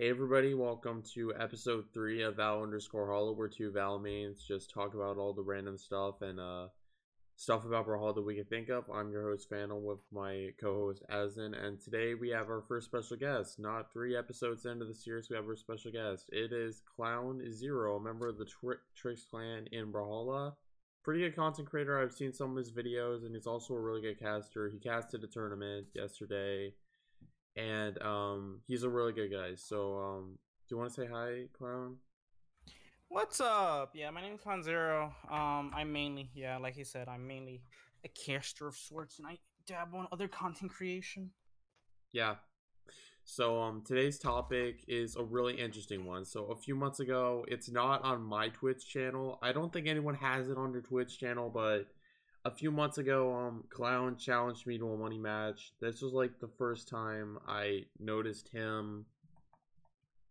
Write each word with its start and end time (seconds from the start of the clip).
Hey 0.00 0.08
everybody, 0.08 0.54
welcome 0.54 1.02
to 1.12 1.34
episode 1.38 1.84
three 1.92 2.22
of 2.22 2.36
Val 2.36 2.62
underscore 2.62 3.12
Hollow, 3.12 3.32
where 3.32 3.48
two 3.48 3.70
Val 3.70 3.98
mains 3.98 4.42
just 4.42 4.70
talk 4.70 4.94
about 4.94 5.18
all 5.18 5.34
the 5.34 5.42
random 5.42 5.76
stuff 5.76 6.22
and 6.22 6.40
uh 6.40 6.68
stuff 7.36 7.66
about 7.66 7.86
Brawlhalla 7.86 8.14
that 8.14 8.22
we 8.22 8.34
can 8.34 8.46
think 8.46 8.70
of. 8.70 8.84
I'm 8.90 9.12
your 9.12 9.28
host 9.28 9.50
Phantom 9.50 9.84
with 9.84 9.98
my 10.10 10.52
co-host 10.58 11.02
Asin, 11.12 11.52
and 11.54 11.78
today 11.78 12.14
we 12.14 12.30
have 12.30 12.48
our 12.48 12.62
first 12.66 12.86
special 12.86 13.18
guest. 13.18 13.58
Not 13.58 13.92
three 13.92 14.16
episodes 14.16 14.64
into 14.64 14.86
the 14.86 14.94
series, 14.94 15.28
we 15.28 15.36
have 15.36 15.44
our 15.44 15.54
special 15.54 15.92
guest. 15.92 16.30
It 16.32 16.50
is 16.50 16.80
Clown 16.96 17.42
Zero, 17.52 17.96
a 17.96 18.02
member 18.02 18.26
of 18.26 18.38
the 18.38 18.46
Tri- 18.46 18.76
Tricks 18.96 19.26
clan 19.30 19.66
in 19.70 19.92
Brawlhalla. 19.92 20.54
Pretty 21.04 21.20
good 21.20 21.36
content 21.36 21.68
creator. 21.68 22.00
I've 22.00 22.14
seen 22.14 22.32
some 22.32 22.52
of 22.52 22.56
his 22.56 22.72
videos, 22.72 23.26
and 23.26 23.34
he's 23.34 23.46
also 23.46 23.74
a 23.74 23.80
really 23.80 24.00
good 24.00 24.18
caster. 24.18 24.70
He 24.70 24.78
casted 24.78 25.22
a 25.24 25.26
tournament 25.26 25.88
yesterday, 25.94 26.72
and 27.56 28.00
um, 28.02 28.60
he's 28.66 28.82
a 28.82 28.88
really 28.88 29.12
good 29.12 29.30
guy. 29.30 29.54
So, 29.54 29.98
um, 29.98 30.38
do 30.68 30.74
you 30.74 30.78
want 30.78 30.92
to 30.92 31.00
say 31.00 31.08
hi, 31.10 31.44
Clown? 31.56 31.96
What's 33.08 33.40
up? 33.40 33.90
Yeah, 33.94 34.10
my 34.10 34.20
name 34.20 34.34
is 34.34 34.40
Clown 34.40 34.62
Zero. 34.62 35.12
Um, 35.30 35.72
I'm 35.74 35.92
mainly, 35.92 36.30
yeah, 36.34 36.58
like 36.58 36.74
he 36.74 36.84
said, 36.84 37.08
I'm 37.08 37.26
mainly 37.26 37.62
a 38.04 38.08
caster 38.08 38.68
of 38.68 38.76
sorts, 38.76 39.18
and 39.18 39.26
I 39.26 39.38
dabble 39.66 40.00
in 40.00 40.06
other 40.12 40.28
content 40.28 40.72
creation. 40.72 41.30
Yeah. 42.12 42.36
So 43.24 43.60
um 43.62 43.82
today's 43.86 44.18
topic 44.18 44.84
is 44.88 45.14
a 45.16 45.22
really 45.22 45.54
interesting 45.54 46.04
one. 46.04 46.24
So 46.24 46.46
a 46.46 46.56
few 46.56 46.74
months 46.74 47.00
ago, 47.00 47.44
it's 47.48 47.70
not 47.70 48.02
on 48.02 48.22
my 48.22 48.48
Twitch 48.48 48.88
channel. 48.88 49.38
I 49.42 49.52
don't 49.52 49.72
think 49.72 49.86
anyone 49.86 50.14
has 50.14 50.48
it 50.48 50.56
on 50.56 50.72
their 50.72 50.80
Twitch 50.80 51.18
channel, 51.18 51.50
but 51.50 51.86
a 52.44 52.50
few 52.50 52.70
months 52.70 52.98
ago, 52.98 53.34
um 53.34 53.64
Clown 53.70 54.16
challenged 54.16 54.66
me 54.66 54.78
to 54.78 54.92
a 54.92 54.96
money 54.96 55.18
match. 55.18 55.72
This 55.80 56.02
was 56.02 56.12
like 56.12 56.38
the 56.40 56.50
first 56.58 56.88
time 56.88 57.38
I 57.46 57.84
noticed 57.98 58.48
him 58.48 59.06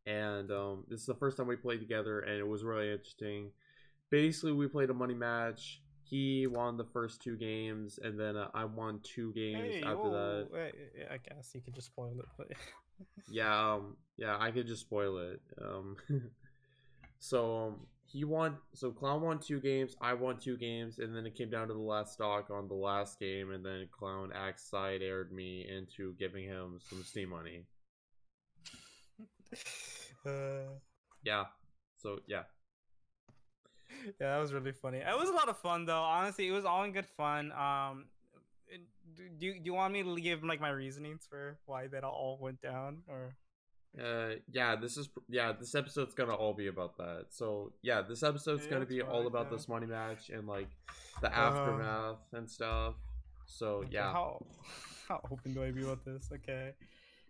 and 0.06 0.52
um 0.52 0.86
this 0.88 1.02
is 1.02 1.06
the 1.06 1.16
first 1.16 1.38
time 1.38 1.48
we 1.48 1.56
played 1.56 1.80
together 1.80 2.22
and 2.22 2.38
it 2.38 2.48
was 2.48 2.64
really 2.64 2.92
interesting. 2.92 3.52
Basically, 4.10 4.54
we 4.54 4.68
played 4.68 4.90
a 4.90 4.94
money 4.94 5.14
match. 5.14 5.82
He 6.04 6.48
won 6.48 6.78
the 6.78 6.86
first 6.86 7.22
two 7.22 7.38
games, 7.38 8.00
and 8.02 8.20
then 8.20 8.36
uh, 8.36 8.48
I 8.56 8.66
won 8.66 9.00
two 9.04 9.32
games 9.34 9.76
Hey, 9.76 9.84
after 9.84 10.10
that. 10.10 10.48
I 11.12 11.18
guess 11.18 11.52
you 11.54 11.62
could 11.62 11.76
just 11.76 11.88
spoil 11.88 12.16
it, 12.18 12.26
but 12.36 12.48
Yeah, 13.30 13.74
um, 13.74 13.98
yeah, 14.18 14.36
I 14.40 14.50
could 14.50 14.66
just 14.66 14.82
spoil 14.82 15.18
it. 15.20 15.42
Um, 15.62 15.96
so 17.20 17.68
um, 17.68 17.88
he 18.12 18.24
won. 18.24 18.58
So 18.74 18.92
Clown 18.92 19.22
won 19.22 19.40
two 19.40 19.60
games. 19.60 19.96
I 20.02 20.14
won 20.14 20.38
two 20.38 20.58
games, 20.58 21.00
and 21.00 21.16
then 21.16 21.26
it 21.26 21.36
came 21.36 21.50
down 21.50 21.68
to 21.68 21.74
the 21.74 21.80
last 21.80 22.14
stock 22.14 22.50
on 22.50 22.68
the 22.68 22.74
last 22.74 23.20
game, 23.20 23.52
and 23.52 23.64
then 23.66 23.88
Clown 23.92 24.32
axe 24.34 24.64
side 24.70 25.02
aired 25.02 25.32
me 25.32 25.68
into 25.70 26.14
giving 26.18 26.44
him 26.46 26.80
some 26.90 27.04
Steam 27.04 27.30
money. 27.30 27.66
uh, 30.26 30.32
Yeah. 31.24 31.46
So 31.98 32.20
yeah, 32.28 32.44
yeah, 34.06 34.12
that 34.34 34.38
was 34.38 34.54
really 34.54 34.72
funny. 34.72 35.00
It 35.00 35.18
was 35.20 35.28
a 35.30 35.34
lot 35.34 35.50
of 35.50 35.58
fun, 35.58 35.86
though. 35.86 36.02
Honestly, 36.02 36.48
it 36.48 36.52
was 36.52 36.64
all 36.64 36.84
in 36.84 36.94
good 36.94 37.06
fun. 37.06 37.52
Um, 37.52 38.06
do, 39.16 39.24
do 39.38 39.46
you- 39.48 39.54
do 39.56 39.62
you 39.66 39.74
want 39.74 39.92
me 39.94 40.04
to 40.04 40.16
give 40.22 40.44
like 40.44 40.62
my 40.62 40.70
reasonings 40.70 41.26
for 41.30 41.58
why 41.66 41.88
that 41.88 42.06
all 42.06 42.38
went 42.40 42.62
down, 42.62 43.04
or? 43.08 43.36
Uh, 43.98 44.36
yeah. 44.52 44.76
This 44.76 44.98
is 44.98 45.10
yeah. 45.30 45.52
This 45.54 45.74
episode's 45.76 46.14
gonna 46.14 46.36
all 46.36 46.54
be 46.54 46.68
about 46.68 46.98
that. 46.98 47.28
So 47.30 47.74
yeah, 47.82 48.02
this 48.02 48.22
episode's 48.24 48.66
Yeah, 48.66 48.72
gonna 48.72 48.86
be 48.86 49.02
all 49.02 49.26
about 49.28 49.48
yeah. 49.50 49.58
this 49.58 49.68
money 49.68 49.88
match 49.88 50.30
and 50.30 50.48
like 50.48 50.70
the 51.22 51.28
Uh-huh. 51.28 51.42
aftermath 51.42 52.18
and 52.34 52.50
stuff. 52.50 52.96
So 53.46 53.78
Okay, 53.78 53.90
yeah. 53.94 54.12
How 54.12 54.46
how 55.08 55.22
open 55.32 55.54
do 55.54 55.64
I 55.64 55.72
be 55.72 55.82
about 55.84 56.06
this? 56.06 56.30
Okay. 56.32 56.74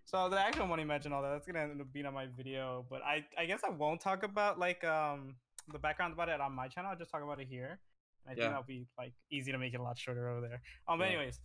So 0.06 0.28
the 0.28 0.40
actual 0.40 0.66
money 0.68 0.84
match 0.84 1.06
and 1.06 1.14
all 1.14 1.22
that, 1.22 1.30
that's 1.32 1.46
gonna 1.46 1.60
end 1.60 1.80
up 1.80 1.94
being 1.94 2.06
on 2.06 2.14
my 2.14 2.28
video. 2.36 2.86
But 2.90 3.04
I 3.04 3.26
I 3.38 3.46
guess 3.46 3.62
I 3.64 3.70
won't 3.70 4.02
talk 4.02 4.23
about 4.23 4.60
like 4.60 4.84
um 4.84 5.36
the 5.72 5.80
background 5.80 6.14
about 6.14 6.30
it 6.30 6.42
on 6.42 6.52
my 6.54 6.68
channel. 6.68 6.90
I'll 6.92 6.98
just 6.98 7.12
talk 7.12 7.22
about 7.23 7.40
it 7.40 7.48
here. 7.48 7.80
I 8.26 8.30
think 8.32 8.40
Yeah. 8.40 8.48
that'll 8.50 8.64
be 8.64 8.86
like 8.98 9.14
easy 9.32 9.52
to 9.54 9.58
make 9.58 9.73
it 9.73 9.80
a 9.80 9.84
lot 9.84 9.98
shorter 9.98 10.28
over 10.30 10.42
there. 10.42 10.62
Um 10.88 11.00
but 11.00 11.08
anyways. 11.08 11.39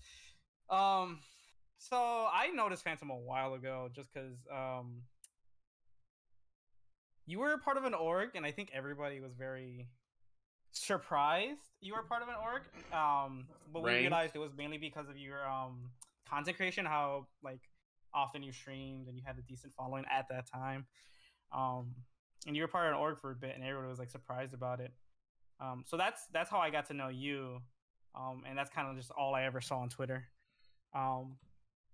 Um 0.70 1.20
so 1.78 1.96
I 1.96 2.48
noticed 2.54 2.82
Phantom 2.84 3.10
a 3.10 3.16
while 3.16 3.54
ago 3.54 3.90
just 3.94 4.08
because 4.12 4.38
um 4.50 5.02
you 7.26 7.38
were 7.38 7.56
part 7.58 7.76
of 7.76 7.84
an 7.84 7.94
org 7.94 8.30
and 8.34 8.44
I 8.44 8.50
think 8.50 8.70
everybody 8.74 9.20
was 9.20 9.32
very 9.34 9.88
surprised 10.72 11.60
you 11.80 11.94
were 11.94 12.02
part 12.02 12.22
of 12.22 12.28
an 12.28 12.34
org. 12.42 12.62
Um, 12.92 13.46
but 13.72 13.82
we 13.82 13.90
realized 13.92 14.34
it 14.34 14.38
was 14.38 14.52
mainly 14.56 14.78
because 14.78 15.08
of 15.08 15.16
your 15.16 15.46
um 15.46 15.90
content 16.28 16.56
creation, 16.56 16.86
how 16.86 17.26
like 17.42 17.60
often 18.12 18.42
you 18.42 18.52
streamed 18.52 19.08
and 19.08 19.16
you 19.16 19.22
had 19.24 19.38
a 19.38 19.42
decent 19.42 19.74
following 19.74 20.04
at 20.10 20.26
that 20.30 20.46
time. 20.50 20.86
Um, 21.52 21.94
and 22.46 22.56
you 22.56 22.62
were 22.62 22.68
part 22.68 22.86
of 22.86 22.94
an 22.94 22.98
org 22.98 23.18
for 23.20 23.30
a 23.30 23.34
bit, 23.34 23.52
and 23.54 23.62
everybody 23.62 23.88
was 23.88 23.98
like 23.98 24.10
surprised 24.10 24.54
about 24.54 24.80
it. 24.80 24.92
Um, 25.60 25.84
so 25.86 25.96
that's 25.96 26.26
that's 26.32 26.50
how 26.50 26.58
I 26.58 26.70
got 26.70 26.86
to 26.86 26.94
know 26.94 27.08
you. 27.08 27.60
Um, 28.14 28.44
and 28.48 28.56
that's 28.56 28.70
kind 28.70 28.88
of 28.88 28.96
just 28.96 29.10
all 29.10 29.34
I 29.34 29.42
ever 29.44 29.60
saw 29.60 29.78
on 29.78 29.88
Twitter. 29.88 30.24
Um, 30.94 31.36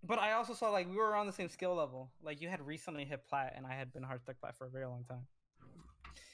but 0.02 0.18
I 0.18 0.32
also 0.32 0.54
saw 0.54 0.70
like 0.70 0.88
we 0.88 0.96
were 0.96 1.14
on 1.14 1.26
the 1.26 1.32
same 1.32 1.48
skill 1.48 1.74
level. 1.74 2.10
Like 2.22 2.40
you 2.40 2.48
had 2.48 2.60
recently 2.66 3.04
hit 3.04 3.26
plat, 3.28 3.54
and 3.56 3.66
I 3.66 3.74
had 3.74 3.92
been 3.92 4.02
hard 4.02 4.22
stuck 4.22 4.40
plat 4.40 4.56
for 4.56 4.66
a 4.66 4.70
very 4.70 4.86
long 4.86 5.04
time. 5.08 5.26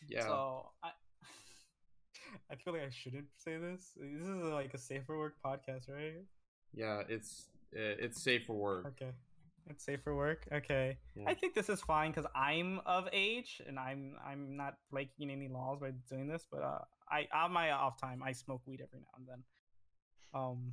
Yeah. 0.09 0.23
So 0.23 0.71
I, 0.83 0.91
I 2.51 2.55
feel 2.57 2.73
like 2.75 2.83
I 2.85 2.91
shouldn't 2.91 3.27
say 3.37 3.57
this. 3.57 3.93
This 3.97 4.29
is 4.29 4.43
like 4.45 4.73
a 4.75 4.79
safer 4.79 5.19
work 5.19 5.35
podcast, 5.45 5.89
right? 5.89 6.25
Yeah, 6.73 7.03
it's 7.09 7.47
uh, 7.75 7.97
it's 7.99 8.23
safe 8.23 8.47
for 8.47 8.55
work. 8.55 8.87
Okay, 8.87 9.11
it's 9.69 9.85
safer 9.85 10.15
work. 10.15 10.47
Okay, 10.53 10.99
Yeah. 11.17 11.25
I 11.27 11.35
think 11.35 11.55
this 11.55 11.69
is 11.69 11.81
fine 11.81 12.13
because 12.13 12.31
I'm 12.37 12.81
of 12.87 13.09
age 13.13 13.61
and 13.67 13.79
I'm 13.79 14.15
I'm 14.25 14.57
not 14.57 14.75
breaking 14.91 15.31
any 15.31 15.49
laws 15.49 15.81
by 15.81 15.91
doing 16.09 16.29
this. 16.29 16.47
But 16.51 16.63
uh, 16.63 16.79
I 17.11 17.27
on 17.35 17.53
my 17.53 17.73
off 17.73 18.01
time 18.01 18.23
I 18.23 18.33
smoke 18.33 18.63
weed 18.67 18.81
every 18.81 19.01
now 19.01 19.15
and 19.19 19.27
then. 19.27 19.43
Um. 20.35 20.73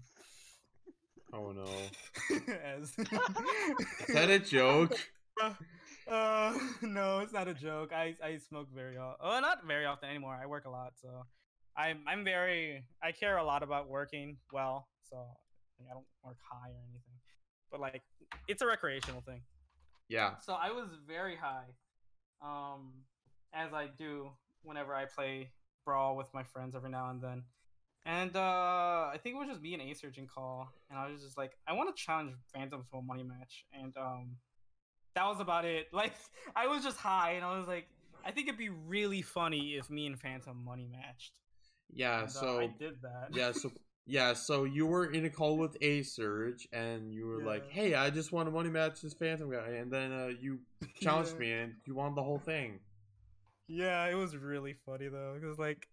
Oh 1.33 1.51
no. 1.51 1.63
as 2.63 2.93
Is 2.97 4.13
that 4.13 4.29
a 4.29 4.39
joke? 4.39 4.97
Uh, 6.05 6.53
no, 6.81 7.19
it's 7.19 7.31
not 7.31 7.47
a 7.47 7.53
joke. 7.53 7.93
I 7.93 8.13
I 8.21 8.35
smoke 8.37 8.67
very 8.75 8.97
often. 8.97 9.17
Oh, 9.21 9.39
not 9.39 9.65
very 9.65 9.85
often 9.85 10.09
anymore. 10.09 10.37
I 10.41 10.45
work 10.45 10.65
a 10.65 10.69
lot, 10.69 10.93
so 11.01 11.25
I'm 11.77 12.03
I'm 12.05 12.25
very 12.25 12.83
I 13.01 13.13
care 13.13 13.37
a 13.37 13.43
lot 13.43 13.63
about 13.63 13.87
working 13.87 14.35
well. 14.51 14.89
So 15.09 15.15
I 15.15 15.93
don't 15.93 16.05
work 16.21 16.35
high 16.51 16.69
or 16.69 16.83
anything, 16.89 17.15
but 17.71 17.79
like 17.79 18.01
it's 18.49 18.61
a 18.61 18.65
recreational 18.67 19.21
thing. 19.21 19.43
Yeah. 20.09 20.35
So 20.41 20.53
I 20.53 20.71
was 20.71 20.89
very 21.07 21.37
high, 21.37 21.71
um, 22.41 22.91
as 23.53 23.73
I 23.73 23.87
do 23.97 24.31
whenever 24.61 24.93
I 24.93 25.05
play 25.05 25.51
brawl 25.85 26.17
with 26.17 26.33
my 26.33 26.43
friends 26.43 26.75
every 26.75 26.89
now 26.89 27.09
and 27.11 27.21
then. 27.21 27.43
And 28.05 28.35
uh, 28.35 28.39
I 29.13 29.17
think 29.21 29.35
it 29.35 29.39
was 29.39 29.47
just 29.47 29.61
me 29.61 29.73
and 29.73 29.81
A 29.81 29.93
Surgeon 29.93 30.27
call, 30.27 30.67
and 30.89 30.99
I 30.99 31.09
was 31.09 31.21
just 31.23 31.37
like, 31.37 31.53
I 31.67 31.73
want 31.73 31.95
to 31.95 32.01
challenge 32.01 32.33
Phantom 32.53 32.83
to 32.91 32.97
a 32.97 33.01
money 33.01 33.23
match, 33.23 33.65
and 33.73 33.95
um, 33.97 34.35
that 35.15 35.25
was 35.25 35.39
about 35.39 35.63
it. 35.65 35.87
Like 35.93 36.13
I 36.55 36.67
was 36.67 36.83
just 36.83 36.97
high, 36.97 37.31
and 37.33 37.45
I 37.45 37.57
was 37.57 37.67
like, 37.67 37.87
I 38.25 38.31
think 38.31 38.47
it'd 38.49 38.57
be 38.57 38.69
really 38.69 39.21
funny 39.21 39.75
if 39.75 39.89
me 39.89 40.05
and 40.05 40.19
Phantom 40.19 40.61
money 40.63 40.87
matched. 40.91 41.33
Yeah. 41.93 42.19
And, 42.19 42.27
uh, 42.27 42.31
So 42.31 42.59
I 42.59 42.67
did 42.77 43.01
that. 43.03 43.29
yeah. 43.31 43.51
So 43.53 43.71
yeah. 44.05 44.33
So 44.33 44.65
you 44.65 44.85
were 44.85 45.05
in 45.05 45.23
a 45.23 45.29
call 45.29 45.57
with 45.57 45.77
a 45.81 46.03
surge, 46.03 46.67
and 46.73 47.13
you 47.13 47.25
were 47.25 47.41
like, 47.43 47.69
"Hey, 47.69 47.93
I 47.95 48.09
just 48.09 48.33
want 48.33 48.47
to 48.47 48.51
money 48.51 48.69
match 48.69 49.01
this 49.01 49.13
Phantom 49.13 49.49
guy," 49.49 49.75
and 49.79 49.89
then 49.89 50.11
uh, 50.11 50.27
you 50.41 50.59
challenged 50.99 51.31
Yeah. 51.35 51.39
me, 51.39 51.51
and 51.53 51.73
you 51.85 51.95
won 51.95 52.15
the 52.15 52.23
whole 52.23 52.39
thing. 52.39 52.79
Yeah, 53.69 54.05
it 54.07 54.15
was 54.15 54.35
really 54.35 54.75
funny 54.85 55.07
though, 55.07 55.37
because 55.39 55.57
like 55.57 55.87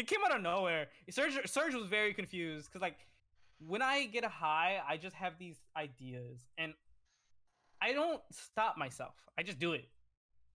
it 0.00 0.06
came 0.06 0.20
out 0.24 0.34
of 0.34 0.42
nowhere. 0.42 0.88
Serge 1.10 1.38
Surge 1.46 1.74
was 1.74 1.86
very 1.86 2.14
confused 2.14 2.66
because 2.66 2.80
like 2.80 2.96
when 3.66 3.82
I 3.82 4.06
get 4.06 4.24
a 4.24 4.28
high, 4.28 4.80
I 4.88 4.96
just 4.96 5.14
have 5.14 5.34
these 5.38 5.60
ideas 5.76 6.46
and 6.56 6.72
I 7.82 7.92
don't 7.92 8.22
stop 8.32 8.78
myself. 8.78 9.14
I 9.38 9.42
just 9.42 9.58
do 9.58 9.72
it. 9.72 9.88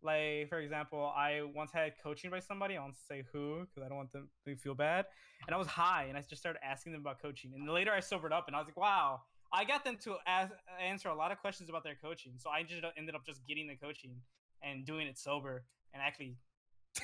Like 0.01 0.49
for 0.49 0.59
example, 0.59 1.13
I 1.15 1.41
once 1.53 1.71
had 1.71 1.93
coaching 2.01 2.31
by 2.31 2.39
somebody. 2.39 2.75
I 2.75 2.81
won't 2.81 2.97
say 3.07 3.23
who 3.31 3.61
because 3.61 3.85
I 3.85 3.87
don't 3.87 3.97
want 3.97 4.11
them 4.11 4.29
to 4.45 4.55
feel 4.55 4.73
bad. 4.73 5.05
And 5.45 5.53
I 5.53 5.57
was 5.57 5.67
high, 5.67 6.05
and 6.09 6.17
I 6.17 6.21
just 6.21 6.41
started 6.41 6.59
asking 6.63 6.93
them 6.93 7.01
about 7.01 7.21
coaching. 7.21 7.51
And 7.55 7.69
later, 7.69 7.91
I 7.91 7.99
sobered 7.99 8.33
up, 8.33 8.47
and 8.47 8.55
I 8.55 8.59
was 8.59 8.67
like, 8.67 8.77
"Wow, 8.77 9.21
I 9.53 9.63
got 9.63 9.83
them 9.83 9.97
to 10.03 10.17
ask, 10.25 10.51
answer 10.81 11.09
a 11.09 11.15
lot 11.15 11.31
of 11.31 11.39
questions 11.39 11.69
about 11.69 11.83
their 11.83 11.95
coaching." 11.95 12.33
So 12.37 12.49
I 12.49 12.63
just 12.63 12.83
ended 12.97 13.15
up 13.15 13.25
just 13.25 13.45
getting 13.47 13.67
the 13.67 13.75
coaching 13.75 14.15
and 14.61 14.85
doing 14.85 15.07
it 15.07 15.17
sober, 15.17 15.63
and 15.93 16.01
actually 16.01 16.35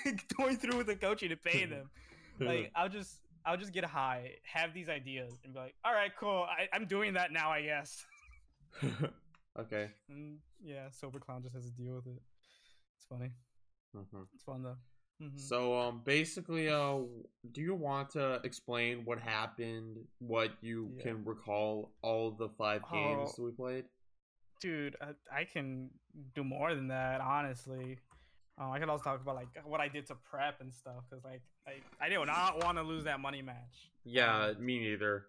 going 0.38 0.58
through 0.58 0.78
with 0.78 0.88
the 0.88 0.96
coaching 0.96 1.32
and 1.32 1.42
paying 1.42 1.70
them. 1.78 1.90
Like 2.40 2.72
I'll 2.76 2.90
just 2.90 3.20
I'll 3.46 3.58
just 3.58 3.74
get 3.74 3.84
high, 3.86 4.34
have 4.44 4.74
these 4.74 4.88
ideas, 4.90 5.34
and 5.44 5.54
be 5.54 5.60
like, 5.60 5.76
"All 5.84 5.94
right, 5.94 6.12
cool. 6.20 6.46
I, 6.48 6.68
I'm 6.74 6.86
doing 6.86 7.14
that 7.14 7.32
now, 7.32 7.50
I 7.52 7.62
guess." 7.64 8.06
okay. 9.60 9.90
And 10.10 10.38
yeah, 10.64 10.90
sober 10.92 11.20
clown 11.20 11.42
just 11.44 11.56
has 11.56 11.66
to 11.66 11.72
deal 11.72 11.96
with 11.96 12.08
it. 12.08 12.22
It's 12.98 13.06
funny. 13.10 13.32
Mhm. 13.96 14.28
It's 14.34 14.44
fun 14.44 14.64
though. 14.64 14.78
Mhm. 15.22 15.40
So 15.40 15.78
um, 15.80 16.02
basically, 16.06 16.70
uh, 16.70 17.00
do 17.52 17.62
you 17.62 17.76
want 17.76 18.12
to 18.12 18.40
explain 18.44 19.06
what 19.06 19.20
happened? 19.20 19.98
What 20.20 20.52
you 20.62 20.92
Yeah. 20.98 21.04
can 21.04 21.26
recall 21.26 21.92
all 22.02 22.32
the 22.32 22.50
five 22.50 22.82
games 22.92 23.36
Oh. 23.38 23.44
we 23.44 23.52
played? 23.52 23.86
dude, 24.62 24.96
I, 25.02 25.40
I 25.40 25.44
can 25.46 25.90
do 26.36 26.44
more 26.44 26.76
than 26.76 26.90
that, 26.90 27.20
honestly. 27.20 27.98
Um, 28.62 28.72
I 28.72 28.80
could 28.80 28.90
also 28.90 29.04
talk 29.04 29.22
about 29.22 29.36
like 29.36 29.48
what 29.66 29.82
I 29.82 29.88
did 29.88 30.06
to 30.08 30.16
prep 30.16 30.62
and 30.62 30.72
stuff, 30.72 31.04
cause 31.10 31.22
like 31.24 31.42
I, 31.68 31.72
I 32.04 32.10
did 32.10 32.20
not 32.28 32.64
want 32.64 32.78
to 32.78 32.84
lose 32.84 33.06
that 33.06 33.20
money 33.20 33.42
match. 33.42 33.90
Yeah, 34.04 34.50
Um, 34.50 34.64
me 34.64 34.80
neither. 34.80 35.26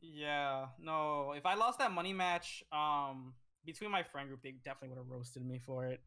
Yeah, 0.00 0.66
no. 0.80 1.32
If 1.36 1.44
I 1.44 1.54
lost 1.54 1.78
that 1.80 1.92
money 1.92 2.14
match, 2.14 2.64
um, 2.72 3.34
between 3.66 3.90
my 3.90 4.02
friend 4.02 4.26
group, 4.28 4.40
they 4.42 4.52
definitely 4.64 4.88
would 4.88 4.98
have 4.98 5.08
roasted 5.10 5.44
me 5.44 5.58
for 5.58 5.84
it. 5.84 6.00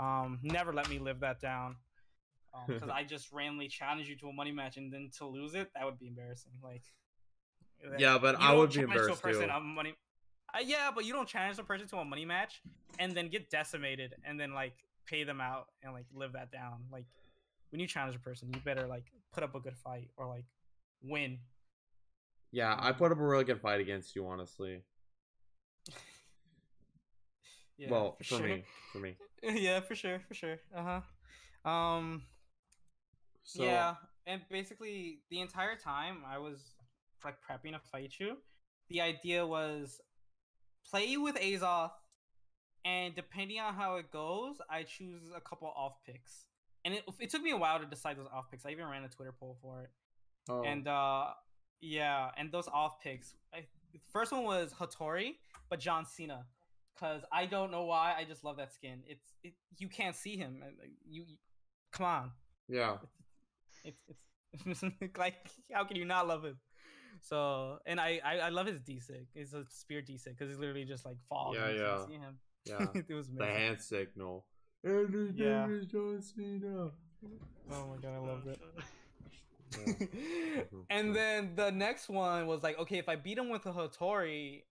Um, 0.00 0.38
never 0.42 0.72
let 0.72 0.88
me 0.88 0.98
live 0.98 1.20
that 1.20 1.40
down. 1.40 1.76
Because 2.66 2.88
I 2.88 3.04
just 3.14 3.30
randomly 3.30 3.68
challenged 3.68 4.08
you 4.08 4.16
to 4.16 4.28
a 4.28 4.32
money 4.32 4.52
match 4.52 4.78
and 4.78 4.90
then 4.90 5.10
to 5.18 5.26
lose 5.26 5.54
it, 5.54 5.70
that 5.74 5.84
would 5.84 5.98
be 5.98 6.08
embarrassing. 6.08 6.52
Like, 6.62 6.82
Yeah, 7.98 8.16
but 8.18 8.40
I 8.40 8.54
would 8.54 8.70
be 8.70 8.74
challenge 8.74 8.74
to 8.74 8.80
a 8.80 8.82
embarrassed 8.84 9.22
person 9.22 9.48
too. 9.48 9.60
money. 9.60 9.94
Uh, 10.54 10.60
yeah, 10.64 10.90
but 10.94 11.04
you 11.04 11.12
don't 11.12 11.28
challenge 11.28 11.58
a 11.58 11.62
person 11.62 11.86
to 11.88 11.98
a 11.98 12.04
money 12.04 12.24
match 12.24 12.62
and 12.98 13.12
then 13.12 13.28
get 13.28 13.50
decimated 13.50 14.14
and 14.24 14.40
then 14.40 14.54
like 14.54 14.74
pay 15.06 15.24
them 15.24 15.40
out 15.40 15.68
and 15.82 15.92
like 15.92 16.06
live 16.14 16.32
that 16.32 16.50
down. 16.52 16.84
Like, 16.90 17.06
when 17.70 17.80
you 17.80 17.86
challenge 17.86 18.16
a 18.16 18.20
person, 18.20 18.50
you 18.52 18.60
better 18.60 18.86
like 18.86 19.04
put 19.32 19.42
up 19.42 19.54
a 19.54 19.60
good 19.60 19.76
fight 19.76 20.10
or 20.16 20.26
like 20.26 20.46
win. 21.02 21.38
Yeah, 22.52 22.76
I 22.78 22.92
put 22.92 23.12
up 23.12 23.18
a 23.18 23.24
really 23.24 23.44
good 23.44 23.60
fight 23.60 23.80
against 23.80 24.14
you, 24.14 24.26
honestly. 24.26 24.82
Yeah, 27.78 27.90
well, 27.90 28.16
for, 28.16 28.24
sure. 28.24 28.40
me, 28.40 28.64
for 28.90 28.98
me. 29.00 29.16
yeah, 29.42 29.80
for 29.80 29.94
sure, 29.94 30.18
for 30.26 30.32
sure. 30.32 30.56
Uh 30.74 31.00
huh. 31.64 31.70
Um. 31.70 32.22
So, 33.42 33.64
yeah, 33.64 33.96
and 34.26 34.40
basically 34.50 35.20
the 35.30 35.40
entire 35.40 35.76
time 35.76 36.22
I 36.26 36.38
was 36.38 36.74
like 37.22 37.36
prepping 37.46 37.72
to 37.72 37.80
fight 37.92 38.14
you, 38.18 38.38
the 38.88 39.02
idea 39.02 39.46
was 39.46 40.00
play 40.88 41.16
with 41.16 41.36
Azoth, 41.36 41.90
and 42.86 43.16
depending 43.16 43.58
on 43.58 43.74
how 43.74 43.96
it 43.96 44.12
goes, 44.12 44.56
I 44.70 44.84
choose 44.84 45.24
a 45.36 45.40
couple 45.40 45.72
off 45.76 45.94
picks. 46.06 46.46
And 46.84 46.94
it, 46.94 47.02
it 47.18 47.30
took 47.30 47.42
me 47.42 47.50
a 47.50 47.56
while 47.56 47.80
to 47.80 47.84
decide 47.86 48.16
those 48.16 48.28
off 48.32 48.48
picks. 48.48 48.64
I 48.64 48.70
even 48.70 48.86
ran 48.86 49.02
a 49.02 49.08
Twitter 49.08 49.34
poll 49.38 49.58
for 49.60 49.82
it. 49.82 49.90
oh, 50.48 50.62
And 50.62 50.86
uh 50.86 51.30
yeah, 51.80 52.30
and 52.38 52.52
those 52.52 52.68
off 52.68 53.00
picks. 53.02 53.34
I, 53.52 53.64
the 53.92 53.98
first 54.12 54.30
one 54.32 54.44
was 54.44 54.72
Hattori, 54.72 55.34
but 55.68 55.80
John 55.80 56.06
Cena, 56.06 56.46
because 56.94 57.22
I 57.32 57.44
don't 57.46 57.70
know 57.70 57.84
why. 57.84 58.14
I 58.16 58.24
just 58.24 58.44
love 58.44 58.56
that 58.58 58.72
skin. 58.72 59.02
It's 59.06 59.34
it. 59.42 59.54
You 59.78 59.88
can't 59.88 60.14
see 60.14 60.36
him. 60.36 60.62
You, 61.04 61.24
you 61.28 61.36
come 61.92 62.06
on. 62.06 62.30
yeah, 62.68 62.96
It's 63.84 64.00
it's 64.64 64.82
like 65.18 65.34
how 65.72 65.84
can 65.84 65.96
you 65.96 66.04
not 66.04 66.28
love 66.28 66.44
him? 66.44 66.56
So 67.20 67.78
and 67.84 68.00
I 68.00 68.20
I, 68.24 68.38
I 68.38 68.48
love 68.50 68.66
his 68.66 68.80
D 68.80 69.00
sig. 69.00 69.26
It's 69.34 69.52
a 69.54 69.64
spear 69.70 70.02
D 70.02 70.16
sig 70.18 70.38
because 70.38 70.50
he's 70.50 70.58
literally 70.58 70.84
just 70.84 71.04
like 71.04 71.16
fog. 71.28 71.54
Yeah, 71.54 71.66
and 71.66 71.74
you 71.74 71.84
can't 71.84 72.00
yeah. 72.00 72.06
see 72.06 72.14
him. 72.14 72.38
Yeah. 72.66 72.86
it 73.08 73.14
was 73.14 73.28
the 73.28 73.46
hand 73.46 73.80
signal. 73.80 74.46
Yeah. 74.84 75.66
John 75.90 76.22
Cena. 76.22 76.90
Oh 77.70 77.86
my 77.88 77.96
god, 78.00 78.14
I 78.14 78.18
loved 78.18 78.46
it. 78.46 78.60
Yeah. 79.86 80.62
and 80.90 81.14
then 81.14 81.52
the 81.56 81.70
next 81.70 82.08
one 82.08 82.46
was 82.46 82.62
like, 82.62 82.78
okay, 82.78 82.98
if 82.98 83.08
I 83.08 83.16
beat 83.16 83.38
him 83.38 83.48
with 83.48 83.66
a 83.66 83.72
Hattori, 83.72 84.62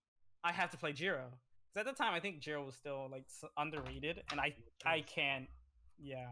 I 0.42 0.52
have 0.52 0.70
to 0.70 0.76
play 0.76 0.92
Jiro. 0.92 1.26
Because 1.74 1.86
at 1.88 1.96
the 1.96 2.02
time, 2.02 2.14
I 2.14 2.20
think 2.20 2.40
Jiro 2.40 2.64
was 2.64 2.74
still 2.74 3.08
like 3.10 3.26
underrated, 3.58 4.22
and 4.30 4.40
I 4.40 4.54
I 4.84 5.02
can't. 5.02 5.46
Yeah, 5.98 6.28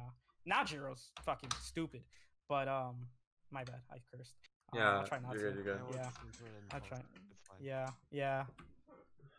now 0.47 0.63
Jiro's 0.65 1.11
fucking 1.25 1.51
stupid. 1.61 2.03
But 2.49 2.69
um, 2.69 3.07
my 3.51 3.65
bad, 3.65 3.81
I 3.91 3.97
cursed. 4.15 4.35
Um, 4.73 4.79
Yeah, 4.79 4.99
I'll 4.99 5.07
try 5.07 5.19
not 5.19 5.35
you're 5.35 5.51
to. 5.51 5.57
good, 5.57 5.65
you're 5.67 5.75
good. 5.77 5.95
Yeah, 5.95 6.11
I 6.73 6.79
try- 6.79 7.03
yeah, 7.61 7.89
yeah. 8.11 8.45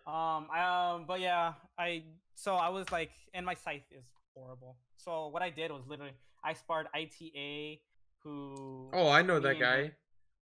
Um, 0.08 0.48
I, 0.54 0.92
um, 0.94 1.06
but 1.08 1.20
yeah, 1.20 1.54
I 1.80 2.04
so 2.36 2.56
I 2.56 2.70
was 2.70 2.92
like, 2.92 3.12
and 3.34 3.46
my 3.46 3.56
scythe 3.56 3.86
is 3.92 4.06
horrible. 4.36 4.78
So 4.98 5.28
what 5.28 5.42
I 5.42 5.50
did 5.50 5.72
was 5.72 5.84
literally 5.88 6.14
I 6.44 6.54
sparred 6.54 6.88
ITA, 6.94 7.82
who 8.24 8.90
Oh, 8.94 9.10
I 9.10 9.22
know 9.22 9.40
that 9.40 9.60
guy. 9.60 9.92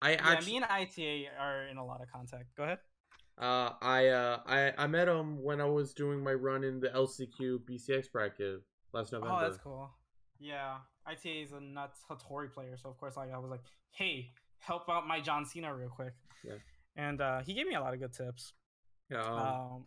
I 0.02 0.14
yeah, 0.14 0.18
actually, 0.24 0.54
me 0.54 0.58
and 0.58 0.66
ITA 0.66 1.28
are 1.40 1.68
in 1.68 1.78
a 1.78 1.86
lot 1.86 2.02
of 2.02 2.12
contact. 2.12 2.46
Go 2.58 2.64
ahead. 2.64 2.80
uh, 3.38 3.74
I, 3.82 4.08
uh, 4.08 4.40
I, 4.48 4.74
I 4.78 4.88
met 4.88 5.08
him 5.08 5.44
when 5.44 5.62
I 5.62 5.66
was 5.66 5.94
doing 5.94 6.24
my 6.24 6.34
run 6.34 6.64
in 6.64 6.80
the 6.80 6.90
LCQ 6.90 7.60
BCX 7.70 8.12
bracket 8.12 8.62
last 8.94 9.12
November. 9.12 9.36
Oh, 9.36 9.42
that's 9.42 9.58
cool. 9.58 9.92
Yeah, 10.40 10.78
ITA 11.06 11.44
is 11.44 11.52
a 11.52 11.60
nuts 11.60 12.00
Hattori 12.10 12.52
player, 12.52 12.78
so 12.82 12.90
of 12.90 12.98
course, 12.98 13.16
like 13.16 13.32
I 13.32 13.38
was 13.38 13.52
like, 13.52 13.62
hey, 13.92 14.32
help 14.58 14.90
out 14.90 15.08
my 15.08 15.22
John 15.22 15.46
Cena 15.46 15.74
real 15.76 15.90
quick. 15.90 16.14
Yeah. 16.44 16.54
And 16.96 17.22
uh, 17.22 17.42
he 17.46 17.54
gave 17.54 17.68
me 17.68 17.76
a 17.76 17.80
lot 17.80 17.94
of 17.94 18.00
good 18.00 18.14
tips. 18.14 18.54
Yeah, 19.12 19.22
um, 19.22 19.38
Um, 19.38 19.86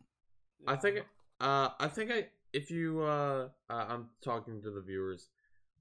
I 0.67 0.77
think, 0.77 1.01
uh, 1.41 1.71
I 1.81 1.89
think 1.89 2.11
I, 2.11 2.27
if 2.53 2.71
you, 2.71 3.03
uh, 3.03 3.49
I'm 3.71 4.09
talking 4.23 4.61
to 4.63 4.71
the 4.71 4.81
viewers. 4.81 5.29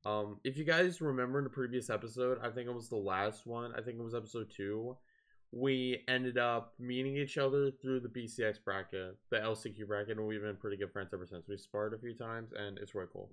Um, 0.06 0.40
if 0.44 0.58
you 0.58 0.64
guys 0.64 1.02
remember 1.02 1.38
in 1.38 1.44
the 1.44 1.50
previous 1.50 1.90
episode, 1.90 2.40
I 2.42 2.50
think 2.50 2.68
it 2.68 2.74
was 2.74 2.90
the 2.90 2.98
last 2.98 3.46
one. 3.46 3.72
I 3.78 3.82
think 3.82 3.98
it 4.00 4.04
was 4.04 4.16
episode 4.16 4.52
two. 4.56 4.98
We 5.52 6.04
ended 6.08 6.38
up 6.38 6.74
meeting 6.80 7.16
each 7.16 7.38
other 7.38 7.70
through 7.72 8.00
the 8.00 8.10
BCX 8.10 8.58
bracket, 8.64 9.16
the 9.30 9.38
LCQ 9.38 9.88
bracket, 9.88 10.18
and 10.18 10.28
we've 10.28 10.42
been 10.42 10.56
pretty 10.58 10.78
good 10.78 10.92
friends 10.92 11.14
ever 11.14 11.28
since. 11.28 11.48
We 11.48 11.58
sparred 11.58 11.94
a 11.94 11.98
few 12.00 12.16
times, 12.16 12.52
and 12.58 12.78
it's 12.80 12.96
really 12.96 13.08
cool. 13.14 13.30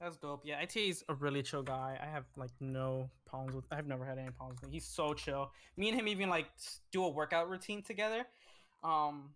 That's 0.00 0.16
dope. 0.16 0.42
Yeah, 0.44 0.58
ITA 0.60 0.88
is 0.88 1.04
a 1.08 1.14
really 1.14 1.42
chill 1.42 1.62
guy. 1.62 1.98
I 2.00 2.06
have 2.06 2.24
like 2.36 2.50
no 2.60 3.10
problems 3.26 3.56
with. 3.56 3.64
I've 3.72 3.86
never 3.86 4.04
had 4.04 4.18
any 4.18 4.30
problems 4.30 4.60
with 4.60 4.68
him. 4.68 4.72
He's 4.72 4.86
so 4.86 5.12
chill. 5.12 5.50
Me 5.76 5.88
and 5.88 5.98
him 5.98 6.08
even 6.08 6.28
like 6.28 6.46
do 6.92 7.04
a 7.04 7.08
workout 7.08 7.48
routine 7.50 7.82
together. 7.82 8.24
Um, 8.84 9.30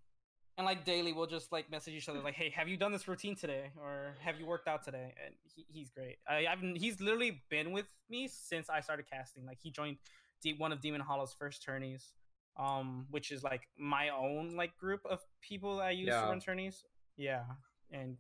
and 0.56 0.65
like 0.67 0.85
daily, 0.85 1.12
we'll 1.12 1.27
just 1.27 1.53
like 1.53 1.71
message 1.71 1.95
each 1.95 2.09
other 2.09 2.21
like, 2.21 2.35
"Hey, 2.35 2.50
have 2.50 2.69
you 2.69 2.77
done 2.77 2.93
this 2.93 3.06
routine 3.09 3.35
today? 3.37 3.71
Or 3.81 4.17
have 4.21 4.39
you 4.41 4.47
worked 4.47 4.67
out 4.69 4.85
today?" 4.85 5.15
And 5.25 5.35
he, 5.55 5.65
he's 5.69 5.89
great. 5.91 6.17
I, 6.29 6.47
I've 6.47 6.61
he's 6.77 7.00
literally 7.00 7.43
been 7.49 7.71
with 7.73 7.87
me 8.11 8.29
since 8.29 8.69
I 8.69 8.81
started 8.81 9.06
casting. 9.11 9.47
Like 9.47 9.59
he 9.62 9.71
joined 9.71 9.97
D- 10.43 10.55
one 10.59 10.73
of 10.73 10.81
Demon 10.81 11.00
Hollow's 11.00 11.33
first 11.33 11.62
tourneys, 11.62 12.12
um, 12.59 13.06
which 13.11 13.31
is 13.31 13.43
like 13.45 13.62
my 13.79 14.09
own 14.11 14.56
like 14.56 14.77
group 14.79 15.00
of 15.09 15.21
people 15.41 15.81
I 15.81 15.91
use 15.91 16.09
Yeah. 16.09 16.23
to 16.23 16.27
run 16.27 16.41
tourneys. 16.41 16.85
Yeah, 17.17 17.45
and 17.93 18.17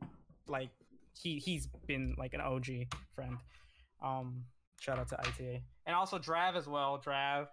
like 0.46 0.70
he 1.20 1.38
he's 1.38 1.66
been 1.86 2.14
like 2.18 2.34
an 2.34 2.40
OG 2.40 2.68
friend. 3.14 3.36
Um, 4.00 4.44
shout 4.80 5.00
out 5.00 5.08
to 5.08 5.18
ITA 5.18 5.60
and 5.86 5.96
also 5.96 6.18
Drav 6.20 6.54
as 6.54 6.68
well. 6.68 6.98
Drav, 6.98 7.48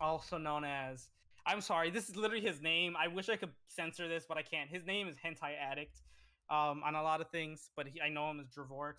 also 0.00 0.38
known 0.38 0.64
as 0.64 1.08
I'm 1.46 1.60
sorry, 1.60 1.90
this 1.90 2.08
is 2.08 2.16
literally 2.16 2.44
his 2.44 2.60
name. 2.60 2.96
I 2.98 3.08
wish 3.08 3.28
I 3.28 3.36
could 3.36 3.50
censor 3.68 4.08
this, 4.08 4.24
but 4.28 4.36
I 4.36 4.42
can't. 4.42 4.68
His 4.68 4.84
name 4.84 5.06
is 5.08 5.16
Hentai 5.16 5.52
Addict, 5.60 6.02
um, 6.50 6.82
on 6.84 6.94
a 6.94 7.02
lot 7.02 7.20
of 7.20 7.30
things, 7.30 7.70
but 7.76 7.86
he, 7.86 8.00
I 8.00 8.08
know 8.08 8.30
him 8.30 8.40
as 8.40 8.46
Dravorx. 8.48 8.94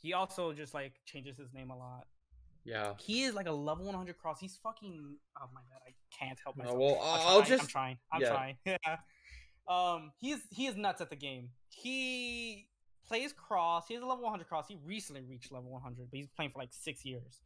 He 0.00 0.12
also 0.12 0.52
just 0.52 0.74
like 0.74 0.94
changes 1.04 1.36
his 1.36 1.52
name 1.52 1.70
a 1.70 1.76
lot. 1.76 2.06
Yeah. 2.64 2.94
He 2.98 3.22
is 3.22 3.34
like 3.34 3.46
a 3.46 3.52
level 3.52 3.84
100 3.86 4.18
cross. 4.18 4.40
He's 4.40 4.58
fucking. 4.62 5.16
Oh 5.40 5.46
my 5.54 5.60
god, 5.70 5.80
I 5.86 5.92
can't 6.18 6.38
help 6.42 6.56
No, 6.56 6.64
myself. 6.64 6.78
well, 6.78 6.98
I'll, 7.02 7.20
I'll 7.38 7.42
try. 7.42 7.54
I'm 7.54 7.58
just 7.58 7.70
trying. 7.70 7.98
I'm 8.12 8.20
yeah. 8.20 8.28
trying. 8.30 8.56
Yeah. 8.66 8.96
Um, 9.68 10.12
he 10.20 10.30
is 10.30 10.40
he 10.50 10.66
is 10.66 10.76
nuts 10.76 11.00
at 11.00 11.10
the 11.10 11.16
game. 11.16 11.48
He 11.70 12.68
plays 13.06 13.32
cross. 13.32 13.88
He 13.88 13.94
has 13.94 14.02
a 14.02 14.06
level 14.06 14.22
100 14.24 14.46
cross. 14.48 14.66
He 14.68 14.78
recently 14.84 15.22
reached 15.22 15.50
level 15.52 15.70
100, 15.70 16.08
but 16.10 16.16
he's 16.16 16.28
playing 16.28 16.52
for 16.52 16.58
like 16.58 16.72
six 16.72 17.04
years. 17.04 17.40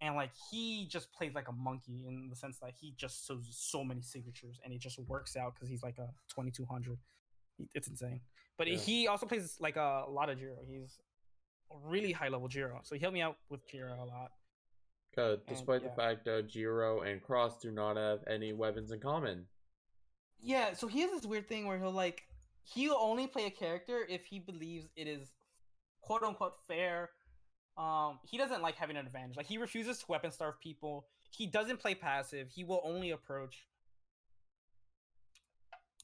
And 0.00 0.14
like 0.14 0.30
he 0.50 0.86
just 0.88 1.12
plays 1.12 1.34
like 1.34 1.48
a 1.48 1.52
monkey 1.52 2.04
in 2.06 2.28
the 2.28 2.36
sense 2.36 2.58
that 2.58 2.72
he 2.78 2.92
just 2.96 3.26
shows 3.26 3.46
so 3.50 3.82
many 3.82 4.02
signatures, 4.02 4.60
and 4.64 4.72
it 4.72 4.80
just 4.80 4.98
works 5.08 5.36
out 5.36 5.54
because 5.54 5.68
he's 5.68 5.82
like 5.82 5.98
a 5.98 6.08
2200. 6.28 6.98
It's 7.74 7.88
insane. 7.88 8.20
But 8.58 8.68
Yeah. 8.68 8.76
he 8.76 9.08
also 9.08 9.26
plays 9.26 9.56
like 9.60 9.76
a 9.76 10.04
lot 10.08 10.28
of 10.28 10.38
Jiro. 10.38 10.58
He's 10.66 10.98
a 11.72 11.76
really 11.88 12.12
high 12.12 12.28
level 12.28 12.48
Jiro, 12.48 12.80
so 12.82 12.94
he 12.94 13.00
helped 13.00 13.14
me 13.14 13.22
out 13.22 13.38
with 13.48 13.66
Jiro 13.66 13.94
a 13.94 14.04
lot. 14.04 14.32
Good, 15.14 15.40
And, 15.46 15.48
despite 15.56 15.82
the 15.82 15.88
fact 15.90 16.26
that 16.26 16.46
Jiro 16.48 17.00
and 17.00 17.22
Cross 17.22 17.60
do 17.60 17.70
not 17.70 17.96
have 17.96 18.22
any 18.26 18.52
weapons 18.52 18.92
in 18.92 19.00
common. 19.00 19.46
Yeah, 20.38 20.74
so 20.74 20.86
he 20.88 21.00
has 21.00 21.10
this 21.10 21.24
weird 21.24 21.48
thing 21.48 21.66
where 21.66 21.78
he'll 21.78 21.90
like 21.90 22.24
he'll 22.64 22.98
only 23.00 23.26
play 23.26 23.46
a 23.46 23.50
character 23.50 24.04
if 24.08 24.26
he 24.26 24.40
believes 24.40 24.88
it 24.94 25.06
is 25.06 25.32
quote 26.02 26.22
unquote 26.22 26.54
fair. 26.68 27.10
Um, 27.78 28.18
he 28.24 28.38
doesn't 28.38 28.62
like 28.62 28.76
having 28.76 28.96
an 28.96 29.06
advantage. 29.06 29.36
Like 29.36 29.46
he 29.46 29.58
refuses 29.58 29.98
to 29.98 30.04
weapon 30.08 30.30
starve 30.30 30.58
people. 30.60 31.06
He 31.30 31.46
doesn't 31.46 31.78
play 31.78 31.94
passive. 31.94 32.48
He 32.50 32.64
will 32.64 32.80
only 32.84 33.10
approach. 33.10 33.66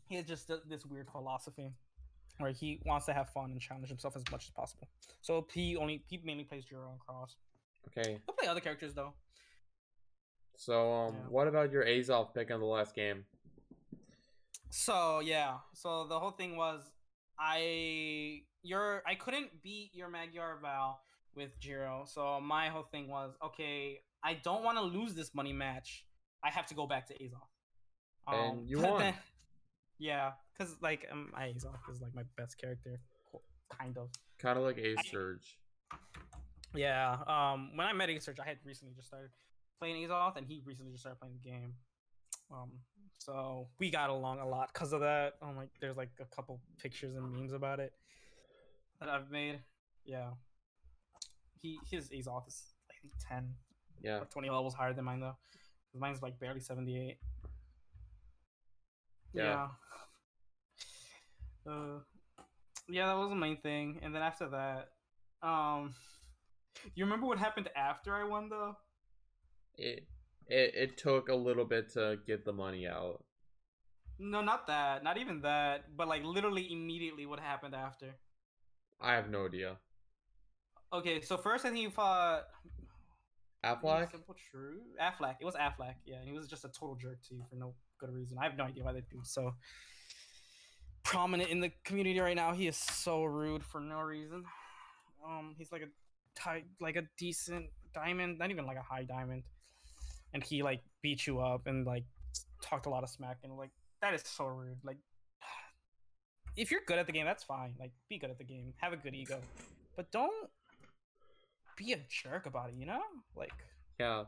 He 0.08 0.16
has 0.16 0.26
just 0.26 0.50
this 0.68 0.84
weird 0.84 1.08
philosophy 1.10 1.72
where 2.38 2.50
he 2.52 2.80
wants 2.84 3.06
to 3.06 3.12
have 3.12 3.28
fun 3.30 3.50
and 3.52 3.60
challenge 3.60 3.88
himself 3.88 4.16
as 4.16 4.22
much 4.30 4.44
as 4.44 4.50
possible. 4.50 4.88
So 5.22 5.46
he 5.52 5.76
only 5.76 6.02
he 6.08 6.20
mainly 6.22 6.44
plays 6.44 6.64
Jiro 6.64 6.90
and 6.90 7.00
Cross. 7.00 7.36
Okay, 7.88 8.20
He'll 8.26 8.34
play 8.38 8.48
other 8.48 8.60
characters 8.60 8.92
though. 8.94 9.14
so 10.56 10.92
um, 10.92 11.14
Yeah. 11.14 11.20
what 11.30 11.48
about 11.48 11.72
your 11.72 11.84
Azoth 11.84 12.34
pick 12.34 12.50
on 12.50 12.60
the 12.60 12.66
last 12.66 12.94
game? 12.94 13.24
So 14.70 15.20
yeah, 15.20 15.56
so 15.74 16.06
the 16.06 16.18
whole 16.18 16.30
thing 16.32 16.56
was 16.56 16.82
I 17.38 18.42
your 18.62 19.02
I 19.06 19.14
couldn't 19.14 19.62
beat 19.62 19.90
your 19.94 20.08
Magyar 20.08 20.58
Val 20.60 21.00
with 21.36 21.58
Jiro. 21.60 22.04
So 22.06 22.40
my 22.40 22.68
whole 22.68 22.84
thing 22.90 23.08
was 23.08 23.32
okay, 23.44 24.00
I 24.24 24.34
don't 24.34 24.62
want 24.64 24.78
to 24.78 24.84
lose 24.84 25.14
this 25.14 25.34
money 25.34 25.52
match. 25.52 26.04
I 26.44 26.50
have 26.50 26.66
to 26.66 26.74
go 26.74 26.86
back 26.86 27.06
to 27.08 27.14
Azoth. 27.14 27.48
And 28.28 28.68
you 28.68 28.80
won. 28.80 28.98
then- 29.00 29.14
Yeah, 29.98 30.32
because 30.58 30.74
like 30.82 31.06
um, 31.12 31.32
Azoth 31.38 31.88
is 31.90 32.00
like 32.00 32.12
my 32.14 32.24
best 32.36 32.58
character, 32.58 33.00
kind 33.78 33.96
of. 33.96 34.08
Kind 34.40 34.58
of 34.58 34.64
like 34.64 34.78
A 34.78 34.96
Surge. 35.08 35.58
Yeah. 36.74 37.16
Um, 37.26 37.70
when 37.76 37.86
I 37.86 37.92
met 37.92 38.10
Ace 38.10 38.24
Surge, 38.24 38.40
I 38.40 38.44
had 38.48 38.58
recently 38.64 38.94
just 38.94 39.06
started 39.08 39.30
playing 39.78 40.04
Azoth, 40.08 40.36
and 40.36 40.46
he 40.46 40.60
recently 40.66 40.90
just 40.90 41.02
started 41.04 41.20
playing 41.20 41.34
the 41.40 41.48
game. 41.48 41.74
Um, 42.52 42.70
so 43.18 43.68
we 43.78 43.90
got 43.90 44.10
along 44.10 44.40
a 44.40 44.48
lot 44.48 44.70
because 44.72 44.92
of 44.92 45.00
that. 45.02 45.34
Oh 45.40 45.52
my, 45.52 45.66
there's 45.80 45.96
like 45.96 46.10
a 46.20 46.24
couple 46.34 46.60
pictures 46.78 47.14
and 47.14 47.30
memes 47.32 47.52
about 47.52 47.78
it 47.78 47.92
that 48.98 49.08
I've 49.08 49.30
made. 49.30 49.60
Yeah. 50.04 50.30
He 51.62 51.78
his 51.90 52.10
Azoth 52.10 52.48
is 52.48 52.74
I 52.90 52.94
think 53.00 53.14
ten 53.28 53.54
Yeah. 54.02 54.18
or 54.18 54.24
twenty 54.26 54.50
levels 54.50 54.74
higher 54.74 54.92
than 54.92 55.04
mine 55.04 55.20
though. 55.20 55.36
Mine's 55.94 56.20
like 56.22 56.38
barely 56.40 56.60
seventy 56.60 56.98
eight. 56.98 57.18
Yeah. 59.32 59.68
Yeah. 61.66 61.72
Uh, 61.72 61.98
yeah, 62.88 63.06
that 63.06 63.16
was 63.16 63.28
the 63.28 63.36
main 63.36 63.56
thing, 63.58 64.00
and 64.02 64.12
then 64.14 64.22
after 64.22 64.48
that, 64.48 64.88
um, 65.46 65.94
you 66.96 67.04
remember 67.04 67.26
what 67.26 67.38
happened 67.38 67.68
after 67.76 68.14
I 68.14 68.24
won 68.24 68.48
though? 68.48 68.76
It, 69.76 70.08
it 70.48 70.74
it 70.74 70.96
took 70.98 71.28
a 71.28 71.34
little 71.34 71.64
bit 71.64 71.92
to 71.92 72.18
get 72.26 72.44
the 72.44 72.52
money 72.52 72.86
out. 72.88 73.24
No, 74.18 74.42
not 74.42 74.66
that. 74.66 75.02
Not 75.04 75.18
even 75.18 75.40
that. 75.42 75.96
But 75.96 76.08
like 76.08 76.24
literally 76.24 76.72
immediately, 76.72 77.26
what 77.26 77.38
happened 77.40 77.74
after? 77.74 78.16
I 79.00 79.12
have 79.14 79.30
no 79.30 79.46
idea. 79.46 79.76
Okay, 80.92 81.22
so 81.22 81.38
first 81.38 81.64
I 81.64 81.70
think 81.70 81.80
you 81.80 81.90
fought 81.90 82.44
Affleck? 83.64 84.10
Simple 84.10 84.36
True. 84.50 84.80
Affleck. 85.00 85.36
It 85.40 85.44
was 85.44 85.54
Affleck. 85.54 85.94
Yeah, 86.04 86.16
and 86.16 86.28
he 86.28 86.32
was 86.32 86.48
just 86.48 86.64
a 86.64 86.68
total 86.68 86.96
jerk 86.96 87.18
to 87.28 87.34
you 87.34 87.44
for 87.48 87.56
no 87.56 87.74
good 87.98 88.10
reason. 88.10 88.36
I 88.38 88.44
have 88.44 88.56
no 88.56 88.64
idea 88.64 88.84
why 88.84 88.92
they 88.92 89.02
do 89.10 89.20
so 89.22 89.54
prominent 91.02 91.50
in 91.50 91.60
the 91.60 91.70
community 91.84 92.20
right 92.20 92.36
now. 92.36 92.52
He 92.52 92.66
is 92.66 92.76
so 92.76 93.24
rude 93.24 93.64
for 93.64 93.80
no 93.80 94.00
reason. 94.00 94.44
Um, 95.24 95.54
he's 95.56 95.72
like 95.72 95.82
a 95.82 95.88
tight, 96.34 96.64
like 96.80 96.96
a 96.96 97.04
decent 97.16 97.66
diamond, 97.94 98.38
not 98.38 98.50
even 98.50 98.66
like 98.66 98.76
a 98.76 98.82
high 98.82 99.04
diamond, 99.04 99.44
and 100.34 100.42
he 100.42 100.62
like 100.62 100.82
beat 101.02 101.26
you 101.26 101.40
up 101.40 101.66
and 101.66 101.86
like 101.86 102.04
talked 102.62 102.86
a 102.86 102.90
lot 102.90 103.02
of 103.02 103.10
smack 103.10 103.38
and 103.44 103.56
like 103.56 103.70
that 104.00 104.12
is 104.14 104.22
so 104.26 104.44
rude. 104.44 104.78
Like, 104.84 104.98
if 106.56 106.70
you're 106.70 106.80
good 106.86 106.98
at 106.98 107.06
the 107.06 107.12
game, 107.12 107.24
that's 107.24 107.44
fine. 107.44 107.74
Like, 107.78 107.92
be 108.08 108.18
good 108.18 108.30
at 108.30 108.38
the 108.38 108.44
game, 108.44 108.74
have 108.78 108.92
a 108.92 108.96
good 108.96 109.14
ego, 109.14 109.38
but 109.96 110.10
don't 110.10 110.50
be 111.76 111.92
a 111.92 111.98
jerk 112.08 112.46
about 112.46 112.70
it. 112.70 112.74
You 112.76 112.86
know, 112.86 113.02
like 113.36 113.52
Yeah. 113.98 114.24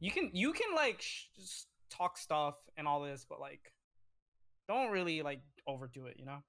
you 0.00 0.10
can 0.10 0.30
you 0.32 0.52
can 0.52 0.74
like 0.74 1.00
sh- 1.00 1.26
just 1.36 1.66
talk 1.90 2.16
stuff 2.18 2.54
and 2.76 2.86
all 2.88 3.00
this, 3.02 3.24
but 3.28 3.40
like 3.40 3.72
don't 4.68 4.90
really 4.90 5.22
like 5.22 5.40
overdo 5.66 6.06
it. 6.06 6.16
You 6.18 6.26
know, 6.26 6.42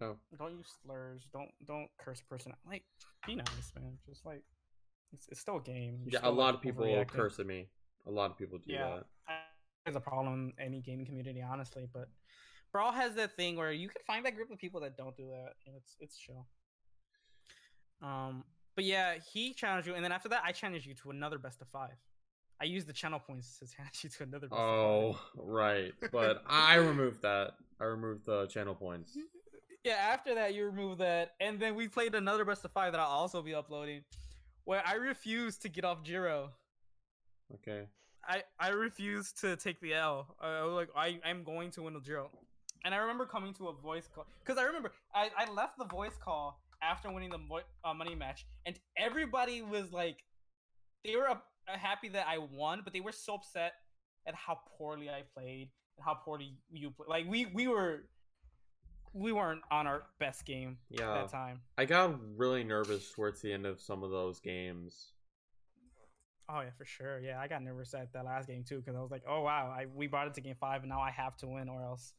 Oh. 0.00 0.16
don't 0.38 0.56
use 0.56 0.72
slurs. 0.82 1.26
Don't 1.32 1.50
don't 1.66 1.88
curse 1.98 2.20
person. 2.20 2.52
out. 2.52 2.58
Like 2.66 2.84
be 3.26 3.34
nice, 3.34 3.72
man. 3.74 3.98
Just 4.06 4.24
like 4.24 4.42
it's, 5.12 5.26
it's 5.28 5.40
still 5.40 5.56
a 5.56 5.62
game. 5.62 6.00
You're 6.04 6.20
Yeah, 6.20 6.28
a 6.28 6.30
lot 6.30 6.46
like, 6.46 6.54
of 6.56 6.60
people 6.62 7.04
curse 7.06 7.38
at 7.38 7.46
me. 7.46 7.68
A 8.06 8.10
lot 8.10 8.30
of 8.30 8.36
people 8.38 8.58
do 8.58 8.72
Yeah. 8.72 8.96
that. 8.96 9.06
I- 9.26 9.44
There's 9.84 9.96
a 9.96 10.00
problem 10.00 10.52
in 10.58 10.64
any 10.64 10.80
gaming 10.82 11.06
community, 11.06 11.40
honestly. 11.42 11.86
But 11.92 12.08
Brawl 12.72 12.92
has 12.92 13.14
that 13.14 13.34
thing 13.36 13.56
where 13.56 13.72
you 13.72 13.88
can 13.88 14.02
find 14.06 14.24
that 14.26 14.34
group 14.34 14.50
of 14.50 14.58
people 14.58 14.80
that 14.82 14.96
don't 14.98 15.16
do 15.16 15.28
that, 15.28 15.54
and 15.66 15.74
it's 15.76 15.96
it's 15.98 16.16
chill. 16.18 16.46
Um, 18.02 18.44
but 18.78 18.84
yeah, 18.84 19.14
he 19.32 19.52
challenged 19.54 19.88
you, 19.88 19.94
and 19.96 20.04
then 20.04 20.12
after 20.12 20.28
that, 20.28 20.42
I 20.44 20.52
challenged 20.52 20.86
you 20.86 20.94
to 21.02 21.10
another 21.10 21.36
best 21.36 21.60
of 21.60 21.66
five. 21.68 21.96
I 22.60 22.64
used 22.66 22.86
the 22.86 22.92
channel 22.92 23.18
points 23.18 23.58
to 23.58 23.66
challenge 23.66 23.98
you 24.04 24.10
to 24.10 24.22
another. 24.22 24.46
Best 24.46 24.60
Oh, 24.60 25.08
of 25.10 25.16
five. 25.16 25.24
Oh, 25.36 25.42
right. 25.44 25.92
But 26.12 26.42
I 26.48 26.76
removed 26.76 27.22
that. 27.22 27.54
I 27.80 27.84
removed 27.86 28.24
the 28.24 28.46
channel 28.46 28.76
points. 28.76 29.18
yeah. 29.84 29.94
After 29.94 30.32
that, 30.36 30.54
you 30.54 30.64
removed 30.64 31.00
that, 31.00 31.32
and 31.40 31.58
then 31.58 31.74
we 31.74 31.88
played 31.88 32.14
another 32.14 32.44
best 32.44 32.64
of 32.64 32.70
five 32.70 32.92
that 32.92 33.00
I'll 33.00 33.08
also 33.08 33.42
be 33.42 33.52
uploading, 33.52 34.02
where 34.64 34.80
I 34.86 34.94
refused 34.94 35.62
to 35.62 35.68
get 35.68 35.84
off 35.84 36.04
Jiro. 36.04 36.50
Okay. 37.54 37.88
I 38.28 38.44
I 38.60 38.68
refused 38.68 39.40
to 39.40 39.56
take 39.56 39.80
the 39.80 39.94
L. 39.94 40.36
I 40.40 40.62
was 40.62 40.74
like, 40.74 40.90
I 40.94 41.18
I'm 41.24 41.42
going 41.42 41.72
to 41.72 41.82
win 41.82 41.94
the 41.94 42.00
drill. 42.00 42.30
And 42.84 42.94
I 42.94 42.98
remember 42.98 43.26
coming 43.26 43.52
to 43.54 43.68
a 43.68 43.72
voice 43.72 44.08
call 44.14 44.26
because 44.44 44.56
I 44.56 44.62
remember 44.62 44.92
I, 45.12 45.30
I 45.36 45.50
left 45.50 45.78
the 45.78 45.84
voice 45.84 46.16
call 46.24 46.60
after 46.82 47.10
winning 47.10 47.30
the 47.30 47.38
vo- 47.38 47.60
uh, 47.84 47.94
money 47.94 48.14
match, 48.14 48.46
and 48.66 48.78
everybody 48.96 49.62
was 49.62 49.92
like, 49.92 50.18
they 51.04 51.16
were 51.16 51.28
uh, 51.28 51.36
happy 51.66 52.08
that 52.10 52.26
I 52.28 52.38
won, 52.38 52.80
but 52.84 52.92
they 52.92 53.00
were 53.00 53.12
so 53.12 53.34
upset 53.34 53.72
at 54.26 54.34
how 54.34 54.58
poorly 54.76 55.08
I 55.08 55.22
played 55.34 55.70
and 55.96 56.04
how 56.04 56.14
poorly 56.14 56.54
you 56.70 56.90
played. 56.90 57.08
Like 57.08 57.26
we 57.28 57.46
we 57.46 57.68
were 57.68 58.04
we 59.14 59.32
weren't 59.32 59.62
on 59.70 59.86
our 59.86 60.02
best 60.20 60.44
game 60.44 60.78
Yeah. 60.90 61.14
that 61.14 61.30
time. 61.30 61.60
I 61.78 61.86
got 61.86 62.14
really 62.36 62.62
nervous 62.62 63.10
towards 63.12 63.40
the 63.40 63.52
end 63.52 63.64
of 63.66 63.80
some 63.80 64.02
of 64.02 64.10
those 64.10 64.38
games. 64.38 65.12
Oh 66.50 66.60
yeah, 66.60 66.70
for 66.76 66.84
sure. 66.84 67.18
Yeah, 67.20 67.40
I 67.40 67.48
got 67.48 67.62
nervous 67.62 67.92
at 67.94 68.12
that 68.12 68.24
last 68.24 68.48
game 68.48 68.64
too 68.64 68.78
because 68.78 68.96
I 68.96 69.00
was 69.00 69.10
like, 69.10 69.22
oh 69.28 69.42
wow, 69.42 69.74
I 69.74 69.86
we 69.94 70.06
brought 70.06 70.26
it 70.28 70.34
to 70.34 70.40
game 70.40 70.56
five 70.60 70.82
and 70.82 70.90
now 70.90 71.00
I 71.00 71.10
have 71.10 71.36
to 71.38 71.46
win 71.46 71.68
or 71.68 71.82
else 71.82 72.12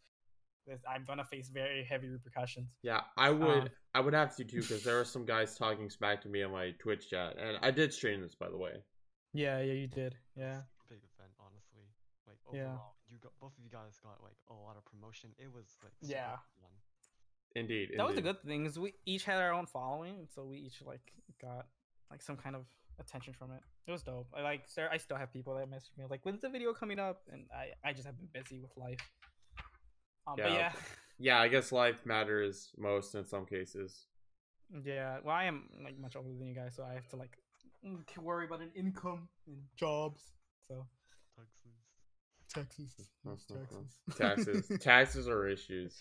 I'm 0.90 1.06
gonna 1.06 1.24
face 1.26 1.50
very 1.50 1.84
heavy 1.84 2.10
repercussions. 2.10 2.78
Yeah, 2.84 3.02
I 3.18 3.30
would 3.32 3.64
Um, 3.64 3.70
I 3.94 4.00
would 4.02 4.14
have 4.14 4.36
to 4.38 4.44
too 4.44 4.62
because 4.62 4.84
there 4.84 5.00
are 5.00 5.06
some 5.06 5.26
guys 5.26 5.58
talking 5.58 5.90
smack 5.90 6.22
to 6.22 6.30
me 6.30 6.44
on 6.44 6.52
my 6.52 6.72
Twitch 6.80 7.10
chat, 7.10 7.38
and 7.38 7.58
I 7.62 7.72
did 7.72 7.94
stream 7.94 8.22
this 8.22 8.36
by 8.36 8.50
the 8.50 8.58
way. 8.58 8.84
Yeah, 9.34 9.60
yeah, 9.62 9.74
you 9.74 9.88
did. 9.88 10.18
Yeah. 10.36 10.64
big 10.90 11.00
event, 11.04 11.32
honestly. 11.40 11.84
Like 12.28 12.38
Yeah. 12.52 12.78
you 13.08 13.18
got 13.20 13.32
both 13.40 13.56
of 13.58 13.64
you 13.64 13.70
guys 13.70 14.00
got 14.04 14.22
like 14.24 14.38
a 14.50 14.54
lot 14.54 14.76
of 14.78 14.84
promotion. 14.86 15.34
It 15.38 15.52
was 15.52 15.78
like 15.84 15.94
super 16.02 16.14
Yeah. 16.14 16.38
fun. 16.60 16.72
Indeed, 17.56 17.92
That 17.98 18.06
was 18.06 18.14
the 18.16 18.20
indeed. 18.20 18.34
good 18.34 18.42
thing 18.44 18.66
is 18.66 18.78
we 18.80 18.94
each 19.06 19.24
had 19.26 19.42
our 19.42 19.52
own 19.54 19.66
following, 19.66 20.28
so 20.28 20.46
we 20.46 20.58
each 20.58 20.82
like 20.84 21.14
got 21.42 21.68
like 22.12 22.22
some 22.22 22.38
kind 22.38 22.56
of 22.56 22.66
attention 23.00 23.34
from 23.34 23.52
it. 23.52 23.62
It 23.88 23.92
was 23.92 24.04
dope. 24.04 24.28
I 24.34 24.42
like 24.42 24.72
there 24.74 24.92
I 24.92 24.98
still 24.98 25.18
have 25.18 25.32
people 25.34 25.56
that 25.56 25.68
message 25.70 25.92
me 25.98 26.06
like, 26.10 26.26
when's 26.26 26.42
the 26.42 26.50
video 26.50 26.74
coming 26.74 27.00
up? 27.00 27.22
And 27.32 27.48
I 27.52 27.72
I 27.84 27.94
just 27.94 28.06
have 28.06 28.18
been 28.18 28.28
busy 28.32 28.60
with 28.60 28.76
life. 28.78 29.00
Um, 30.28 30.36
but 30.38 30.46
Yeah. 30.46 30.54
yeah. 30.54 30.72
Yeah, 31.22 31.40
I 31.40 31.50
guess 31.50 31.72
life 31.72 32.06
matters 32.06 32.72
most 32.78 33.14
in 33.16 33.26
some 33.26 33.46
cases. 33.46 34.06
Yeah, 34.86 35.18
well, 35.24 35.36
I 35.36 35.46
am 35.46 35.68
like 35.84 36.00
much 36.00 36.16
older 36.16 36.30
than 36.38 36.48
you 36.48 36.56
guys, 36.56 36.76
so 36.76 36.84
I 36.84 36.94
have 36.94 37.08
to 37.10 37.18
like 37.18 37.38
mm, 37.86 38.06
to 38.14 38.22
worry 38.22 38.46
about 38.46 38.62
an 38.62 38.72
income 38.76 39.28
and 39.48 39.58
jobs. 39.76 40.22
So 40.70 40.86
Texas. 42.54 43.10
taxes, 43.24 43.48
taxes, 43.48 44.00
Taxes, 44.18 44.72
taxes 44.80 45.28
are 45.28 45.48
issues. 45.48 45.98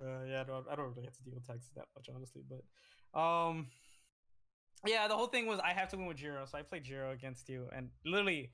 uh, 0.00 0.24
yeah, 0.26 0.40
I 0.40 0.44
don't, 0.44 0.66
I 0.70 0.74
don't 0.74 0.88
really 0.90 1.04
have 1.04 1.16
to 1.16 1.22
deal 1.22 1.34
with 1.34 1.46
taxes 1.46 1.70
that 1.76 1.84
much, 1.94 2.08
honestly. 2.14 2.42
But, 2.48 3.18
um, 3.18 3.68
yeah, 4.86 5.06
the 5.08 5.16
whole 5.16 5.26
thing 5.28 5.46
was 5.46 5.60
I 5.60 5.72
have 5.72 5.88
to 5.90 5.96
win 5.96 6.06
with 6.06 6.16
Jiro, 6.16 6.44
so 6.46 6.58
I 6.58 6.62
played 6.62 6.84
Jiro 6.84 7.12
against 7.12 7.48
you, 7.48 7.68
and 7.74 7.90
literally, 8.04 8.50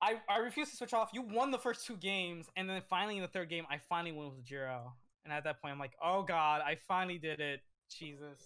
I 0.00 0.20
I 0.28 0.38
refused 0.38 0.70
to 0.70 0.76
switch 0.76 0.92
off. 0.94 1.10
You 1.12 1.22
won 1.22 1.50
the 1.50 1.58
first 1.58 1.86
two 1.86 1.96
games, 1.96 2.46
and 2.56 2.68
then 2.68 2.80
finally 2.88 3.16
in 3.16 3.22
the 3.22 3.28
third 3.28 3.48
game, 3.48 3.66
I 3.70 3.78
finally 3.78 4.12
won 4.12 4.28
with 4.34 4.44
Jiro, 4.44 4.92
and 5.24 5.32
at 5.32 5.44
that 5.44 5.60
point, 5.60 5.72
I'm 5.72 5.78
like, 5.80 5.96
oh 6.02 6.22
god, 6.22 6.60
I 6.64 6.76
finally 6.86 7.18
did 7.18 7.40
it, 7.40 7.60
Jesus. 7.90 8.38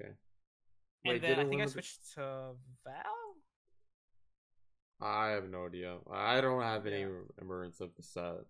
Okay. 0.00 0.10
And 1.04 1.20
then 1.20 1.36
did 1.36 1.38
I 1.38 1.42
think 1.42 1.46
I 1.46 1.56
win 1.56 1.58
with- 1.64 1.72
switched 1.72 2.14
to 2.14 2.52
Val. 2.84 3.04
I 5.00 5.28
have 5.30 5.48
no 5.50 5.66
idea. 5.66 5.98
I 6.10 6.40
don't 6.40 6.62
have 6.62 6.86
any 6.86 7.00
Yeah. 7.00 7.08
remembrance 7.38 7.80
of 7.80 7.94
the 7.96 8.02
set. 8.02 8.46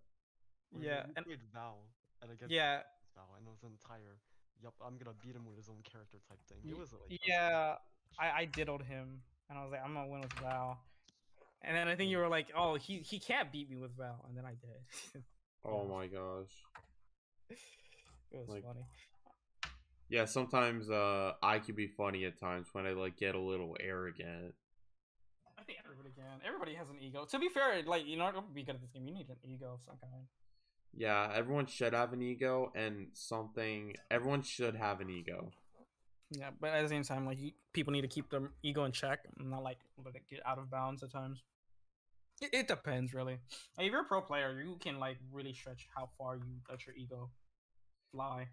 Yeah, 0.78 1.06
you 1.06 1.12
and- 1.16 1.26
played 1.26 1.42
Val 1.52 1.78
and 2.22 2.30
I 2.30 2.34
guess 2.34 2.50
Yeah, 2.50 2.82
Val, 3.14 3.34
and 3.36 3.46
it 3.46 3.50
was 3.50 3.62
an 3.62 3.70
entire. 3.72 4.18
Yup, 4.62 4.74
I'm 4.84 4.96
gonna 4.98 5.14
beat 5.14 5.34
him 5.34 5.44
with 5.46 5.56
his 5.56 5.68
own 5.68 5.82
character 5.82 6.18
type 6.28 6.38
thing. 6.46 6.58
It 6.64 6.76
was 6.76 6.92
like. 6.92 7.20
yeah, 7.26 7.76
I, 8.18 8.30
I 8.30 8.44
diddled 8.44 8.82
him, 8.82 9.22
and 9.48 9.58
I 9.58 9.62
was 9.62 9.72
like, 9.72 9.82
I'm 9.82 9.94
gonna 9.94 10.08
win 10.08 10.20
with 10.20 10.32
Val. 10.34 10.78
And 11.66 11.76
then 11.76 11.88
I 11.88 11.97
think 11.97 12.11
you 12.11 12.18
were 12.18 12.28
like, 12.28 12.49
oh, 12.56 12.75
he 12.76 12.99
he 12.99 13.18
can't 13.18 13.50
beat 13.50 13.71
me 13.71 13.76
with 13.76 13.97
Val, 13.97 14.25
and 14.28 14.37
then 14.37 14.44
I 14.44 14.54
did. 14.54 15.23
Oh 15.66 15.87
my 15.88 16.06
gosh. 16.09 16.52
it 17.50 18.38
was 18.38 18.49
Like- 18.50 18.64
funny. 18.64 18.85
Yeah, 20.11 20.26
sometimes 20.26 20.90
uh 20.90 21.33
I 21.42 21.59
could 21.59 21.75
be 21.76 21.87
funny 21.87 22.26
at 22.26 22.38
times 22.38 22.68
when 22.73 22.85
I 22.87 22.90
like 22.90 23.16
get 23.16 23.35
a 23.35 23.40
little 23.40 23.75
arrogant. 23.80 24.54
I 25.59 25.62
think 25.62 25.78
everybody 25.83 26.11
can. 26.14 26.40
Everybody 26.47 26.75
has 26.75 26.90
an 26.90 26.99
ego. 27.00 27.25
To 27.25 27.38
be 27.38 27.49
fair, 27.49 27.83
like 27.87 28.04
you 28.06 28.18
know, 28.18 28.30
to 28.30 28.42
be 28.54 28.62
good 28.62 28.75
at 28.75 28.83
this 28.83 28.90
game, 28.90 29.06
you 29.09 29.14
need 29.14 29.28
an 29.30 29.37
ego 29.42 29.73
of 29.73 29.80
some 29.87 29.97
kind. 30.02 30.25
Yeah, 30.92 31.33
everyone 31.35 31.64
should 31.66 31.94
have 31.94 32.12
an 32.12 32.21
ego 32.21 32.71
and 32.75 33.09
something 33.14 33.94
everyone 34.11 34.42
should 34.42 34.76
have 34.76 35.00
an 35.00 35.09
ego. 35.09 35.50
Yeah, 36.30 36.50
but 36.61 36.71
at 36.71 36.83
the 36.83 36.88
same 36.90 37.04
time, 37.04 37.25
like 37.25 37.38
you, 37.40 37.52
people 37.73 37.92
need 37.92 38.02
to 38.02 38.09
keep 38.09 38.28
their 38.30 38.50
ego 38.62 38.85
in 38.85 38.92
check, 38.92 39.21
and 39.38 39.49
not 39.50 39.62
like 39.62 39.78
let 40.04 40.14
it 40.14 40.23
get 40.28 40.40
out 40.44 40.59
of 40.59 40.71
bounds 40.71 41.02
at 41.02 41.11
times. 41.11 41.42
It, 42.44 42.50
it 42.60 42.68
depends, 42.68 43.14
really. 43.14 43.38
Like, 43.76 43.86
if 43.86 43.92
you're 43.92 44.02
a 44.02 44.04
pro 44.04 44.20
player, 44.20 44.60
you 44.60 44.76
can 44.80 44.98
like 44.98 45.18
really 45.32 45.52
stretch 45.52 45.86
how 45.96 46.10
far 46.18 46.36
you 46.36 46.42
let 46.68 46.86
your 46.86 46.94
ego 46.96 47.30
fly. 48.12 48.48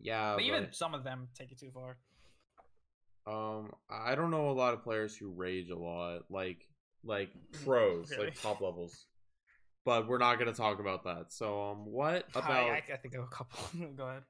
Yeah, 0.00 0.34
but 0.34 0.42
even 0.44 0.68
some 0.72 0.94
of 0.94 1.04
them 1.04 1.28
take 1.34 1.52
it 1.52 1.58
too 1.60 1.70
far. 1.72 1.96
um 3.26 3.70
I 3.90 4.14
don't 4.14 4.30
know 4.30 4.50
a 4.50 4.52
lot 4.52 4.74
of 4.74 4.82
players 4.82 5.16
who 5.16 5.30
rage 5.30 5.70
a 5.70 5.76
lot, 5.76 6.22
like 6.30 6.66
like 7.04 7.30
pros, 7.64 8.10
Really? 8.10 8.26
like 8.26 8.40
top 8.40 8.60
levels. 8.60 9.06
but 9.84 10.08
we're 10.08 10.18
not 10.18 10.38
gonna 10.38 10.52
talk 10.52 10.80
about 10.80 11.04
that. 11.04 11.32
So 11.32 11.62
um, 11.70 11.86
what 11.86 12.26
about? 12.34 12.50
I, 12.50 12.70
I, 12.76 12.82
I 12.92 12.96
think 12.96 13.14
of 13.14 13.24
a 13.24 13.26
couple. 13.28 13.58
Go 13.96 14.08
ahead. 14.08 14.22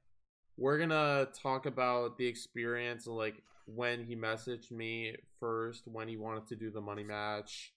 we're 0.57 0.79
gonna 0.79 1.29
talk 1.43 1.67
about 1.67 2.19
the 2.19 2.27
experience 2.27 3.07
of 3.07 3.15
like 3.15 3.43
when 3.67 4.05
he 4.05 4.17
messaged 4.17 4.71
me 4.73 5.15
first 5.41 5.85
when 5.87 6.09
he 6.09 6.17
wanted 6.17 6.47
to 6.49 6.57
do 6.57 6.71
the 6.71 6.81
money 6.81 7.05
match 7.05 7.73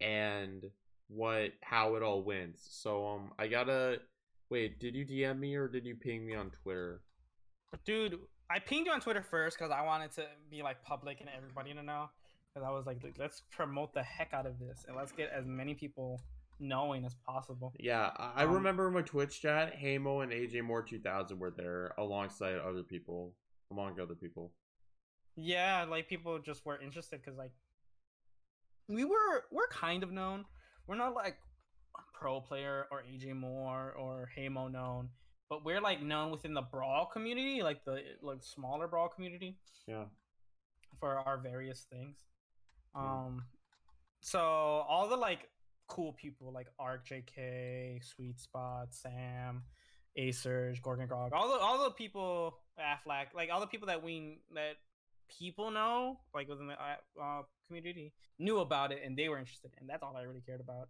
and 0.00 0.64
what 1.08 1.50
how 1.62 1.96
it 1.96 2.02
all 2.02 2.22
went 2.22 2.54
so 2.58 3.06
um 3.06 3.32
i 3.38 3.46
gotta 3.48 3.98
wait 4.50 4.78
did 4.80 4.94
you 4.94 5.04
dm 5.04 5.38
me 5.38 5.54
or 5.56 5.68
did 5.68 5.84
you 5.84 5.94
ping 5.94 6.26
me 6.26 6.34
on 6.34 6.50
twitter 6.50 7.02
Dude, 7.84 8.18
I 8.50 8.58
pinged 8.58 8.86
you 8.86 8.92
on 8.92 9.00
Twitter 9.00 9.22
first 9.22 9.56
because 9.56 9.70
I 9.70 9.82
wanted 9.84 10.10
to 10.12 10.24
be 10.50 10.60
like 10.62 10.82
public 10.82 11.20
and 11.20 11.30
everybody 11.36 11.72
to 11.72 11.82
know. 11.84 12.10
Because 12.52 12.66
I 12.66 12.72
was 12.72 12.84
like, 12.84 12.98
let's 13.16 13.42
promote 13.52 13.94
the 13.94 14.02
heck 14.02 14.32
out 14.34 14.44
of 14.44 14.58
this 14.58 14.84
and 14.88 14.96
let's 14.96 15.12
get 15.12 15.30
as 15.30 15.46
many 15.46 15.74
people 15.74 16.20
knowing 16.58 17.04
as 17.06 17.14
possible. 17.26 17.72
yeah 17.78 18.10
i, 18.18 18.42
Um, 18.42 18.52
remember 18.54 18.90
my 18.90 19.02
twitch 19.02 19.40
chat 19.40 19.74
hamo 19.76 20.20
and 20.20 20.32
aj 20.32 20.62
moore 20.62 20.82
2000 20.82 21.38
were 21.38 21.52
there 21.52 21.94
alongside 21.96 22.56
other 22.56 22.82
people 22.82 23.34
among 23.70 23.98
other 24.00 24.16
people 24.16 24.52
Yeah, 25.36 25.84
like 25.88 26.08
people 26.08 26.38
just 26.40 26.66
were 26.66 26.78
interested 26.80 27.20
because 27.22 27.38
like 27.38 27.52
we 28.90 29.04
were 29.04 29.44
we're 29.50 29.68
kind 29.68 30.02
of 30.02 30.10
known. 30.10 30.44
We're 30.86 30.96
not 30.96 31.14
like 31.14 31.36
pro 32.12 32.40
player 32.40 32.86
or 32.90 33.02
AJ 33.02 33.34
Moore 33.34 33.94
or 33.98 34.28
Hamo 34.36 34.68
known, 34.68 35.08
but 35.48 35.64
we're 35.64 35.80
like 35.80 36.02
known 36.02 36.30
within 36.30 36.52
the 36.52 36.62
brawl 36.62 37.06
community, 37.06 37.62
like 37.62 37.84
the 37.84 38.02
like 38.22 38.42
smaller 38.42 38.88
brawl 38.88 39.08
community 39.08 39.56
yeah 39.86 40.04
for 40.98 41.18
our 41.18 41.38
various 41.38 41.86
things. 41.90 42.18
Yeah. 42.94 43.02
Um, 43.02 43.44
so 44.20 44.40
all 44.40 45.08
the 45.08 45.16
like 45.16 45.48
cool 45.88 46.12
people 46.12 46.52
like 46.52 46.68
Arc 46.78 47.08
JK, 47.08 48.04
Sweet 48.04 48.38
Spot, 48.38 48.88
Sam, 48.90 49.62
Acerge, 50.18 50.82
Gorgon 50.82 51.06
Grog, 51.06 51.32
all 51.32 51.48
the 51.48 51.58
all 51.58 51.84
the 51.84 51.90
people 51.90 52.58
Aflac, 52.78 53.34
like 53.34 53.50
all 53.52 53.60
the 53.60 53.66
people 53.66 53.86
that 53.86 54.02
we 54.02 54.40
that 54.54 54.76
people 55.38 55.70
know, 55.70 56.18
like 56.34 56.48
within 56.48 56.66
the 56.68 56.74
uh, 56.74 57.22
uh, 57.22 57.42
community, 57.66 58.12
knew 58.38 58.58
about 58.60 58.92
it 58.92 59.02
and 59.04 59.16
they 59.16 59.28
were 59.28 59.38
interested, 59.38 59.70
and 59.78 59.88
that's 59.88 60.02
all 60.02 60.16
I 60.16 60.22
really 60.22 60.42
cared 60.44 60.60
about. 60.60 60.88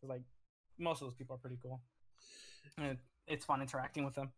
Because 0.00 0.10
like 0.10 0.22
most 0.78 1.02
of 1.02 1.06
those 1.08 1.14
people 1.14 1.34
are 1.36 1.38
pretty 1.38 1.58
cool, 1.62 1.80
and 2.78 2.98
it's 3.26 3.44
fun 3.44 3.60
interacting 3.60 4.04
with 4.04 4.14
them. 4.14 4.30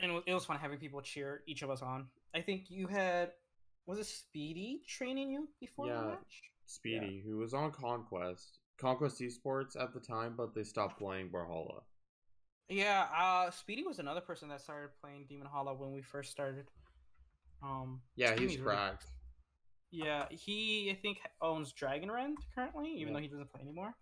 And 0.00 0.10
it 0.10 0.14
was, 0.14 0.22
it 0.26 0.34
was 0.34 0.44
fun 0.44 0.58
having 0.58 0.78
people 0.78 1.00
cheer 1.00 1.42
each 1.46 1.62
of 1.62 1.70
us 1.70 1.80
on. 1.82 2.06
I 2.34 2.40
think 2.40 2.70
you 2.70 2.86
had 2.86 3.32
was 3.86 3.98
it 3.98 4.06
Speedy 4.06 4.82
training 4.88 5.30
you 5.30 5.48
before 5.60 5.86
Yeah. 5.88 6.00
the 6.00 6.06
match? 6.08 6.42
speedy 6.66 7.22
who 7.26 7.36
was 7.36 7.52
on 7.52 7.70
conquest 7.70 8.58
conquest 8.78 9.20
esports 9.20 9.78
at 9.78 9.92
the 9.92 10.00
time 10.00 10.32
but 10.34 10.54
they 10.54 10.64
stopped 10.64 10.96
playing 10.98 11.28
brawlhalla 11.28 11.82
Yeah, 12.70 13.06
uh, 13.14 13.50
Speedy 13.50 13.82
was 13.84 13.98
another 13.98 14.22
person 14.22 14.48
that 14.48 14.62
started 14.62 14.88
playing 14.98 15.26
Demon 15.28 15.46
Hollow 15.46 15.74
when 15.74 15.92
we 15.92 16.00
first 16.00 16.30
started. 16.30 16.64
Um, 17.64 18.02
yeah 18.16 18.32
he's 18.38 18.52
really- 18.58 18.62
cracked 18.62 19.06
yeah, 19.90 20.26
he 20.28 20.90
I 20.90 20.96
think 21.00 21.18
owns 21.40 21.72
Dragon 21.72 22.10
Rend 22.10 22.38
currently, 22.52 22.90
even 22.90 23.08
Yeah. 23.08 23.12
though 23.14 23.22
he 23.22 23.28
doesn't 23.28 23.52
play 23.52 23.60
anymore. 23.62 23.94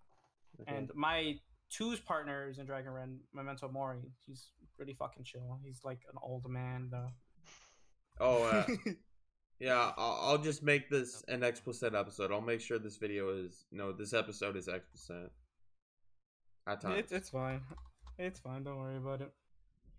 Okay. 0.62 0.74
And 0.74 0.90
my 0.94 1.38
two's 1.70 2.00
partners 2.00 2.56
in 2.58 2.64
Dragon 2.64 2.92
Rend, 2.92 3.20
Memento 3.34 3.68
Mori, 3.68 4.00
he's 4.26 4.52
really 4.78 4.94
fucking 4.94 5.24
chill. 5.24 5.60
He's 5.62 5.80
like 5.84 6.00
an 6.10 6.18
old 6.22 6.48
man 6.48 6.88
though. 6.90 7.10
oh 8.20 8.42
uh, 8.44 8.66
Yeah, 9.60 9.92
I'll, 9.98 10.18
I'll 10.22 10.38
just 10.38 10.62
make 10.62 10.88
this 10.88 11.22
an 11.28 11.42
explicit 11.44 11.94
episode. 11.94 12.32
I'll 12.32 12.40
make 12.40 12.62
sure 12.62 12.78
this 12.78 12.96
video 12.96 13.28
is 13.28 13.66
no, 13.70 13.92
this 13.92 14.14
episode 14.14 14.56
is 14.56 14.68
explicit. 14.68 15.30
At 16.66 16.80
times. 16.80 17.00
it's 17.00 17.12
it's 17.12 17.28
fine. 17.30 17.60
It's 18.18 18.40
fine. 18.40 18.62
Don't 18.64 18.78
worry 18.78 18.96
about 18.96 19.20
it. 19.20 19.32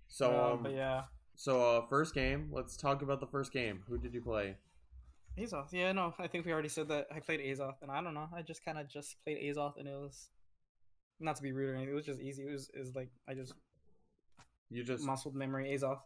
so 0.08 0.32
Uh, 0.32 0.53
um, 0.53 0.63
but 0.63 0.74
yeah, 0.74 1.03
so 1.36 1.78
uh, 1.78 1.86
first 1.88 2.13
game. 2.13 2.50
Let's 2.52 2.78
talk 2.78 3.02
about 3.02 3.20
the 3.20 3.28
first 3.28 3.52
game. 3.52 3.84
Who 3.88 3.98
did 3.98 4.13
you 4.13 4.22
play? 4.22 4.58
Azoth. 5.38 5.72
Yeah, 5.72 5.92
no, 5.94 6.13
I 6.20 6.28
think 6.28 6.46
we 6.46 6.52
already 6.54 6.70
said 6.70 6.88
that 6.90 7.07
I 7.14 7.20
played 7.20 7.40
Azoth, 7.40 7.81
and 7.81 7.90
I 7.92 8.01
don't 8.01 8.14
know. 8.14 8.29
I 8.36 8.42
just 8.44 8.64
kind 8.64 8.77
of 8.77 8.88
just 8.88 9.16
played 9.24 9.38
Azoth, 9.44 9.77
and 9.77 9.88
it 9.88 9.96
was 9.96 10.29
not 11.20 11.36
to 11.38 11.42
be 11.44 11.51
rude 11.51 11.70
or 11.72 11.75
anything. 11.75 11.92
It 11.94 11.96
was 11.96 12.05
just 12.05 12.22
easy. 12.22 12.44
It 12.44 12.51
was 12.51 12.70
is 12.74 12.94
like 12.96 13.10
I 13.27 13.34
just 13.34 13.53
You 14.70 14.84
just 14.84 15.03
muscled 15.03 15.36
memory 15.36 15.75
Azoth. 15.75 16.01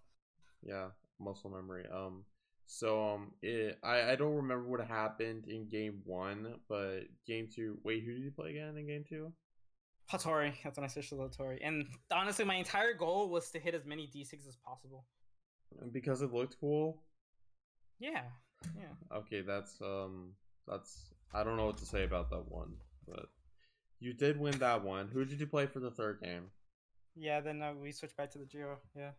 yeah, 0.64 0.88
muscle 1.20 1.50
memory. 1.50 1.86
Um, 1.94 2.24
so 2.68 3.06
um, 3.06 3.32
it, 3.42 3.78
I 3.84 4.12
I 4.12 4.16
don't 4.16 4.36
remember 4.36 4.68
what 4.70 4.86
happened 4.88 5.46
in 5.48 5.68
game 5.68 6.02
one, 6.06 6.56
but 6.70 7.02
game 7.26 7.50
two. 7.54 7.78
Wait, 7.84 8.04
who 8.06 8.14
did 8.14 8.22
you 8.22 8.32
play 8.32 8.52
again 8.52 8.78
in 8.78 8.88
game 8.88 9.04
two? 9.08 9.34
Hattori. 10.12 10.54
That's 10.64 10.78
when 10.78 10.86
I 10.86 10.88
switched 10.88 11.10
to 11.10 11.16
Hattori. 11.16 11.58
And 11.62 11.86
honestly, 12.14 12.46
my 12.46 12.56
entire 12.56 12.94
goal 12.94 13.30
was 13.30 13.50
to 13.52 13.60
hit 13.60 13.76
as 13.76 13.86
many 13.86 14.08
d6 14.08 14.48
as 14.48 14.56
possible. 14.66 15.04
Because 15.92 16.22
it 16.22 16.34
looked 16.34 16.58
cool. 16.60 17.02
Yeah, 18.00 18.24
yeah. 18.76 19.18
Okay, 19.18 19.42
that's 19.42 19.80
um, 19.82 20.34
that's 20.68 21.14
I 21.34 21.44
don't 21.44 21.58
know 21.58 21.66
what 21.66 21.78
to 21.80 21.86
say 21.86 22.04
about 22.04 22.30
that 22.30 22.50
one, 22.50 22.74
but 23.08 23.28
you 24.00 24.14
did 24.14 24.40
win 24.40 24.58
that 24.60 24.84
one. 24.84 25.08
Who 25.08 25.26
did 25.26 25.40
you 25.40 25.48
play 25.48 25.66
for 25.66 25.80
the 25.80 25.92
third 25.92 26.22
game? 26.22 26.46
Yeah, 27.16 27.42
then 27.42 27.62
uh, 27.62 27.74
we 27.82 27.92
switched 27.92 28.18
back 28.18 28.32
to 28.32 28.38
the 28.38 28.46
Jiro. 28.46 28.78
Yeah. 28.96 29.12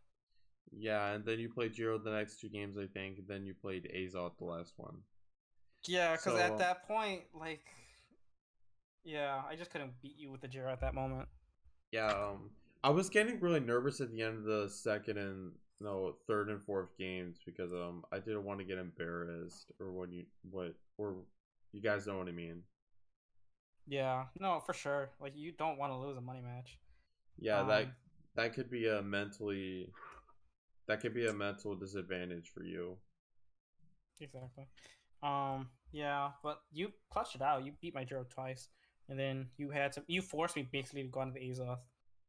Yeah, 0.70 1.12
and 1.12 1.24
then 1.24 1.38
you 1.38 1.48
played 1.48 1.74
Jiro 1.74 1.98
the 1.98 2.10
next 2.10 2.40
two 2.40 2.48
games, 2.48 2.76
I 2.76 2.86
think. 2.86 3.18
And 3.18 3.26
then 3.26 3.44
you 3.46 3.54
played 3.54 3.90
Azoth 3.96 4.38
the 4.38 4.44
last 4.44 4.74
one. 4.76 4.98
Yeah, 5.86 6.12
because 6.12 6.34
So, 6.34 6.38
at 6.38 6.58
that 6.58 6.86
point, 6.86 7.22
like, 7.34 7.64
yeah, 9.04 9.42
I 9.48 9.56
just 9.56 9.70
couldn't 9.70 10.00
beat 10.02 10.16
you 10.18 10.30
with 10.30 10.42
the 10.42 10.48
Jiro 10.48 10.70
at 10.70 10.80
that 10.80 10.94
moment. 10.94 11.28
Yeah, 11.90 12.08
um, 12.08 12.50
I 12.84 12.90
was 12.90 13.08
getting 13.08 13.40
really 13.40 13.60
nervous 13.60 14.00
at 14.00 14.12
the 14.12 14.22
end 14.22 14.38
of 14.38 14.44
the 14.44 14.68
second 14.68 15.18
and 15.18 15.52
no 15.80 16.16
third 16.26 16.48
and 16.48 16.62
fourth 16.62 16.96
games 16.98 17.38
because 17.44 17.72
um 17.72 18.04
I 18.12 18.18
didn't 18.18 18.44
want 18.44 18.58
to 18.60 18.64
get 18.64 18.78
embarrassed 18.78 19.70
or 19.80 19.92
what 19.92 20.10
you 20.12 20.24
what 20.50 20.74
or 20.96 21.16
you 21.72 21.80
guys 21.82 22.06
know 22.06 22.18
what 22.18 22.28
I 22.28 22.32
mean. 22.32 22.62
Yeah, 23.86 24.26
no, 24.38 24.60
for 24.60 24.74
sure. 24.74 25.10
Like, 25.20 25.32
you 25.34 25.52
don't 25.52 25.78
want 25.78 25.92
to 25.92 25.96
lose 25.96 26.16
a 26.16 26.20
money 26.20 26.40
match. 26.42 26.78
Yeah, 27.38 27.62
that 27.64 27.84
Um, 27.84 27.92
that 28.36 28.54
could 28.54 28.70
be 28.70 28.86
a 28.88 29.02
mentally 29.02 29.92
that 30.86 31.00
could 31.00 31.14
be 31.14 31.26
a 31.26 31.32
mental 31.32 31.74
disadvantage 31.74 32.50
for 32.50 32.62
you. 32.64 32.98
Exactly. 34.20 34.64
Um, 35.22 35.68
yeah, 35.92 36.30
but 36.42 36.60
you 36.72 36.92
clutched 37.10 37.34
it 37.36 37.42
out. 37.42 37.64
You 37.64 37.72
beat 37.80 37.94
my 37.94 38.04
Jiro 38.04 38.24
twice, 38.28 38.68
and 39.08 39.18
then 39.18 39.48
you 39.56 39.70
had 39.70 39.92
to. 39.92 40.02
You 40.06 40.22
forced 40.22 40.56
me 40.56 40.68
basically 40.70 41.02
to 41.02 41.08
go 41.08 41.22
into 41.22 41.34
the 41.34 41.40
Azoth. 41.40 41.78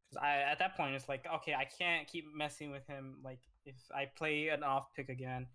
Because 0.10 0.24
I 0.24 0.52
at 0.52 0.60
that 0.60 0.76
point 0.76 0.96
it's 0.96 1.10
like, 1.10 1.26
okay, 1.36 1.54
I 1.54 1.66
can't 1.66 2.08
keep 2.08 2.26
messing 2.36 2.72
with 2.72 2.86
him. 2.88 3.18
Like, 3.24 3.40
if 3.66 3.76
I 3.94 4.06
play 4.06 4.50
an 4.50 4.64
off 4.64 4.94
pick 4.96 5.10
again, 5.10 5.48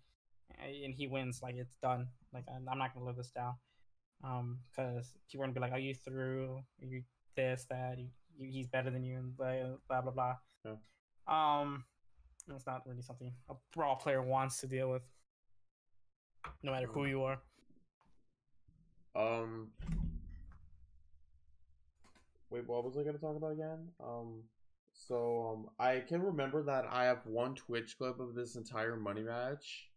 and 0.59 0.93
he 0.93 1.07
wins, 1.07 1.41
like 1.41 1.55
it's 1.55 1.75
done. 1.81 2.07
Like 2.33 2.45
I'm 2.53 2.77
not 2.77 2.93
gonna 2.93 3.05
live 3.05 3.17
this 3.17 3.31
down. 3.31 3.55
Um, 4.23 4.59
because 4.69 5.13
people 5.29 5.43
are 5.43 5.47
gonna 5.47 5.53
be 5.53 5.59
like, 5.59 5.73
"Are 5.73 5.79
you 5.79 5.93
threw, 5.93 6.61
you 6.79 7.03
this, 7.35 7.65
that, 7.69 7.97
you, 7.99 8.07
you 8.37 8.51
he's 8.51 8.67
better 8.67 8.89
than 8.89 9.03
you, 9.03 9.17
and 9.17 9.35
blah 9.35 9.75
blah 9.87 10.01
blah. 10.01 10.11
blah. 10.11 10.35
Yeah. 10.63 11.61
Um, 11.61 11.83
it's 12.53 12.65
not 12.65 12.83
really 12.85 13.01
something 13.01 13.33
a 13.49 13.55
brawl 13.73 13.95
player 13.95 14.21
wants 14.21 14.59
to 14.61 14.67
deal 14.67 14.89
with 14.91 15.01
no 16.61 16.71
matter 16.71 16.87
who 16.87 17.05
you 17.05 17.23
are. 17.23 17.39
Um 19.15 19.69
Wait, 22.49 22.67
what 22.67 22.83
was 22.83 22.97
I 22.97 23.03
gonna 23.03 23.17
talk 23.17 23.35
about 23.35 23.51
again? 23.53 23.87
Um 23.99 24.43
so 24.93 25.49
um 25.51 25.69
I 25.79 25.99
can 25.99 26.21
remember 26.21 26.63
that 26.63 26.85
I 26.89 27.05
have 27.05 27.25
one 27.25 27.55
Twitch 27.55 27.97
clip 27.97 28.19
of 28.19 28.35
this 28.35 28.55
entire 28.55 28.95
money 28.95 29.23
match. 29.23 29.89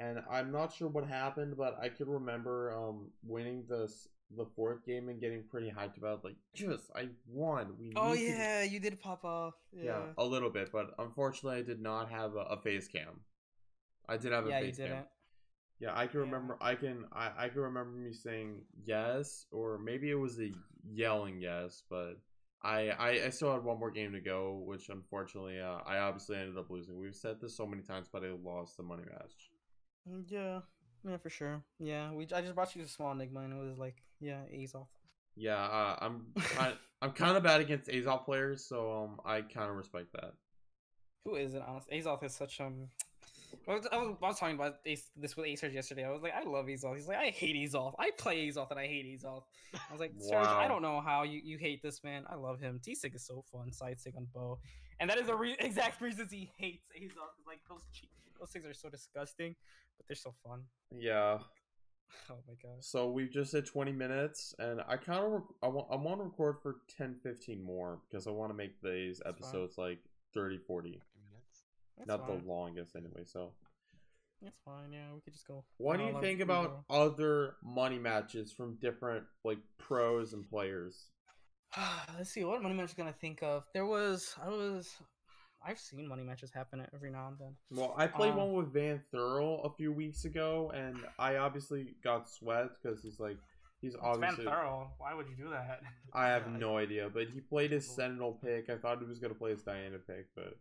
And 0.00 0.20
I'm 0.30 0.52
not 0.52 0.72
sure 0.72 0.88
what 0.88 1.06
happened, 1.08 1.56
but 1.56 1.76
I 1.80 1.88
can 1.88 2.08
remember 2.08 2.72
um 2.76 3.10
winning 3.26 3.64
this 3.68 4.08
the 4.36 4.44
fourth 4.54 4.84
game 4.84 5.08
and 5.08 5.20
getting 5.20 5.42
pretty 5.50 5.70
hyped 5.70 5.96
about 5.96 6.24
like 6.24 6.36
just 6.54 6.90
I 6.94 7.08
won. 7.26 7.76
We 7.78 7.88
Oh 7.96 8.12
need 8.12 8.26
to-" 8.26 8.32
yeah, 8.32 8.62
you 8.62 8.78
did 8.78 9.00
pop 9.00 9.24
off. 9.24 9.54
yeah, 9.72 9.84
Yeah, 9.84 10.02
a 10.16 10.24
little 10.24 10.50
bit, 10.50 10.70
but 10.70 10.94
unfortunately 10.98 11.58
I 11.58 11.62
did 11.62 11.80
not 11.80 12.10
have 12.10 12.34
a, 12.36 12.40
a 12.40 12.60
face 12.60 12.86
cam. 12.88 13.20
I 14.08 14.16
did 14.16 14.32
have 14.32 14.46
a 14.46 14.50
yeah, 14.50 14.60
you 14.60 14.66
face 14.66 14.76
cam. 14.76 14.88
didn't. 14.88 15.06
Yeah, 15.80 15.92
I 15.94 16.06
can 16.08 16.20
remember. 16.20 16.56
I 16.60 16.74
can. 16.74 17.04
I, 17.12 17.30
I 17.38 17.48
can 17.48 17.60
remember 17.60 17.96
me 17.96 18.12
saying 18.12 18.62
yes, 18.84 19.46
or 19.52 19.78
maybe 19.78 20.10
it 20.10 20.16
was 20.16 20.38
a 20.40 20.50
yelling 20.90 21.40
yes, 21.40 21.82
but 21.88 22.14
I, 22.62 22.90
I 22.90 23.08
I 23.26 23.30
still 23.30 23.52
had 23.52 23.62
one 23.62 23.78
more 23.78 23.90
game 23.92 24.12
to 24.12 24.20
go, 24.20 24.62
which 24.66 24.88
unfortunately, 24.88 25.60
uh, 25.60 25.78
I 25.86 25.98
obviously 25.98 26.36
ended 26.36 26.58
up 26.58 26.70
losing. 26.70 26.98
We've 26.98 27.14
said 27.14 27.40
this 27.40 27.56
so 27.56 27.64
many 27.66 27.82
times, 27.82 28.08
but 28.12 28.24
I 28.24 28.30
lost 28.42 28.76
the 28.76 28.82
money 28.82 29.04
match. 29.08 29.50
Mm, 30.10 30.24
Yeah, 30.28 30.60
yeah, 31.08 31.16
for 31.18 31.30
sure. 31.30 31.62
Yeah, 31.78 32.10
we. 32.12 32.26
I 32.34 32.40
just 32.40 32.56
brought 32.56 32.74
you 32.74 32.82
a 32.82 32.88
small 32.88 33.12
enigma, 33.12 33.40
and 33.40 33.52
it 33.52 33.68
was 33.68 33.78
like, 33.78 34.02
yeah, 34.20 34.40
off. 34.74 34.88
Yeah, 35.36 35.62
uh, 35.62 35.96
I'm 36.00 36.26
kind. 36.40 36.74
I'm 37.00 37.12
kind 37.12 37.36
of 37.36 37.44
bad 37.44 37.60
against 37.60 37.88
Azoth 37.88 38.24
players, 38.24 38.64
so 38.64 39.04
um, 39.04 39.20
I 39.24 39.42
kind 39.42 39.70
of 39.70 39.76
respect 39.76 40.12
that. 40.14 40.32
Who 41.24 41.36
is 41.36 41.54
it? 41.54 41.62
Honest, 41.64 41.88
Azoth 41.90 42.24
is 42.24 42.34
such 42.34 42.60
um. 42.60 42.88
I 43.68 43.74
was, 43.74 43.86
I 43.92 43.96
was, 43.96 44.16
I 44.22 44.26
was 44.26 44.38
talking 44.38 44.54
about 44.54 44.76
Ace, 44.86 45.10
this 45.16 45.36
with 45.36 45.46
Acer 45.46 45.68
yesterday. 45.68 46.04
I 46.04 46.10
was 46.10 46.22
like, 46.22 46.34
I 46.34 46.42
love 46.48 46.66
Azoth. 46.66 46.96
He's 46.96 47.08
like, 47.08 47.18
I 47.18 47.30
hate 47.30 47.56
Azoth. 47.56 47.94
I 47.98 48.10
play 48.18 48.48
Azoth 48.48 48.70
and 48.70 48.78
I 48.80 48.86
hate 48.86 49.06
Azoth. 49.06 49.42
I 49.74 49.92
was 49.92 50.00
like, 50.00 50.12
Serge, 50.18 50.32
Wow. 50.46 50.58
I 50.58 50.68
don't 50.68 50.82
know 50.82 51.00
how 51.00 51.22
you, 51.22 51.40
you 51.42 51.58
hate 51.58 51.82
this 51.82 52.02
man. 52.04 52.24
I 52.28 52.34
love 52.34 52.60
him. 52.60 52.80
T 52.82 52.94
Sig 52.94 53.14
is 53.14 53.26
so 53.26 53.44
fun. 53.52 53.72
Side 53.72 54.00
Sig 54.00 54.14
on 54.16 54.26
bow, 54.34 54.58
and 55.00 55.08
that 55.10 55.18
is 55.18 55.26
the 55.26 55.34
re- 55.34 55.56
exact 55.60 56.00
reasons 56.00 56.30
he 56.32 56.50
hates 56.56 56.84
Azoth. 56.98 57.46
Like 57.46 57.60
those 57.68 57.86
che- 57.92 58.08
those 58.38 58.50
things 58.50 58.64
are 58.66 58.74
so 58.74 58.88
disgusting, 58.88 59.54
but 59.96 60.06
they're 60.06 60.16
so 60.16 60.34
fun. 60.46 60.62
Yeah. 60.96 61.38
Oh 62.30 62.36
my 62.48 62.54
god. 62.62 62.82
So 62.82 63.10
we've 63.10 63.30
just 63.30 63.52
hit 63.52 63.66
20 63.66 63.92
minutes, 63.92 64.54
and 64.58 64.80
I 64.88 64.96
kind 64.96 65.22
of 65.22 65.30
rec- 65.30 65.42
I 65.62 65.68
want 65.68 65.88
I 65.92 65.96
want 65.96 66.20
to 66.20 66.24
record 66.24 66.56
for 66.62 66.76
10, 66.96 67.16
15 67.22 67.62
more 67.62 68.00
because 68.08 68.26
I 68.26 68.30
want 68.30 68.50
to 68.50 68.54
make 68.56 68.80
these 68.82 69.20
That's 69.22 69.38
fine. 69.38 69.48
episodes 69.50 69.76
like 69.76 69.98
30, 70.32 70.56
40. 70.66 71.02
That's 71.98 72.08
Not 72.08 72.26
fine. 72.26 72.40
the 72.40 72.46
longest 72.46 72.96
anyway. 72.96 73.24
So, 73.24 73.52
It's 74.42 74.56
fine. 74.64 74.92
Yeah, 74.92 75.12
we 75.14 75.20
could 75.20 75.32
just 75.32 75.46
go. 75.46 75.64
what 75.78 75.98
do 75.98 76.04
you 76.04 76.20
think 76.20 76.40
about 76.40 76.84
other 76.88 77.56
money 77.62 77.98
matches 77.98 78.52
from 78.52 78.76
different 78.80 79.24
like 79.44 79.58
pros 79.78 80.32
and 80.32 80.48
players? 80.48 81.10
Let's 82.16 82.30
see 82.30 82.44
what 82.44 82.62
money 82.62 82.74
match 82.74 82.96
gonna 82.96 83.12
think 83.12 83.42
of. 83.42 83.64
There 83.74 83.86
was 83.86 84.34
I 84.42 84.48
was 84.48 84.88
I've 85.64 85.78
seen 85.78 86.06
money 86.08 86.22
matches 86.22 86.52
happen 86.52 86.86
every 86.94 87.10
now 87.10 87.28
and 87.28 87.36
then. 87.38 87.56
Well, 87.72 87.92
I 87.96 88.06
played 88.06 88.30
Um, 88.30 88.36
one 88.36 88.52
with 88.52 88.72
Van 88.72 89.02
Thurl 89.12 89.66
a 89.66 89.70
few 89.76 89.92
weeks 89.92 90.24
ago, 90.24 90.70
and 90.72 90.96
I 91.18 91.36
obviously 91.36 91.96
got 92.04 92.28
sweat 92.30 92.68
because 92.80 93.02
he's 93.02 93.18
like 93.18 93.38
he's 93.80 93.94
It's 93.94 94.02
Van 94.02 94.12
obviously 94.14 94.44
Thurl. 94.46 94.90
Why 94.98 95.14
would 95.14 95.28
you 95.28 95.36
do 95.36 95.50
that? 95.50 95.80
I 96.14 96.28
have 96.34 96.46
no 96.48 96.78
idea, 96.78 97.10
but 97.12 97.28
he 97.28 97.40
played 97.40 97.72
his 97.72 97.86
Sentinel 97.90 98.38
pick. 98.42 98.70
I 98.70 98.76
thought 98.76 99.00
he 99.00 99.04
was 99.06 99.18
gonna 99.18 99.34
play 99.34 99.50
his 99.50 99.62
Diana 99.64 99.98
pick, 99.98 100.28
but 100.36 100.56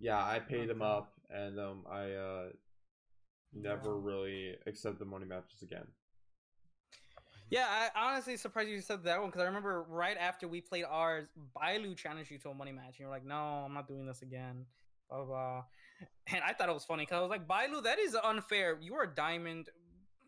yeah, 0.00 0.24
I 0.24 0.38
paid 0.40 0.70
him 0.70 0.82
Okay. 0.82 0.90
up, 0.90 1.12
and 1.30 1.58
um, 1.60 1.84
I 1.90 2.12
uh, 2.12 2.48
never 3.52 3.90
Yeah. 3.94 4.00
really 4.02 4.56
accepted 4.66 4.98
the 4.98 5.04
money 5.04 5.26
matches 5.26 5.62
again. 5.62 5.86
Yeah, 7.50 7.66
I 7.68 7.90
honestly 7.96 8.36
surprised 8.36 8.68
you 8.70 8.80
said 8.80 9.02
that 9.04 9.18
one 9.20 9.28
because 9.30 9.42
I 9.42 9.46
remember 9.46 9.82
right 9.88 10.16
after 10.16 10.46
we 10.46 10.60
played 10.60 10.84
ours, 10.84 11.28
Bailu 11.56 11.96
challenged 11.96 12.30
you 12.30 12.38
to 12.38 12.50
a 12.50 12.54
money 12.54 12.70
match, 12.70 12.90
and 12.90 13.00
you're 13.00 13.10
like, 13.10 13.24
"No, 13.24 13.64
I'm 13.66 13.74
not 13.74 13.88
doing 13.88 14.06
this 14.06 14.22
again." 14.22 14.66
Blah 15.08 15.24
blah. 15.24 15.26
blah. 15.26 15.64
And 16.32 16.42
I 16.44 16.52
thought 16.54 16.68
it 16.68 16.72
was 16.72 16.84
funny 16.84 17.02
because 17.04 17.18
I 17.18 17.20
was 17.20 17.28
like, 17.30 17.46
"Bailu, 17.48 17.82
that 17.82 17.98
is 17.98 18.14
unfair. 18.14 18.78
You 18.80 18.94
are 18.94 19.02
a 19.02 19.14
diamond. 19.14 19.68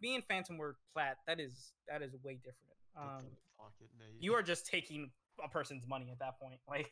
Me 0.03 0.17
and 0.17 0.25
Phantom 0.25 0.59
were 0.59 0.77
plat. 0.93 1.19
That 1.29 1.39
is 1.39 1.73
that 1.89 2.03
is 2.03 2.13
way 2.25 2.35
different. 2.35 2.77
Um, 2.97 3.25
pocket, 3.57 3.89
Nate. 3.99 4.21
you 4.21 4.35
are 4.35 4.43
just 4.43 4.67
taking 4.67 5.11
a 5.43 5.49
person's 5.49 5.87
money 5.87 6.11
at 6.11 6.19
that 6.19 6.39
point. 6.41 6.61
Like, 6.69 6.91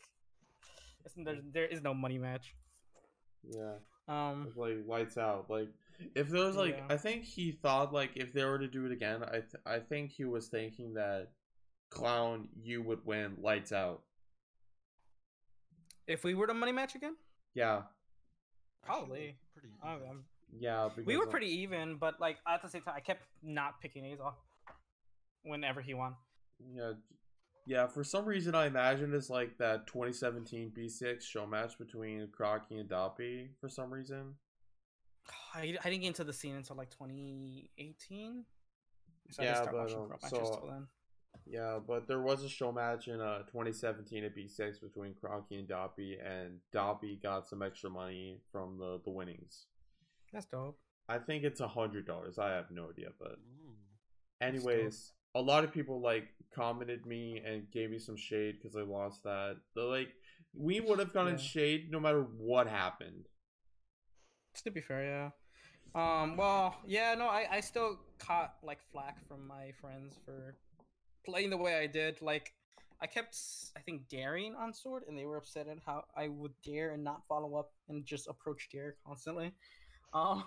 it's, 1.05 1.15
there's, 1.17 1.43
there 1.53 1.67
is 1.67 1.83
no 1.83 1.93
money 1.93 2.19
match. 2.19 2.55
Yeah, 3.49 3.75
Um, 4.09 4.47
it's 4.49 4.57
like 4.57 4.77
lights 4.87 5.17
out. 5.19 5.49
Like 5.51 5.69
if 6.15 6.29
there 6.29 6.45
was 6.45 6.57
like, 6.57 6.77
Yeah. 6.77 6.87
I 6.95 6.97
think 6.97 7.25
he 7.25 7.53
thought 7.53 7.93
like 7.93 8.13
if 8.17 8.33
they 8.33 8.45
were 8.45 8.59
to 8.59 8.69
do 8.69 8.87
it 8.87 8.93
again, 8.93 9.23
I 9.25 9.41
th- 9.41 9.63
I 9.67 9.79
think 9.79 10.11
he 10.11 10.25
was 10.25 10.49
thinking 10.49 10.95
that 10.95 11.29
clown 11.91 12.49
you 12.63 12.83
would 12.83 13.05
win 13.05 13.37
lights 13.41 13.73
out. 13.73 14.03
if 16.07 16.25
we 16.25 16.35
were 16.35 16.47
to 16.47 16.55
money 16.55 16.73
match 16.73 16.95
again, 16.97 17.15
Yeah, 17.55 17.83
probably. 18.85 19.37
Pretty. 19.55 19.69
I 19.83 19.97
even. 19.97 20.09
am- 20.09 20.25
yeah. 20.59 20.89
We 21.07 21.17
were 21.17 21.27
pretty 21.27 21.47
even, 21.63 21.97
but 21.97 22.21
like 22.21 22.39
at 22.49 22.63
the 22.63 22.69
same 22.69 22.83
time, 22.83 22.95
I 22.97 23.01
kept 23.01 23.23
not 23.43 23.81
picking 23.81 24.03
Azoth 24.05 24.35
whenever 25.45 25.81
he 25.81 25.95
won. 25.95 26.15
Yeah, 26.75 26.93
yeah. 27.71 27.87
For 27.87 28.03
some 28.03 28.27
reason, 28.27 28.55
I 28.57 28.67
imagined 28.67 29.15
it's 29.15 29.31
like 29.31 29.57
that 29.59 29.87
2017 29.87 30.73
B6 30.77 31.23
show 31.23 31.47
match 31.47 31.79
between 31.79 32.27
Crocky 32.33 32.79
and 32.79 32.89
Doppy. 32.89 33.51
For 33.61 33.69
some 33.69 33.93
reason, 33.93 34.35
I, 35.55 35.77
I 35.85 35.89
didn't 35.91 36.01
get 36.03 36.09
into 36.09 36.25
the 36.25 36.33
scene 36.33 36.57
until 36.57 36.75
like 36.77 36.91
2018. 36.91 38.45
So 39.31 39.43
Yeah, 39.43 39.65
but, 39.71 39.93
um, 39.95 40.11
so- 40.29 40.69
then. 40.69 40.87
yeah. 41.47 41.79
But 41.87 42.09
there 42.09 42.21
was 42.21 42.43
a 42.43 42.49
show 42.49 42.73
match 42.73 43.07
in 43.07 43.21
uh 43.21 43.43
2017 43.45 44.25
at 44.25 44.35
B6 44.37 44.81
between 44.81 45.15
Crocky 45.15 45.57
and 45.61 45.69
Doppy, 45.69 46.19
and 46.19 46.59
Doppy 46.73 47.21
got 47.23 47.47
some 47.47 47.63
extra 47.63 47.89
money 47.89 48.41
from 48.51 48.79
the 48.79 49.01
the 49.05 49.11
winnings. 49.11 49.67
That's 50.33 50.47
dope. 50.47 50.79
I 51.09 51.19
think 51.19 51.45
it's 51.45 51.61
a 51.61 51.69
hundred 51.69 52.07
dollars. 52.07 52.39
I 52.39 52.51
have 52.51 52.71
no 52.73 52.91
idea, 52.91 53.11
but 53.19 53.33
Ooh. 53.33 53.77
That's 54.41 54.55
dope. 54.63 54.71
anyways, 54.73 55.13
a 55.35 55.41
lot 55.41 55.65
of 55.65 55.73
people 55.73 56.01
like 56.01 56.29
commented 56.55 57.07
me 57.07 57.41
and 57.45 57.71
gave 57.71 57.91
me 57.91 57.99
some 57.99 58.17
shade 58.17 58.57
because 58.61 58.77
I 58.77 58.83
lost 58.83 59.23
that. 59.25 59.57
They're 59.75 59.85
like, 59.85 60.09
we 60.55 60.81
would 60.81 60.99
have 60.99 61.13
gotten 61.13 61.35
Yeah. 61.35 61.39
shade 61.45 61.91
no 61.91 62.01
matter 62.01 62.23
what 62.23 62.67
happened. 62.67 63.27
To 64.65 64.71
be 64.71 64.81
fair, 64.81 65.05
yeah. 65.05 65.31
Um. 65.95 66.37
Well, 66.37 66.77
yeah. 66.87 67.15
No, 67.15 67.27
I 67.27 67.47
I 67.51 67.61
still 67.61 67.99
caught 68.19 68.55
like 68.63 68.79
flack 68.93 69.27
from 69.27 69.47
my 69.47 69.73
friends 69.81 70.19
for 70.25 70.57
playing 71.25 71.51
the 71.51 71.57
way 71.57 71.79
I 71.79 71.87
did. 71.87 72.21
Like, 72.23 72.53
I 73.01 73.07
kept 73.07 73.37
I 73.77 73.81
think 73.81 74.09
daring 74.09 74.55
on 74.57 74.73
sword, 74.73 75.05
and 75.09 75.17
they 75.17 75.25
were 75.27 75.37
upset 75.37 75.69
at 75.69 75.79
how 75.87 76.05
I 76.17 76.29
would 76.29 76.53
dare 76.65 76.91
and 76.93 77.03
not 77.05 77.23
follow 77.29 77.55
up 77.57 77.73
and 77.89 78.05
just 78.05 78.29
approach 78.29 78.69
dare 78.73 78.97
constantly. 79.07 79.53
Um. 80.13 80.43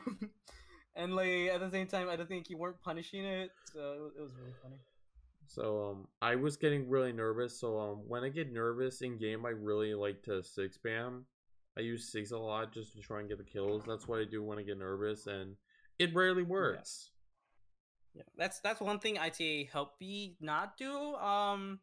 And 0.95 1.15
like 1.15 1.49
at 1.53 1.60
the 1.60 1.71
same 1.71 1.88
time, 1.88 2.10
I 2.10 2.15
don't 2.15 2.27
think 2.27 2.49
you 2.49 2.58
weren't 2.58 2.82
punishing 2.82 3.25
it, 3.25 3.51
so 3.73 3.79
it 3.79 4.01
was, 4.01 4.12
it 4.17 4.21
was 4.21 4.32
really 4.39 4.53
funny. 4.62 4.77
So 5.47 5.91
um, 5.91 6.08
I 6.21 6.36
was 6.36 6.56
getting 6.56 6.89
really 6.89 7.12
nervous. 7.12 7.60
So 7.60 7.79
um, 7.79 7.97
when 8.08 8.23
I 8.23 8.29
get 8.29 8.51
nervous 8.51 9.01
in 9.01 9.17
game, 9.17 9.45
I 9.45 9.49
really 9.49 9.93
like 9.93 10.23
to 10.23 10.43
six 10.43 10.77
spam. 10.77 11.23
I 11.77 11.82
use 11.82 12.12
six 12.12 12.32
a 12.32 12.38
lot 12.38 12.71
just 12.71 12.93
to 12.93 13.01
try 13.01 13.19
and 13.19 13.29
get 13.29 13.39
the 13.39 13.43
kills. 13.43 13.84
That's 13.88 14.08
what 14.08 14.19
I 14.19 14.25
do 14.25 14.43
when 14.43 14.60
I 14.60 14.62
get 14.62 14.77
nervous, 14.77 15.25
and 15.25 15.56
it 15.97 16.13
rarely 16.13 16.43
works. 16.43 17.10
Yeah, 18.13 18.23
that's 18.38 18.60
that's 18.60 18.79
one 18.79 18.99
thing 18.99 19.17
ITA 19.17 19.69
helped 19.71 19.99
me 19.99 20.36
not 20.39 20.77
do. 20.77 21.15
Um, 21.15 21.79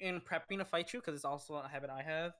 in 0.00 0.20
prepping 0.20 0.58
to 0.58 0.64
fight 0.64 0.92
you 0.92 1.00
because 1.00 1.14
it's 1.14 1.24
also 1.24 1.54
a 1.54 1.68
habit 1.68 1.90
I 1.90 2.02
have. 2.02 2.32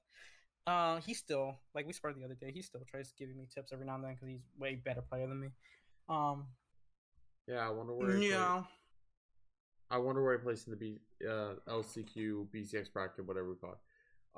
Uh, 0.70 1.00
he 1.00 1.14
still 1.14 1.56
like 1.74 1.85
we 1.85 1.92
sparred 1.92 2.16
the 2.16 2.24
other 2.24 2.35
day. 2.35 2.52
He 2.54 2.62
still 2.62 2.83
tries 2.88 3.12
giving 3.18 3.37
me 3.37 3.48
tips 3.52 3.72
every 3.72 3.87
now 3.87 3.96
and 3.96 4.04
then 4.04 4.14
because 4.14 4.28
he's 4.28 4.46
way 4.56 4.76
better 4.76 5.02
player 5.02 5.26
than 5.26 5.40
me. 5.40 5.48
Um, 6.09 6.46
Yeah, 7.48 7.66
I 7.66 7.70
wonder 7.70 7.92
where. 7.92 8.16
Yeah, 8.16 8.62
I 9.90 9.98
wonder 9.98 10.22
where 10.22 10.38
I 10.38 10.40
placed 10.40 10.68
in 10.68 10.70
the 10.70 10.76
B 10.76 11.00
uh 11.28 11.54
LCQ 11.68 12.46
BCX 12.54 12.92
bracket, 12.92 13.26
whatever 13.26 13.48
we 13.48 13.56
call 13.56 13.72
it. 13.72 13.78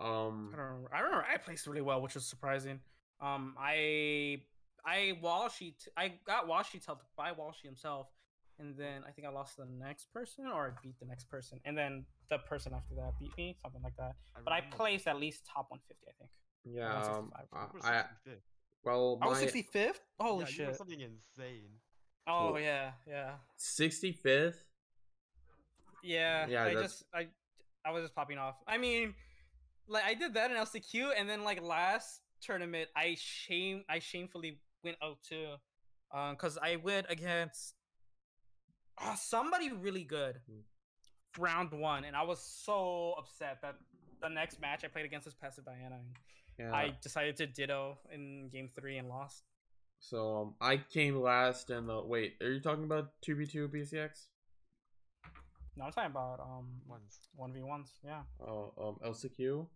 Um, 0.02 0.52
I 0.54 0.56
don't 0.56 0.66
remember. 0.66 0.90
I 0.94 1.00
remember 1.00 1.26
I 1.30 1.36
placed 1.36 1.66
really 1.66 1.82
well, 1.82 2.00
which 2.00 2.14
was 2.14 2.24
surprising. 2.24 2.80
Um, 3.20 3.54
I 3.58 4.40
I 4.86 5.18
Walshy 5.22 5.74
t- 5.78 5.90
I 5.98 6.14
got 6.26 6.48
Walshy 6.48 6.82
to 6.86 6.96
by 7.14 7.32
Walshy 7.32 7.64
himself, 7.64 8.06
and 8.58 8.74
then 8.74 9.02
I 9.06 9.10
think 9.10 9.26
I 9.26 9.30
lost 9.30 9.56
to 9.56 9.62
the 9.62 9.84
next 9.84 10.10
person 10.14 10.46
or 10.46 10.68
I 10.68 10.80
beat 10.82 10.98
the 10.98 11.06
next 11.06 11.28
person, 11.28 11.60
and 11.66 11.76
then 11.76 12.06
the 12.32 12.38
person 12.38 12.72
after 12.74 12.94
that 12.96 13.12
beat 13.20 13.36
me, 13.36 13.54
something 13.62 13.82
like 13.82 13.96
that. 13.98 14.12
But 14.44 14.52
I 14.52 14.60
placed 14.62 15.06
at 15.06 15.16
least 15.20 15.44
top 15.46 15.66
150, 15.70 16.06
I 16.08 16.12
think. 16.18 16.30
yeah. 16.64 17.16
Um, 17.16 17.32
I, 17.36 17.42
you 17.42 17.80
were 17.80 17.86
I 17.86 18.04
65th. 18.26 18.40
well 18.84 19.18
I 19.22 19.26
was 19.28 19.38
65th. 19.42 20.00
Holy 20.18 20.40
yeah, 20.40 20.46
shit! 20.46 20.76
something 20.76 21.00
insane. 21.00 21.70
Oh 22.26 22.50
Cool. 22.52 22.60
yeah, 22.60 22.92
yeah, 23.06 23.30
sixty 23.56 24.12
fifth. 24.12 24.64
yeah. 26.02 26.46
Yeah, 26.48 26.62
I 26.64 26.74
that's- 26.74 26.82
just 26.82 27.04
I 27.14 27.28
I 27.84 27.90
was 27.90 28.02
just 28.04 28.14
popping 28.14 28.38
off. 28.38 28.56
I 28.66 28.78
mean, 28.78 29.14
like 29.88 30.04
I 30.04 30.14
did 30.14 30.34
that 30.34 30.50
in 30.50 30.56
LCQ, 30.56 31.12
and 31.18 31.28
then 31.28 31.42
like 31.44 31.60
last 31.62 32.20
tournament, 32.40 32.88
I 32.96 33.16
shame 33.18 33.84
I 33.88 33.98
shamefully 33.98 34.58
went 34.84 34.96
0-2. 35.00 35.56
um, 36.14 36.34
because 36.34 36.58
I 36.62 36.76
went 36.76 37.06
against 37.08 37.74
uh, 38.98 39.14
somebody 39.16 39.72
really 39.72 40.04
good 40.04 40.40
Hmm. 40.48 40.60
Round 41.38 41.72
one, 41.72 42.04
and 42.04 42.14
I 42.16 42.22
was 42.22 42.40
so 42.40 43.14
upset 43.18 43.58
that 43.62 43.76
the 44.20 44.28
next 44.28 44.60
match 44.60 44.84
I 44.84 44.88
played 44.88 45.04
against 45.04 45.24
was 45.26 45.34
passive 45.34 45.64
Diana. 45.64 45.96
And 45.96 46.16
Yeah. 46.58 46.74
I 46.74 46.94
decided 47.02 47.36
to 47.38 47.46
ditto 47.46 47.98
in 48.12 48.48
game 48.50 48.68
three 48.74 48.98
and 48.98 49.08
lost. 49.08 49.44
So 49.98 50.42
um, 50.42 50.54
I 50.60 50.76
came 50.78 51.16
last 51.20 51.70
and 51.70 51.88
the 51.88 52.02
wait. 52.02 52.34
Are 52.42 52.50
you 52.52 52.60
talking 52.60 52.84
about 52.84 53.12
two 53.22 53.34
v 53.36 53.46
two 53.46 53.68
BCX? 53.68 54.26
No, 55.76 55.84
I'm 55.86 55.92
talking 55.92 56.10
about 56.10 56.40
um 56.40 56.68
Once. 56.86 57.28
one 57.36 57.52
v 57.52 57.62
ones. 57.62 57.90
Yeah, 58.04 58.22
Oh, 58.40 58.72
um, 59.04 59.10
LCQ. 59.10 59.66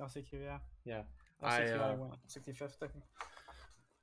LCQ. 0.00 0.32
Yeah, 0.42 0.58
Yeah, 0.84 1.02
LCQ. 1.42 1.80
I, 1.80 1.84
I, 1.86 1.92
uh, 1.92 1.96
went 1.96 2.12
65th. 2.28 2.82
I 2.82 2.86
think. 2.88 3.04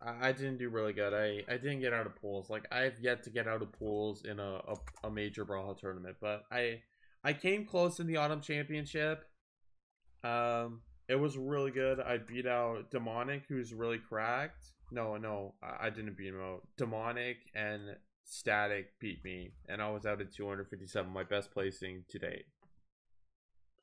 I, 0.02 0.32
didn't 0.32 0.58
do 0.58 0.70
really 0.70 0.94
good. 0.94 1.14
I, 1.14 1.44
I 1.52 1.58
didn't 1.58 1.82
get 1.82 1.94
out 1.94 2.06
of 2.06 2.16
pools. 2.16 2.50
Like 2.50 2.66
I've 2.72 3.00
yet 3.02 3.24
to 3.24 3.30
get 3.30 3.48
out 3.48 3.62
of 3.62 3.72
pools 3.74 4.24
in 4.24 4.40
a, 4.40 4.62
a, 4.68 4.76
a 5.04 5.12
major 5.12 5.46
Brawlhalla 5.46 5.78
tournament, 5.78 6.18
but 6.22 6.44
I 6.52 6.82
I 7.24 7.34
came 7.34 7.66
close 7.66 8.00
in 8.00 8.08
the 8.08 8.18
autumn 8.18 8.42
championship. 8.42 9.26
Um, 10.24 10.82
it 11.10 11.20
was 11.20 11.38
really 11.38 11.72
good. 11.72 12.00
I 12.00 12.18
beat 12.18 12.46
out 12.46 12.92
Demonic, 12.92 13.44
who's 13.50 13.74
really 13.74 13.98
cracked. 13.98 14.68
No, 14.92 15.18
no, 15.18 15.56
I, 15.62 15.90
didn't 15.90 16.18
beat 16.18 16.34
him 16.34 16.42
out. 16.42 16.62
Demonic 16.78 17.38
and 17.54 17.96
Static 18.24 18.94
beat 19.00 19.24
me, 19.24 19.54
and 19.68 19.82
I 19.82 19.90
was 19.92 20.06
out 20.06 20.22
at 20.22 20.34
257, 20.34 21.12
my 21.12 21.24
best 21.24 21.52
placing 21.52 22.06
to 22.10 22.20
date. 22.20 22.46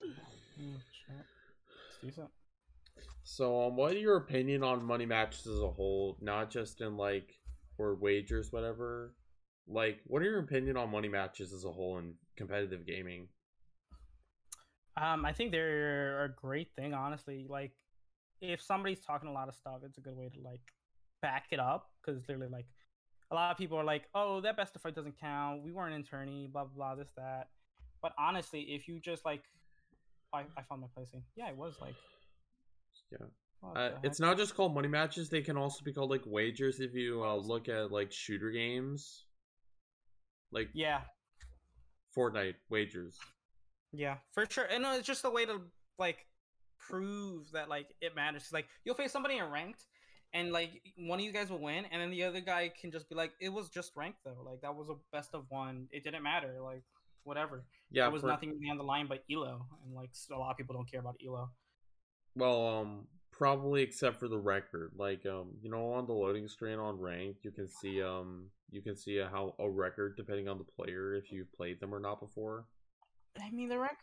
It's 0.00 1.98
decent. 2.02 2.30
So, 3.28 3.66
um, 3.66 3.74
what 3.74 3.98
your 3.98 4.18
opinion 4.18 4.62
on 4.62 4.84
money 4.84 5.04
matches 5.04 5.48
as 5.48 5.60
a 5.60 5.68
whole? 5.68 6.16
Not 6.20 6.48
just 6.48 6.80
in 6.80 6.96
like 6.96 7.34
or 7.76 7.96
wagers, 7.96 8.52
whatever. 8.52 9.16
Like, 9.66 9.98
what 10.06 10.22
are 10.22 10.26
your 10.26 10.38
opinion 10.38 10.76
on 10.76 10.92
money 10.92 11.08
matches 11.08 11.52
as 11.52 11.64
a 11.64 11.72
whole 11.72 11.98
in 11.98 12.14
competitive 12.36 12.86
gaming? 12.86 13.26
Um, 14.96 15.24
I 15.24 15.32
think 15.32 15.50
they're 15.50 16.22
a 16.22 16.28
great 16.28 16.68
thing, 16.76 16.94
honestly. 16.94 17.48
Like, 17.50 17.72
if 18.40 18.62
somebody's 18.62 19.00
talking 19.00 19.28
a 19.28 19.32
lot 19.32 19.48
of 19.48 19.56
stuff, 19.56 19.80
it's 19.84 19.98
a 19.98 20.02
good 20.02 20.16
way 20.16 20.30
to 20.32 20.40
like 20.48 20.62
back 21.20 21.46
it 21.50 21.58
up 21.58 21.90
because 22.00 22.22
literally, 22.28 22.52
like, 22.52 22.66
a 23.32 23.34
lot 23.34 23.50
of 23.50 23.58
people 23.58 23.76
are 23.76 23.84
like, 23.84 24.04
"Oh, 24.14 24.40
that 24.42 24.56
best 24.56 24.76
of 24.76 24.82
fight 24.82 24.94
doesn't 24.94 25.18
count. 25.18 25.64
We 25.64 25.72
weren't 25.72 25.96
in 25.96 26.04
tourney, 26.04 26.46
blah 26.46 26.62
blah 26.66 26.94
blah, 26.94 26.94
this 26.94 27.10
that." 27.16 27.48
But 28.00 28.12
honestly, 28.20 28.60
if 28.60 28.86
you 28.86 29.00
just 29.00 29.24
like, 29.24 29.42
I, 30.32 30.44
I 30.56 30.62
found 30.68 30.82
my 30.82 30.86
placing. 30.94 31.24
Yeah, 31.34 31.48
it 31.48 31.56
was 31.56 31.74
like, 31.80 31.96
Yeah. 33.12 33.26
Uh, 33.74 33.90
it's 34.04 34.20
not 34.20 34.36
just 34.36 34.54
called 34.54 34.74
money 34.74 34.88
matches; 34.88 35.28
they 35.28 35.40
can 35.42 35.56
also 35.56 35.82
be 35.82 35.92
called 35.92 36.10
like 36.10 36.22
wagers. 36.26 36.78
If 36.80 36.94
you 36.94 37.24
uh, 37.24 37.34
look 37.36 37.68
at 37.68 37.90
like 37.90 38.12
shooter 38.12 38.50
games, 38.50 39.24
like 40.52 40.68
Yeah, 40.74 41.00
Fortnite 42.16 42.54
wagers. 42.70 43.18
yeah, 43.92 44.16
for 44.32 44.46
sure. 44.48 44.64
And 44.64 44.82
no, 44.82 44.94
it's 44.96 45.06
just 45.06 45.24
a 45.24 45.30
way 45.30 45.46
to 45.46 45.60
like 45.98 46.26
prove 46.78 47.50
that 47.52 47.68
like 47.68 47.88
it 48.00 48.14
matters. 48.14 48.50
Like 48.52 48.66
you'll 48.84 48.94
face 48.94 49.10
somebody 49.12 49.38
in 49.38 49.50
ranked, 49.50 49.84
and 50.32 50.52
like 50.52 50.80
one 50.96 51.18
of 51.18 51.24
you 51.24 51.32
guys 51.32 51.50
will 51.50 51.60
win, 51.62 51.86
and 51.90 52.00
then 52.00 52.10
the 52.10 52.22
other 52.24 52.40
guy 52.40 52.70
can 52.80 52.92
just 52.92 53.08
be 53.08 53.14
like, 53.16 53.32
"It 53.40 53.48
was 53.48 53.68
just 53.68 53.96
ranked 53.96 54.18
though. 54.24 54.42
Like 54.44 54.60
that 54.60 54.74
was 54.76 54.88
a 54.90 54.94
best 55.12 55.30
of 55.34 55.44
one. 55.48 55.88
It 55.90 56.04
didn't 56.04 56.22
matter. 56.22 56.58
Like 56.62 56.84
whatever. 57.24 57.64
Yeah, 57.90 58.04
there 58.04 58.12
was 58.12 58.22
for- 58.22 58.28
nothing 58.28 58.60
on 58.70 58.76
the 58.76 58.84
line 58.84 59.06
but 59.08 59.24
elo, 59.30 59.66
and 59.84 59.94
like 59.94 60.10
a 60.32 60.38
lot 60.38 60.52
of 60.52 60.56
people 60.56 60.74
don't 60.74 60.88
care 60.90 61.00
about 61.00 61.16
elo. 61.26 61.50
Well, 62.36 62.68
um, 62.68 63.06
probably 63.32 63.82
except 63.82 64.20
for 64.20 64.28
the 64.28 64.38
record. 64.38 64.92
Like, 64.96 65.24
um, 65.26 65.52
you 65.62 65.70
know, 65.70 65.92
on 65.92 66.06
the 66.06 66.12
loading 66.12 66.48
screen 66.48 66.78
on 66.78 67.00
ranked, 67.00 67.44
you 67.44 67.50
can 67.50 67.68
see, 67.68 68.02
um, 68.02 68.46
you 68.70 68.82
can 68.82 68.96
see 68.96 69.18
how 69.18 69.54
a 69.58 69.68
record 69.68 70.16
depending 70.16 70.48
on 70.48 70.58
the 70.58 70.64
player 70.64 71.14
if 71.14 71.32
you've 71.32 71.52
played 71.52 71.80
them 71.80 71.94
or 71.94 72.00
not 72.00 72.20
before. 72.20 72.66
I 73.42 73.50
mean, 73.50 73.68
the 73.68 73.78
record. 73.78 73.96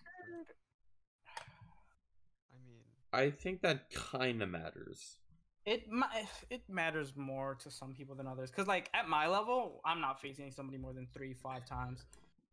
I 2.51 2.57
mean, 2.67 2.81
I 3.11 3.29
think 3.29 3.61
that 3.61 3.91
kind 3.91 4.41
of 4.41 4.49
matters. 4.49 5.17
It 5.65 5.89
ma- 5.89 6.07
it 6.49 6.61
matters 6.69 7.13
more 7.15 7.55
to 7.63 7.71
some 7.71 7.93
people 7.93 8.15
than 8.15 8.27
others. 8.27 8.51
Cause 8.51 8.67
like 8.67 8.89
at 8.93 9.07
my 9.07 9.27
level, 9.27 9.79
I'm 9.85 10.01
not 10.01 10.19
facing 10.21 10.51
somebody 10.51 10.77
more 10.77 10.91
than 10.91 11.07
three, 11.13 11.33
five 11.33 11.65
times. 11.65 12.03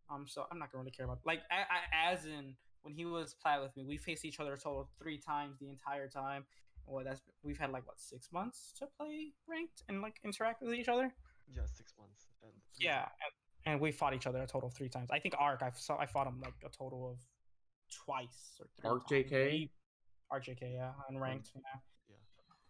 Um, 0.09 0.27
so 0.29 0.47
I'm 0.51 0.59
not 0.59 0.71
gonna 0.71 0.83
really 0.83 0.93
care 0.93 1.07
about 1.07 1.19
like 1.25 1.41
I, 1.51 1.63
I, 1.63 2.13
as 2.13 2.25
in 2.25 2.55
when 2.83 2.95
he 2.95 3.05
was 3.05 3.35
playing 3.35 3.61
with 3.63 3.77
me, 3.77 3.85
we 3.85 3.97
faced 3.97 4.25
each 4.25 4.41
other 4.41 4.55
a 4.55 4.59
total 4.59 4.81
of 4.81 4.89
three 4.99 5.19
times 5.19 5.59
the 5.61 5.69
entire 5.69 6.09
time. 6.09 6.45
Well, 6.87 7.05
that's 7.05 7.21
we've 7.43 7.59
had 7.59 7.71
like 7.71 7.87
what 7.87 8.01
six 8.01 8.33
months 8.33 8.73
to 8.79 8.87
play 8.99 9.33
ranked 9.49 9.83
and 9.89 10.03
like 10.03 10.17
interact 10.25 10.63
with 10.63 10.75
each 10.75 10.89
other. 10.89 11.13
yeah, 11.55 11.63
six 11.67 11.93
months. 11.99 12.27
And 12.43 12.53
Yeah, 12.79 13.07
and, 13.65 13.73
and 13.73 13.81
we 13.81 13.93
fought 13.93 14.15
each 14.15 14.27
other 14.27 14.41
a 14.43 14.47
total 14.47 14.69
of 14.69 14.75
three 14.75 14.89
times. 14.89 15.11
I 15.11 15.19
think 15.19 15.35
Arc, 15.39 15.63
I 15.63 15.71
saw 15.75 15.99
I 15.99 16.07
fought 16.07 16.27
him 16.27 16.41
like 16.43 16.55
a 16.65 16.69
total 16.69 17.11
of 17.11 17.19
twice 18.05 18.59
or 18.59 18.67
three. 18.81 18.91
Arc 18.91 19.09
times. 19.09 19.31
JK? 19.31 19.51
He- 19.51 19.71
Arc 20.31 20.45
JK, 20.47 20.73
yeah, 20.75 20.93
unranked. 21.11 21.51
Yeah. 21.55 21.61
Yeah. 22.09 22.17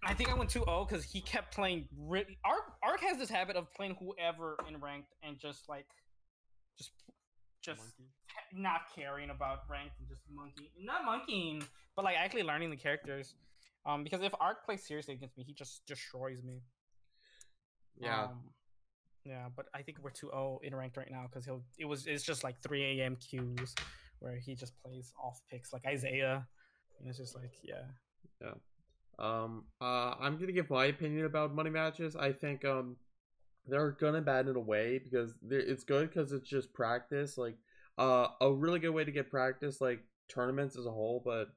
I 0.02 0.14
think 0.14 0.30
I 0.30 0.34
went 0.34 0.48
2-0 0.48 0.88
because 0.88 1.04
he 1.04 1.20
kept 1.20 1.54
playing. 1.54 1.86
Really, 1.96 2.38
Arc 2.44 2.72
Arc 2.82 3.00
has 3.02 3.18
this 3.18 3.28
habit 3.28 3.56
of 3.56 3.72
playing 3.74 3.96
whoever 4.00 4.56
in 4.68 4.80
ranked 4.80 5.12
and 5.22 5.38
just 5.38 5.68
like, 5.68 5.86
just, 6.78 6.92
just 7.62 7.80
monkey. 7.80 8.10
Not 8.54 8.82
caring 8.94 9.30
about 9.30 9.60
ranked 9.68 9.98
and 9.98 10.08
just 10.08 10.22
monkey, 10.32 10.70
not 10.80 11.04
monkeying, 11.04 11.62
but 11.96 12.04
like 12.04 12.16
actually 12.16 12.42
learning 12.42 12.70
the 12.70 12.76
characters. 12.76 13.34
Um, 13.86 14.04
because 14.04 14.22
if 14.22 14.32
Arc 14.40 14.64
plays 14.64 14.86
seriously 14.86 15.14
against 15.14 15.38
me, 15.38 15.44
he 15.44 15.54
just 15.54 15.86
destroys 15.86 16.42
me. 16.42 16.62
Yeah. 17.98 18.24
Um, 18.24 18.40
yeah, 19.24 19.46
but 19.54 19.66
I 19.74 19.82
think 19.82 19.98
we're 20.02 20.10
2-0 20.10 20.62
in 20.62 20.74
ranked 20.74 20.96
right 20.96 21.10
now 21.10 21.26
because 21.30 21.44
he'll. 21.44 21.62
It 21.78 21.84
was. 21.84 22.06
It's 22.06 22.24
just 22.24 22.42
like 22.42 22.60
3 22.62 23.00
a.m. 23.00 23.16
queues 23.16 23.74
where 24.20 24.36
he 24.36 24.54
just 24.54 24.72
plays 24.82 25.12
off 25.22 25.40
picks 25.50 25.72
like 25.72 25.84
Isaiah. 25.86 26.46
And 26.98 27.08
it's 27.08 27.18
just 27.18 27.34
like 27.34 27.52
yeah. 27.62 27.82
Yeah. 28.40 28.54
Um, 29.18 29.64
uh, 29.80 30.14
I'm 30.18 30.38
gonna 30.38 30.52
give 30.52 30.70
my 30.70 30.86
opinion 30.86 31.26
about 31.26 31.54
money 31.54 31.70
matches. 31.70 32.16
I 32.16 32.32
think 32.32 32.64
um, 32.64 32.96
they're 33.66 33.92
bad 34.22 34.48
in 34.48 34.56
a 34.56 34.60
way 34.60 34.98
because 34.98 35.34
it's 35.50 35.84
good 35.84 36.08
because 36.08 36.32
it's 36.32 36.48
just 36.48 36.72
practice. 36.72 37.36
Like, 37.36 37.56
uh, 38.00 38.28
a 38.40 38.50
really 38.50 38.80
good 38.80 38.90
way 38.90 39.04
to 39.04 39.12
get 39.12 39.30
practice, 39.30 39.80
like 39.80 40.00
tournaments 40.28 40.76
as 40.76 40.86
a 40.86 40.90
whole. 40.90 41.22
But 41.24 41.48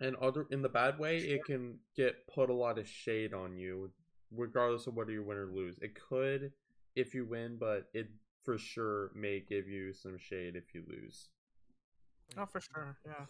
in 0.00 0.16
other 0.20 0.46
in 0.50 0.62
the 0.62 0.68
bad 0.68 0.98
way, 0.98 1.18
it 1.18 1.44
can 1.44 1.78
get 1.96 2.26
put 2.26 2.50
a 2.50 2.54
lot 2.54 2.78
of 2.78 2.88
shade 2.88 3.32
on 3.32 3.56
you, 3.56 3.90
regardless 4.34 4.86
of 4.86 4.94
whether 4.94 5.12
you 5.12 5.22
win 5.22 5.38
or 5.38 5.46
lose. 5.46 5.78
It 5.80 5.94
could 5.94 6.52
if 6.96 7.14
you 7.14 7.24
win, 7.24 7.56
but 7.58 7.88
it 7.94 8.08
for 8.44 8.58
sure 8.58 9.12
may 9.14 9.40
give 9.40 9.68
you 9.68 9.92
some 9.92 10.18
shade 10.18 10.56
if 10.56 10.74
you 10.74 10.82
lose. 10.88 11.28
Oh, 12.36 12.46
for 12.46 12.60
sure. 12.60 12.96
Yeah. 13.06 13.26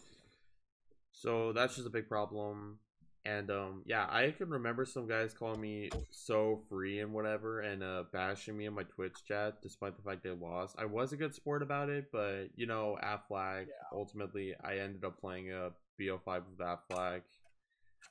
So 1.13 1.53
that's 1.53 1.75
just 1.77 1.87
a 1.87 1.91
big 1.91 2.09
problem. 2.09 2.79
And 3.25 3.51
um 3.51 3.83
yeah, 3.85 4.07
I 4.09 4.31
can 4.31 4.49
remember 4.49 4.87
some 4.87 5.07
guys 5.07 5.35
calling 5.35 5.61
me 5.61 5.91
so 6.11 6.63
free 6.69 7.01
and 7.01 7.13
whatever 7.13 7.61
and 7.61 7.83
uh 7.83 8.05
bashing 8.13 8.57
me 8.57 8.65
in 8.65 8.75
my 8.75 8.85
Twitch 8.85 9.25
chat 9.29 9.61
despite 9.63 9.97
the 9.97 10.03
fact 10.03 10.23
they 10.23 10.31
lost. 10.31 10.77
I 10.79 10.87
was 10.87 11.13
a 11.13 11.17
good 11.19 11.35
sport 11.35 11.63
about 11.63 11.91
it, 11.91 12.07
but 12.13 12.47
you 12.57 12.67
know, 12.67 12.97
Afflag 13.03 13.67
ultimately 13.93 14.55
I 14.65 14.79
ended 14.79 15.05
up 15.05 15.21
playing 15.21 15.53
a 15.53 15.71
BO5 15.99 16.45
with 16.49 16.67
Afflag 16.67 17.21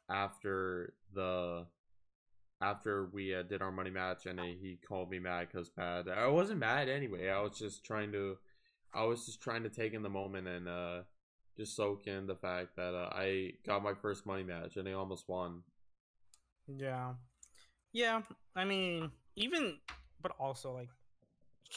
after 0.10 0.94
the 1.14 1.66
after 2.62 3.06
we 3.12 3.34
uh, 3.34 3.44
did 3.44 3.62
our 3.62 3.72
money 3.72 3.90
match 3.90 4.26
and 4.26 4.40
uh, 4.40 4.44
he 4.44 4.78
called 4.88 5.10
me 5.10 5.18
mad 5.18 5.50
cuz 5.52 5.70
bad. 5.70 6.08
I 6.08 6.28
wasn't 6.28 6.60
mad 6.60 6.88
anyway. 6.88 7.30
I 7.30 7.42
was 7.42 7.58
just 7.58 7.84
trying 7.84 8.12
to 8.12 8.38
I 8.94 9.06
was 9.06 9.26
just 9.26 9.42
trying 9.42 9.64
to 9.64 9.70
take 9.70 9.94
in 9.94 10.04
the 10.04 10.10
moment 10.10 10.48
and 10.48 10.68
uh 10.68 11.02
just 11.60 11.76
soak 11.76 12.08
in 12.08 12.26
the 12.26 12.36
fact 12.36 12.78
that 12.78 12.96
uh, 12.96 13.10
I 13.12 13.52
got 13.66 13.84
my 13.84 13.94
first 13.94 14.26
money 14.26 14.44
match 14.44 14.78
and 14.78 14.88
I 14.88 14.94
almost 14.94 15.28
won. 15.28 15.62
Yeah. 16.68 17.14
Yeah. 17.92 18.22
I 18.56 18.64
mean, 18.64 19.12
even, 19.36 19.76
but 20.22 20.32
also, 20.40 20.74
like, 20.74 20.90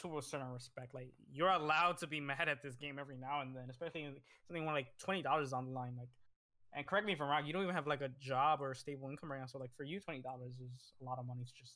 to 0.01 0.17
a 0.17 0.21
certain 0.21 0.51
respect, 0.51 0.93
like, 0.93 1.11
you're 1.31 1.49
allowed 1.49 1.97
to 1.99 2.07
be 2.07 2.21
mad 2.21 2.47
at 2.47 2.63
this 2.63 2.75
game 2.75 2.97
every 2.97 3.17
now 3.17 3.41
and 3.41 3.55
then, 3.55 3.69
especially 3.69 4.07
something 4.47 4.65
when, 4.65 4.73
like, 4.73 4.87
$20 5.05 5.43
is 5.43 5.53
on 5.53 5.65
the 5.65 5.71
line. 5.71 5.95
Like, 5.97 6.09
and 6.75 6.87
correct 6.87 7.05
me 7.05 7.13
if 7.13 7.21
I'm 7.21 7.27
wrong, 7.27 7.45
you 7.45 7.53
don't 7.53 7.63
even 7.63 7.75
have, 7.75 7.85
like, 7.85 8.01
a 8.01 8.09
job 8.19 8.61
or 8.61 8.71
a 8.71 8.75
stable 8.75 9.09
income 9.09 9.31
right 9.31 9.41
now. 9.41 9.47
So, 9.47 9.59
like, 9.59 9.75
for 9.75 9.83
you, 9.83 9.99
$20 9.99 10.19
is 10.19 10.93
a 11.01 11.03
lot 11.03 11.19
of 11.19 11.27
money 11.27 11.43
to 11.43 11.53
just 11.59 11.75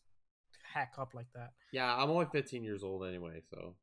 hack 0.74 0.93
up 0.98 1.13
like 1.13 1.28
that. 1.36 1.52
Yeah, 1.74 1.93
I'm 1.93 2.10
only 2.10 2.28
15 2.32 2.63
years 2.63 2.84
old 2.84 3.06
anyway, 3.06 3.41
so 3.50 3.76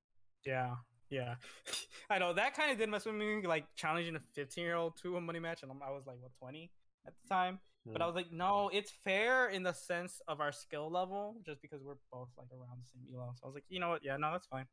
Yeah. 0.46 0.76
Yeah. 1.10 1.34
I 2.10 2.18
know 2.18 2.32
that 2.34 2.54
kind 2.56 2.70
of 2.72 2.78
did 2.78 2.88
mess 2.88 3.04
with 3.04 3.14
me, 3.14 3.46
like, 3.46 3.66
challenging 3.76 4.16
a 4.16 4.20
15 4.34 4.64
year 4.64 4.74
old 4.76 4.96
to 5.02 5.16
a 5.16 5.20
money 5.20 5.38
match. 5.38 5.62
And 5.62 5.70
I'm- 5.70 5.80
was, 5.80 6.06
like, 6.06 6.16
what, 6.20 6.32
20 6.38 6.70
at 7.06 7.12
the 7.22 7.28
time? 7.28 7.60
But 7.86 8.00
I 8.00 8.06
was 8.06 8.14
like, 8.14 8.32
no, 8.32 8.70
it's 8.72 8.90
fair 8.90 9.48
in 9.48 9.62
the 9.62 9.74
sense 9.74 10.22
of 10.26 10.40
our 10.40 10.52
skill 10.52 10.90
level, 10.90 11.36
just 11.44 11.60
because 11.60 11.82
we're 11.82 11.98
both 12.10 12.30
like 12.38 12.48
around 12.50 12.80
the 12.82 12.88
same 12.88 13.02
elo. 13.14 13.34
So 13.36 13.44
I 13.44 13.46
was 13.46 13.54
like, 13.54 13.64
you 13.68 13.78
know 13.78 13.90
what? 13.90 14.02
Yeah, 14.02 14.16
no, 14.16 14.32
that's 14.32 14.46
fine. 14.46 14.66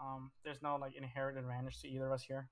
Um, 0.00 0.30
there's 0.44 0.62
no 0.62 0.76
like 0.76 0.94
inherent 0.94 1.36
advantage 1.36 1.80
to 1.80 1.88
either 1.88 2.06
of 2.06 2.12
us 2.12 2.22
here. 2.22 2.48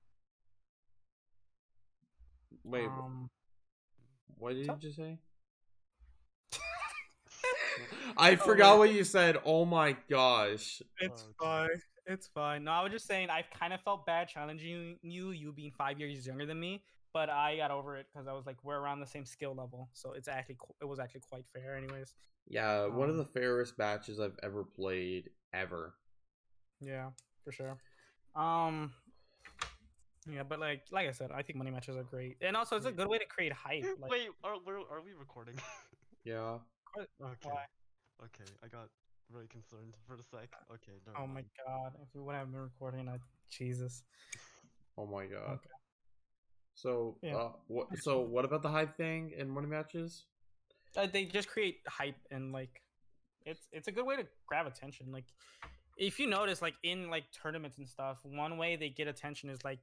wait, 2.65 2.85
Um, 2.87 3.29
what 4.37 4.55
did 4.55 4.65
you 4.67 4.75
just 4.77 4.97
say? 4.97 5.19
I 8.17 8.33
Oh, 8.33 8.35
forgot 8.35 8.73
wait. 8.79 8.89
what 8.89 8.95
you 8.97 9.03
said. 9.05 9.37
Oh 9.45 9.63
my 9.63 9.95
gosh. 10.09 10.81
it's 10.99 11.23
Oh, 11.39 11.45
fine. 11.45 11.81
It's 12.07 12.27
fine. 12.27 12.63
No, 12.63 12.71
I 12.71 12.83
was 12.83 12.91
just 12.91 13.05
saying 13.05 13.29
I've 13.29 13.49
kind 13.51 13.73
of 13.73 13.81
felt 13.81 14.05
bad 14.05 14.29
challenging 14.29 14.97
you, 15.01 15.31
you 15.31 15.51
being 15.51 15.71
five 15.77 15.99
years 15.99 16.25
younger 16.25 16.45
than 16.45 16.57
me, 16.59 16.81
but 17.13 17.29
I 17.29 17.57
got 17.57 17.69
over 17.69 17.97
it 17.97 18.07
because 18.11 18.27
I 18.27 18.33
was 18.33 18.45
like, 18.45 18.55
we're 18.63 18.79
around 18.79 19.01
the 19.01 19.07
same 19.07 19.25
skill 19.25 19.53
level, 19.53 19.89
so 19.93 20.13
it's 20.13 20.29
actually 20.29 20.57
it 20.81 20.85
was 20.85 20.99
actually 20.99 21.21
quite 21.29 21.45
fair, 21.53 21.75
anyways. 21.75 22.15
Yeah, 22.47 22.85
one 22.85 23.09
of 23.09 23.15
Um, 23.15 23.17
the 23.17 23.25
fairest 23.25 23.77
matches 23.77 24.21
I've 24.21 24.39
ever 24.41 24.63
played 24.63 25.29
ever. 25.53 25.95
Yeah, 26.79 27.09
for 27.43 27.51
sure. 27.51 27.77
Um, 28.35 28.93
yeah, 30.31 30.43
but 30.43 30.59
like 30.59 30.83
like 30.91 31.07
I 31.07 31.11
said, 31.11 31.31
I 31.31 31.41
think 31.41 31.57
money 31.57 31.71
matches 31.71 31.97
are 31.97 32.03
great, 32.03 32.37
and 32.41 32.55
also 32.55 32.77
it's 32.77 32.85
a 32.85 32.91
good 32.91 33.07
way 33.07 33.17
to 33.17 33.25
create 33.25 33.51
hype. 33.51 33.83
Like, 33.99 34.11
Wait, 34.11 34.29
are, 34.43 34.55
we're, 34.65 34.79
we 35.03 35.13
recording? 35.13 35.55
Yeah. 36.23 36.57
okay. 36.97 37.49
Why? 37.49 37.63
Okay, 38.25 38.51
I 38.61 38.67
got 38.67 38.89
really 39.31 39.47
concerned 39.47 39.95
for 40.05 40.15
a 40.15 40.23
sec. 40.23 40.49
Okay, 40.71 40.93
no. 41.05 41.13
Oh 41.17 41.27
my 41.27 41.43
god! 41.65 41.93
If 42.01 42.09
we 42.13 42.21
wouldn't 42.21 42.39
have 42.39 42.51
been 42.51 42.61
recording, 42.61 43.07
I 43.09 43.17
Jesus. 43.49 44.03
Oh 44.97 45.05
my 45.05 45.25
god. 45.25 45.53
Okay. 45.53 45.69
So, 46.73 47.17
Yeah. 47.21 47.35
uh, 47.35 47.51
what? 47.67 47.87
So, 47.97 48.19
what 48.21 48.45
about 48.45 48.61
the 48.61 48.69
hype 48.69 48.95
thing 48.97 49.31
in 49.35 49.49
money 49.49 49.67
matches? 49.67 50.25
Uh, 50.95 51.07
they 51.07 51.25
just 51.25 51.49
create 51.49 51.79
hype 51.87 52.17
and 52.31 52.51
like, 52.51 52.81
it's 53.45 53.67
it's 53.71 53.87
a 53.87 53.91
good 53.91 54.05
way 54.05 54.15
to 54.15 54.27
grab 54.47 54.67
attention. 54.67 55.11
Like, 55.11 55.25
if 55.97 56.19
you 56.19 56.27
notice, 56.27 56.61
like 56.61 56.75
in 56.83 57.09
like 57.09 57.25
tournaments 57.31 57.77
and 57.77 57.87
stuff, 57.87 58.19
one 58.23 58.57
way 58.57 58.75
they 58.75 58.89
get 58.89 59.07
attention 59.07 59.49
is 59.49 59.63
like, 59.63 59.79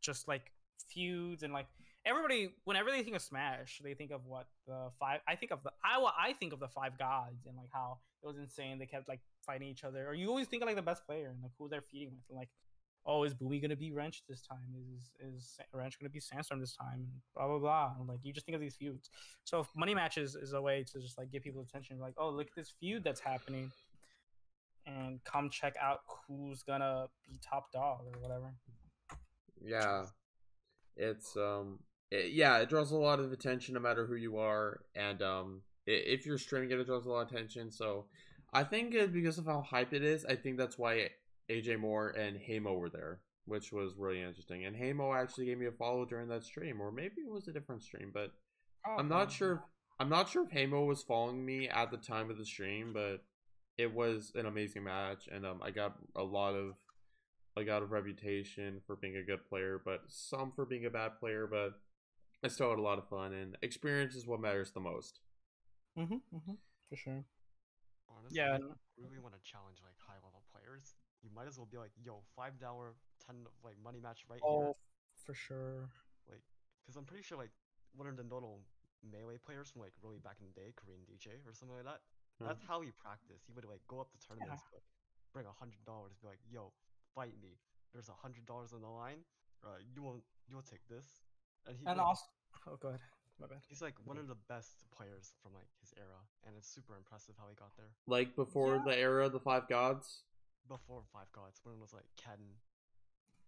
just 0.00 0.28
like 0.28 0.52
feuds 0.88 1.42
and 1.42 1.52
like, 1.52 1.66
everybody 2.08 2.50
whenever 2.64 2.90
they 2.90 3.02
think 3.02 3.16
of 3.16 3.22
Smash, 3.22 3.80
they 3.84 3.94
think 3.94 4.10
of 4.10 4.24
what 4.24 4.46
the 4.66 4.90
five. 4.98 5.20
I 5.28 5.36
think 5.36 5.52
of 5.52 5.62
the 5.62 5.70
I 5.84 6.02
I 6.18 6.32
think 6.32 6.52
of 6.52 6.60
the 6.60 6.68
five 6.68 6.98
gods 6.98 7.46
and 7.46 7.56
like 7.56 7.68
how 7.72 7.98
it 8.22 8.26
was 8.26 8.38
insane. 8.38 8.78
They 8.78 8.86
kept 8.86 9.08
like 9.08 9.20
fighting 9.46 9.68
each 9.68 9.84
other, 9.84 10.08
or 10.08 10.14
you 10.14 10.28
always 10.28 10.46
think 10.46 10.62
of 10.62 10.66
like 10.66 10.76
the 10.76 10.82
best 10.82 11.06
player 11.06 11.28
and 11.28 11.42
like 11.42 11.52
who 11.58 11.68
they're 11.68 11.82
feeding 11.82 12.10
with, 12.10 12.24
and 12.30 12.38
like 12.38 12.48
oh, 13.08 13.24
is 13.24 13.34
Boomie 13.34 13.60
gonna 13.60 13.74
be 13.76 13.90
Wrench 13.90 14.22
this 14.28 14.42
time? 14.42 14.58
Is 14.96 15.10
is 15.20 15.58
Wrench 15.72 15.98
gonna 15.98 16.10
be 16.10 16.20
Sandstorm 16.20 16.60
this 16.60 16.76
time? 16.76 17.06
Blah 17.34 17.48
blah 17.48 17.58
blah. 17.58 17.92
And 17.98 18.08
like 18.08 18.20
you 18.22 18.32
just 18.32 18.46
think 18.46 18.54
of 18.54 18.60
these 18.60 18.76
feuds. 18.76 19.10
So 19.44 19.66
money 19.74 19.94
matches 19.94 20.34
is 20.34 20.52
a 20.52 20.60
way 20.60 20.84
to 20.92 21.00
just 21.00 21.18
like 21.18 21.32
get 21.32 21.42
people 21.42 21.62
attention. 21.62 21.98
Like 21.98 22.14
oh, 22.18 22.30
look 22.30 22.46
at 22.46 22.54
this 22.54 22.72
feud 22.78 23.02
that's 23.02 23.20
happening, 23.20 23.72
and 24.86 25.22
come 25.24 25.50
check 25.50 25.74
out 25.80 26.00
who's 26.26 26.62
gonna 26.62 27.06
be 27.26 27.38
top 27.42 27.72
dog 27.72 28.00
or 28.12 28.20
whatever. 28.20 28.54
Yeah, 29.60 30.04
it's 30.96 31.36
um, 31.36 31.80
it, 32.10 32.32
yeah, 32.32 32.58
it 32.58 32.68
draws 32.68 32.90
a 32.90 32.96
lot 32.96 33.20
of 33.20 33.32
attention 33.32 33.74
no 33.74 33.80
matter 33.80 34.06
who 34.06 34.14
you 34.14 34.38
are, 34.38 34.80
and 34.94 35.22
um, 35.22 35.62
if 35.86 36.26
you're 36.26 36.38
streaming 36.38 36.70
it, 36.70 36.78
it 36.78 36.86
draws 36.86 37.06
a 37.06 37.10
lot 37.10 37.22
of 37.22 37.32
attention. 37.32 37.70
So, 37.70 38.06
I 38.52 38.64
think 38.64 38.94
uh, 38.96 39.06
because 39.06 39.38
of 39.38 39.46
how 39.46 39.62
hype 39.62 39.92
it 39.92 40.02
is, 40.02 40.24
I 40.24 40.36
think 40.36 40.56
that's 40.56 40.78
why 40.78 41.10
AJ 41.50 41.80
Moore 41.80 42.10
and 42.10 42.38
Hamo 42.38 42.74
were 42.74 42.90
there, 42.90 43.20
which 43.46 43.72
was 43.72 43.94
really 43.96 44.22
interesting. 44.22 44.64
And 44.64 44.76
Hamo 44.76 45.12
actually 45.12 45.46
gave 45.46 45.58
me 45.58 45.66
a 45.66 45.72
follow 45.72 46.04
during 46.04 46.28
that 46.28 46.44
stream, 46.44 46.80
or 46.80 46.90
maybe 46.90 47.22
it 47.26 47.30
was 47.30 47.48
a 47.48 47.52
different 47.52 47.82
stream, 47.82 48.10
but 48.12 48.32
I'm 48.86 49.08
not 49.08 49.30
sure. 49.30 49.54
If, 49.54 49.60
I'm 50.00 50.08
not 50.08 50.28
sure 50.28 50.44
if 50.44 50.52
Hamo 50.52 50.84
was 50.84 51.02
following 51.02 51.44
me 51.44 51.68
at 51.68 51.90
the 51.90 51.96
time 51.96 52.30
of 52.30 52.38
the 52.38 52.46
stream, 52.46 52.92
but 52.92 53.24
it 53.76 53.92
was 53.92 54.32
an 54.34 54.46
amazing 54.46 54.84
match, 54.84 55.28
and 55.30 55.44
um, 55.44 55.60
I 55.62 55.70
got 55.70 55.96
a 56.16 56.22
lot 56.22 56.54
of, 56.54 56.74
I 57.56 57.64
got 57.64 57.82
a 57.82 57.86
reputation 57.86 58.80
for 58.86 58.96
being 58.96 59.16
a 59.16 59.22
good 59.22 59.48
player, 59.48 59.80
but 59.84 60.02
some 60.08 60.52
for 60.54 60.64
being 60.64 60.86
a 60.86 60.90
bad 60.90 61.18
player. 61.18 61.48
But 61.50 61.74
I 62.44 62.48
still 62.48 62.70
had 62.70 62.78
a 62.78 62.82
lot 62.82 62.98
of 62.98 63.08
fun, 63.08 63.32
and 63.32 63.56
experience 63.62 64.14
is 64.14 64.26
what 64.26 64.40
matters 64.40 64.70
the 64.70 64.80
most. 64.80 65.20
Mm-hmm, 65.98 66.22
mm-hmm, 66.30 66.56
for 66.88 66.96
sure. 66.96 67.24
Honestly, 68.06 68.38
Yeah, 68.38 68.54
if 68.54 68.62
you 68.62 69.02
really 69.02 69.18
want 69.18 69.34
to 69.34 69.42
challenge 69.42 69.82
like 69.82 69.98
high 69.98 70.18
level 70.22 70.42
players, 70.54 70.94
you 71.22 71.30
might 71.34 71.50
as 71.50 71.58
well 71.58 71.66
be 71.66 71.78
like, 71.78 71.90
yo, 71.98 72.22
five 72.36 72.58
dollar, 72.58 72.94
ten 73.18 73.42
like 73.64 73.74
money 73.82 73.98
match 73.98 74.22
right 74.30 74.38
here. 74.38 74.70
Oh, 74.70 74.76
for 75.26 75.34
sure. 75.34 75.90
Like, 76.30 76.42
because 76.86 76.96
I'm 76.96 77.04
pretty 77.04 77.26
sure 77.26 77.36
like 77.36 77.50
one 77.98 78.06
of 78.06 78.16
the 78.16 78.22
notable 78.22 78.62
melee 79.02 79.38
players 79.38 79.70
from 79.70 79.82
like 79.82 79.92
really 80.02 80.18
back 80.22 80.38
in 80.38 80.46
the 80.46 80.54
day, 80.54 80.70
Korean 80.78 81.02
DJ 81.10 81.42
or 81.42 81.52
something 81.52 81.74
like 81.76 81.86
that. 81.86 82.00
Yeah. 82.38 82.54
That's 82.54 82.62
how 82.62 82.80
he 82.86 82.94
practiced. 82.94 83.50
He 83.50 83.52
would 83.52 83.66
like 83.66 83.82
go 83.90 83.98
up 83.98 84.14
to 84.14 84.18
tournaments, 84.22 84.62
but 84.70 84.82
bring 85.34 85.46
a 85.46 85.54
hundred 85.58 85.82
dollars, 85.82 86.14
be 86.22 86.30
like, 86.30 86.42
yo, 86.46 86.70
fight 87.14 87.34
me. 87.42 87.58
There's 87.92 88.08
a 88.08 88.14
hundred 88.14 88.46
dollars 88.46 88.70
on 88.70 88.80
the 88.82 88.88
line. 88.90 89.26
Uh, 89.66 89.82
you 89.82 90.02
won't, 90.06 90.22
you 90.46 90.54
will 90.54 90.62
take 90.62 90.86
this. 90.86 91.26
And 91.66 91.76
he 91.78 91.86
And 91.86 91.98
like, 91.98 92.06
also, 92.06 92.24
oh, 92.66 92.76
go 92.80 92.88
ahead. 92.88 93.00
My 93.40 93.46
bad. 93.46 93.58
he's 93.68 93.80
like 93.80 93.94
one 94.04 94.18
of 94.18 94.26
the 94.26 94.34
best 94.48 94.84
players 94.96 95.32
from 95.42 95.52
like 95.54 95.68
his 95.80 95.94
era, 95.96 96.18
and 96.46 96.56
it's 96.56 96.68
super 96.68 96.96
impressive 96.96 97.34
how 97.38 97.44
he 97.48 97.54
got 97.54 97.70
there. 97.76 97.90
Like 98.06 98.34
before 98.34 98.76
Yeah. 98.76 98.82
the 98.84 98.98
era 98.98 99.26
of 99.26 99.32
the 99.32 99.38
five 99.40 99.68
gods. 99.68 100.22
Before 100.68 101.02
Five 101.12 101.32
Gods, 101.32 101.60
when 101.64 101.76
it 101.76 101.80
was 101.80 101.94
like 101.94 102.04
Ken, 102.16 102.38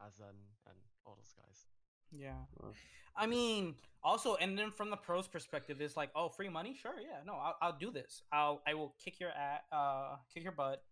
Azen, 0.00 0.38
and 0.66 0.76
all 1.04 1.16
those 1.16 1.34
guys. 1.36 1.66
Yeah. 2.12 2.32
Wow. 2.62 2.70
I 3.14 3.26
mean, 3.26 3.74
also, 4.02 4.36
and 4.36 4.56
then 4.58 4.70
from 4.70 4.88
the 4.88 4.96
pros' 4.96 5.28
perspective, 5.28 5.82
it's 5.82 5.98
like, 5.98 6.10
oh, 6.14 6.30
free 6.30 6.48
money, 6.48 6.74
sure, 6.80 6.94
yeah, 6.98 7.18
no, 7.26 7.34
I'll, 7.34 7.56
I'll 7.60 7.76
do 7.78 7.90
this. 7.90 8.22
I'll, 8.32 8.62
I 8.66 8.72
will 8.72 8.94
kick 9.04 9.20
your 9.20 9.30
at, 9.30 9.64
uh, 9.70 10.16
kick 10.32 10.42
your 10.44 10.52
butt, 10.52 10.82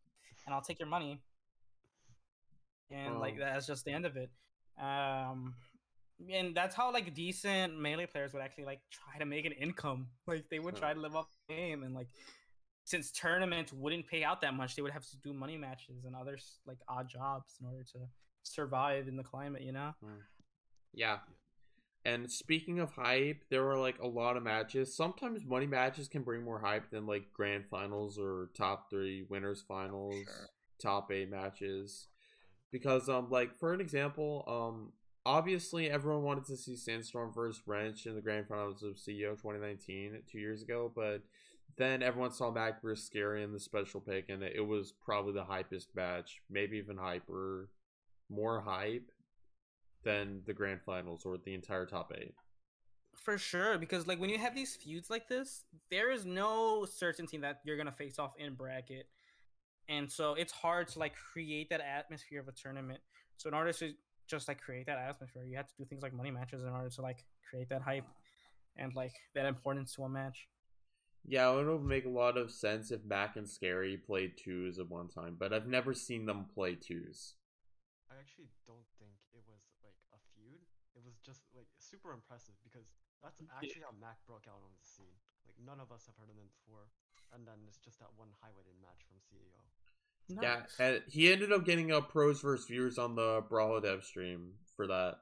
and 0.45 0.55
I'll 0.55 0.61
take 0.61 0.79
your 0.79 0.89
money. 0.89 1.23
And 2.91 3.21
like 3.21 3.35
Um, 3.35 3.39
that's 3.41 3.67
just 3.67 3.85
the 3.87 3.93
end 3.93 4.05
of 4.07 4.17
it. 4.17 4.31
Um, 4.79 5.55
and 6.33 6.55
that's 6.55 6.75
how 6.75 6.93
like 6.93 7.15
decent 7.15 7.79
melee 7.79 8.07
players 8.07 8.33
would 8.33 8.43
actually 8.43 8.65
like 8.65 8.81
try 8.91 9.19
to 9.19 9.25
make 9.27 9.45
an 9.45 9.53
income. 9.53 10.09
Like 10.27 10.45
they 10.51 10.59
would 10.59 10.77
try 10.77 10.93
to 10.93 11.01
live 11.01 11.15
off 11.17 11.27
the 11.49 11.55
game, 11.55 11.83
and 11.83 11.95
like 11.95 12.09
since 12.85 13.11
tournaments 13.13 13.73
wouldn't 13.73 14.07
pay 14.07 14.25
out 14.25 14.41
that 14.41 14.55
much, 14.55 14.75
they 14.77 14.83
would 14.83 14.93
have 14.93 15.07
to 15.11 15.17
do 15.19 15.33
money 15.33 15.57
matches 15.57 16.05
and 16.05 16.17
other 16.17 16.39
like 16.67 16.79
odd 16.89 17.09
jobs 17.09 17.55
in 17.61 17.67
order 17.67 17.85
to 17.93 17.99
survive 18.43 19.09
in 19.09 19.17
the 19.17 19.23
climate. 19.23 19.63
You 19.63 19.73
know. 19.73 19.95
Yeah. 20.93 21.19
And 22.05 22.31
speaking 22.31 22.79
of 22.81 22.93
hype, 22.93 23.45
there 23.51 23.63
were 23.65 23.77
like 23.77 23.99
a 23.99 24.07
lot 24.07 24.37
of 24.37 24.43
matches. 24.43 24.97
Sometimes 24.97 25.45
money 25.45 25.67
matches 25.67 26.09
can 26.09 26.23
bring 26.23 26.43
more 26.43 26.59
hype 26.61 26.91
than 26.91 27.07
like 27.07 27.33
grand 27.35 27.67
finals 27.71 28.19
or 28.19 28.51
top 28.57 28.89
three 28.89 29.27
winners 29.29 29.63
finals, 29.67 30.15
Sure. 30.25 30.49
top 30.81 31.13
eight 31.13 31.29
matches. 31.29 32.07
Because 32.73 33.09
um 33.09 33.29
like 33.31 33.55
for 33.55 33.75
an 33.75 33.81
example, 33.81 34.45
um 34.47 34.93
obviously 35.29 35.91
everyone 35.91 36.23
wanted 36.23 36.47
to 36.47 36.57
see 36.57 36.75
Sandstorm 36.75 37.35
versus 37.35 37.63
Wrench 37.67 38.07
in 38.07 38.15
the 38.15 38.23
grand 38.23 38.49
finals 38.49 38.83
of 38.83 38.95
CEO 38.95 39.33
2019 39.33 40.23
two 40.27 40.39
years 40.39 40.63
ago, 40.63 40.91
but 40.97 41.21
then 41.77 42.03
everyone 42.03 42.31
saw 42.31 42.51
Mac 42.51 42.81
versus 42.81 43.05
Scary 43.05 43.43
in 43.43 43.53
the 43.53 43.61
special 43.61 44.01
pick, 44.01 44.31
and 44.31 44.43
it 44.43 44.67
was 44.67 44.95
probably 45.05 45.35
the 45.35 45.45
hypest 45.45 45.89
match, 45.95 46.41
maybe 46.49 46.79
even 46.79 46.97
hyper, 46.97 47.69
more 48.31 48.63
hype 48.63 49.11
than 50.03 50.41
the 50.47 50.55
grand 50.55 50.81
finals 50.87 51.27
or 51.27 51.37
the 51.37 51.55
entire 51.55 51.85
top 51.85 52.11
eight. 52.19 52.35
For 53.15 53.37
sure, 53.37 53.77
because 53.77 54.07
like 54.07 54.19
when 54.19 54.31
you 54.31 54.39
have 54.39 54.55
these 54.55 54.77
feuds 54.77 55.11
like 55.11 55.29
this, 55.29 55.65
there 55.91 56.11
is 56.11 56.25
no 56.25 56.87
certainty 56.87 57.37
that 57.39 57.61
you're 57.65 57.77
gonna 57.77 57.93
face 57.93 58.19
off 58.19 58.33
in 58.39 58.55
bracket, 58.55 59.09
and 59.91 60.11
so 60.11 60.33
it's 60.33 60.53
hard 60.53 60.89
to 60.89 60.99
like 60.99 61.15
create 61.15 61.69
that 61.69 61.83
atmosphere 61.83 62.41
of 62.41 62.49
a 62.49 62.53
tournament. 62.53 63.01
So 63.37 63.49
in 63.49 63.55
order 63.55 63.73
to 63.75 63.93
just 64.29 64.49
like 64.49 64.61
create 64.61 64.87
that 64.87 64.99
atmosphere, 64.99 65.45
you 65.45 65.57
have 65.57 65.69
to 65.69 65.75
do 65.77 65.85
things 65.85 66.03
like 66.03 66.13
money 66.13 66.31
matches 66.31 66.63
in 66.63 66.69
order 66.69 66.91
to 66.91 67.03
like 67.03 67.25
create 67.49 67.69
that 67.71 67.83
hype 67.83 68.07
and 68.77 68.95
like 68.95 69.15
that 69.35 69.47
importance 69.47 69.95
to 69.95 70.05
a 70.05 70.09
match. 70.09 70.47
Yeah, 71.27 71.51
it 71.51 71.67
would 71.67 71.85
make 71.85 72.07
a 72.07 72.13
lot 72.13 72.39
of 72.39 72.51
sense 72.51 72.91
if 72.91 73.05
Mac 73.05 73.37
and 73.37 73.49
Scary 73.49 73.97
played 73.97 74.39
twos 74.39 74.79
at 74.79 74.89
one 74.89 75.09
time, 75.09 75.37
but 75.39 75.53
I've 75.53 75.67
never 75.67 75.93
seen 75.93 76.25
them 76.25 76.47
play 76.55 76.77
twos. 76.77 77.35
I 78.09 78.17
actually 78.17 78.49
don't 78.65 78.87
think 78.97 79.13
it 79.37 79.45
was 79.45 79.61
like 79.85 79.99
a 80.15 80.21
feud. 80.33 80.65
It 80.97 81.05
was 81.05 81.21
just 81.21 81.45
like 81.53 81.69
super 81.77 82.17
impressive 82.17 82.57
because 82.65 82.89
that's 83.21 83.43
actually 83.53 83.85
how 83.85 83.93
Mac 83.99 84.23
broke 84.25 84.49
out 84.49 84.63
on 84.63 84.73
the 84.73 84.87
scene. 84.87 85.19
Like 85.45 85.59
none 85.61 85.83
of 85.83 85.93
us 85.93 86.09
have 86.09 86.17
heard 86.17 86.31
of 86.33 86.39
him 86.39 86.49
before, 86.49 86.89
and 87.35 87.45
then 87.45 87.61
it's 87.67 87.83
just 87.83 88.01
that 88.01 88.15
one 88.17 88.33
highlighted 88.41 88.79
match 88.81 89.05
from 89.05 89.21
E 89.21 89.25
CEO. 89.29 89.61
Yeah, 90.29 90.57
Nice. 90.61 90.77
and 90.79 91.03
he 91.09 91.33
ended 91.33 91.53
up 91.53 91.65
getting 91.65 91.91
a 91.91 92.01
pros 92.03 92.41
versus 92.43 92.67
viewers 92.67 92.99
on 92.99 93.15
the 93.15 93.43
Brawlhalla 93.51 93.83
Dev 93.83 94.05
stream 94.05 94.53
for 94.77 94.87
that. 94.87 95.17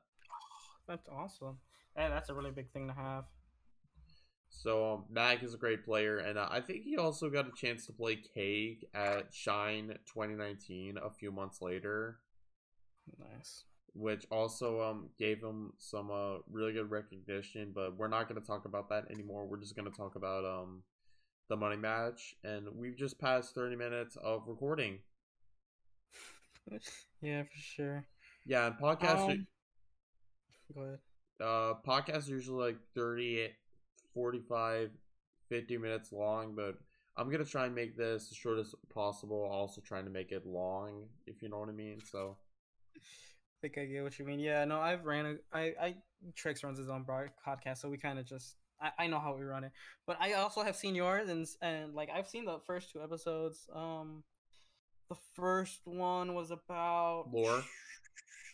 That's 0.88 1.08
awesome. 1.08 1.58
And 1.94 2.12
that's 2.12 2.28
a 2.28 2.34
really 2.34 2.50
big 2.50 2.70
thing 2.72 2.88
to 2.88 2.94
have. 2.94 3.24
So 4.48 4.94
um, 4.94 5.04
Mac 5.10 5.42
is 5.42 5.54
a 5.54 5.58
great 5.58 5.84
player, 5.84 6.18
and 6.18 6.38
uh, 6.38 6.48
I 6.50 6.60
think 6.60 6.82
he 6.82 6.96
also 6.96 7.28
got 7.28 7.46
a 7.46 7.52
chance 7.56 7.86
to 7.86 7.92
play 7.92 8.16
Keg 8.16 8.86
at 8.94 9.32
Shine 9.32 9.88
2019 10.12 10.96
a 11.02 11.10
few 11.10 11.30
months 11.30 11.60
later, 11.60 12.18
Nice. 13.18 13.64
which 13.94 14.26
also 14.30 14.80
um 14.80 15.10
gave 15.18 15.42
him 15.42 15.72
some 15.78 16.10
uh 16.10 16.38
really 16.50 16.72
good 16.72 16.90
recognition. 16.90 17.72
But 17.74 17.96
we're 17.96 18.08
not 18.08 18.28
going 18.28 18.40
to 18.40 18.46
talk 18.46 18.64
about 18.64 18.88
that 18.88 19.10
anymore. 19.10 19.46
We're 19.46 19.60
just 19.60 19.76
going 19.76 19.90
to 19.90 19.96
talk 19.96 20.16
about 20.16 20.44
um 20.44 20.82
the 21.48 21.56
money 21.56 21.76
match, 21.76 22.34
and 22.44 22.66
we've 22.74 22.96
just 22.96 23.18
passed 23.20 23.54
30 23.54 23.76
minutes 23.76 24.16
of 24.16 24.42
recording. 24.46 24.98
yeah, 27.22 27.42
for 27.42 27.58
sure. 27.58 28.04
Yeah, 28.44 28.66
and 28.66 28.76
podcasts. 28.76 29.30
Um, 29.30 29.46
go 30.74 30.80
ahead. 30.82 30.98
uh 31.40 31.74
podcasts 31.86 32.28
are 32.28 32.34
usually 32.34 32.64
like 32.64 32.76
30 32.94 33.48
45 34.14 34.90
50 35.48 35.78
minutes 35.78 36.10
long 36.10 36.54
but 36.56 36.74
i'm 37.16 37.30
gonna 37.30 37.44
try 37.44 37.66
and 37.66 37.74
make 37.74 37.96
this 37.96 38.28
as 38.32 38.36
short 38.36 38.58
as 38.58 38.74
possible 38.92 39.48
also 39.52 39.80
trying 39.80 40.04
to 40.04 40.10
make 40.10 40.32
it 40.32 40.44
long 40.44 41.04
if 41.26 41.42
you 41.42 41.48
know 41.48 41.58
what 41.60 41.68
i 41.68 41.72
mean 41.72 42.00
so 42.10 42.36
I 42.96 43.00
think 43.62 43.78
I 43.78 43.84
get 43.86 44.02
what 44.02 44.18
you 44.18 44.24
mean. 44.26 44.38
Yeah, 44.38 44.64
no, 44.66 44.80
I've 44.80 45.04
ran 45.06 45.24
a 45.26 45.56
I 45.56 45.60
I 45.80 45.94
Trix 46.34 46.62
runs 46.62 46.78
his 46.78 46.88
own 46.90 47.04
broad- 47.04 47.30
podcast, 47.46 47.78
so 47.78 47.88
we 47.88 47.96
kind 47.96 48.18
of 48.18 48.26
just 48.26 48.56
I, 48.80 49.04
I 49.04 49.06
know 49.06 49.18
how 49.18 49.34
we 49.36 49.44
run 49.44 49.64
it. 49.64 49.72
But 50.06 50.18
I 50.20 50.34
also 50.34 50.62
have 50.62 50.76
seen 50.76 50.94
yours 50.94 51.28
and 51.28 51.46
and 51.62 51.94
like 51.94 52.10
I've 52.14 52.28
seen 52.28 52.44
the 52.44 52.58
first 52.66 52.92
two 52.92 53.02
episodes. 53.02 53.66
Um, 53.74 54.22
the 55.08 55.16
first 55.34 55.80
one 55.84 56.34
was 56.34 56.50
about 56.50 57.26
Lore. 57.32 57.62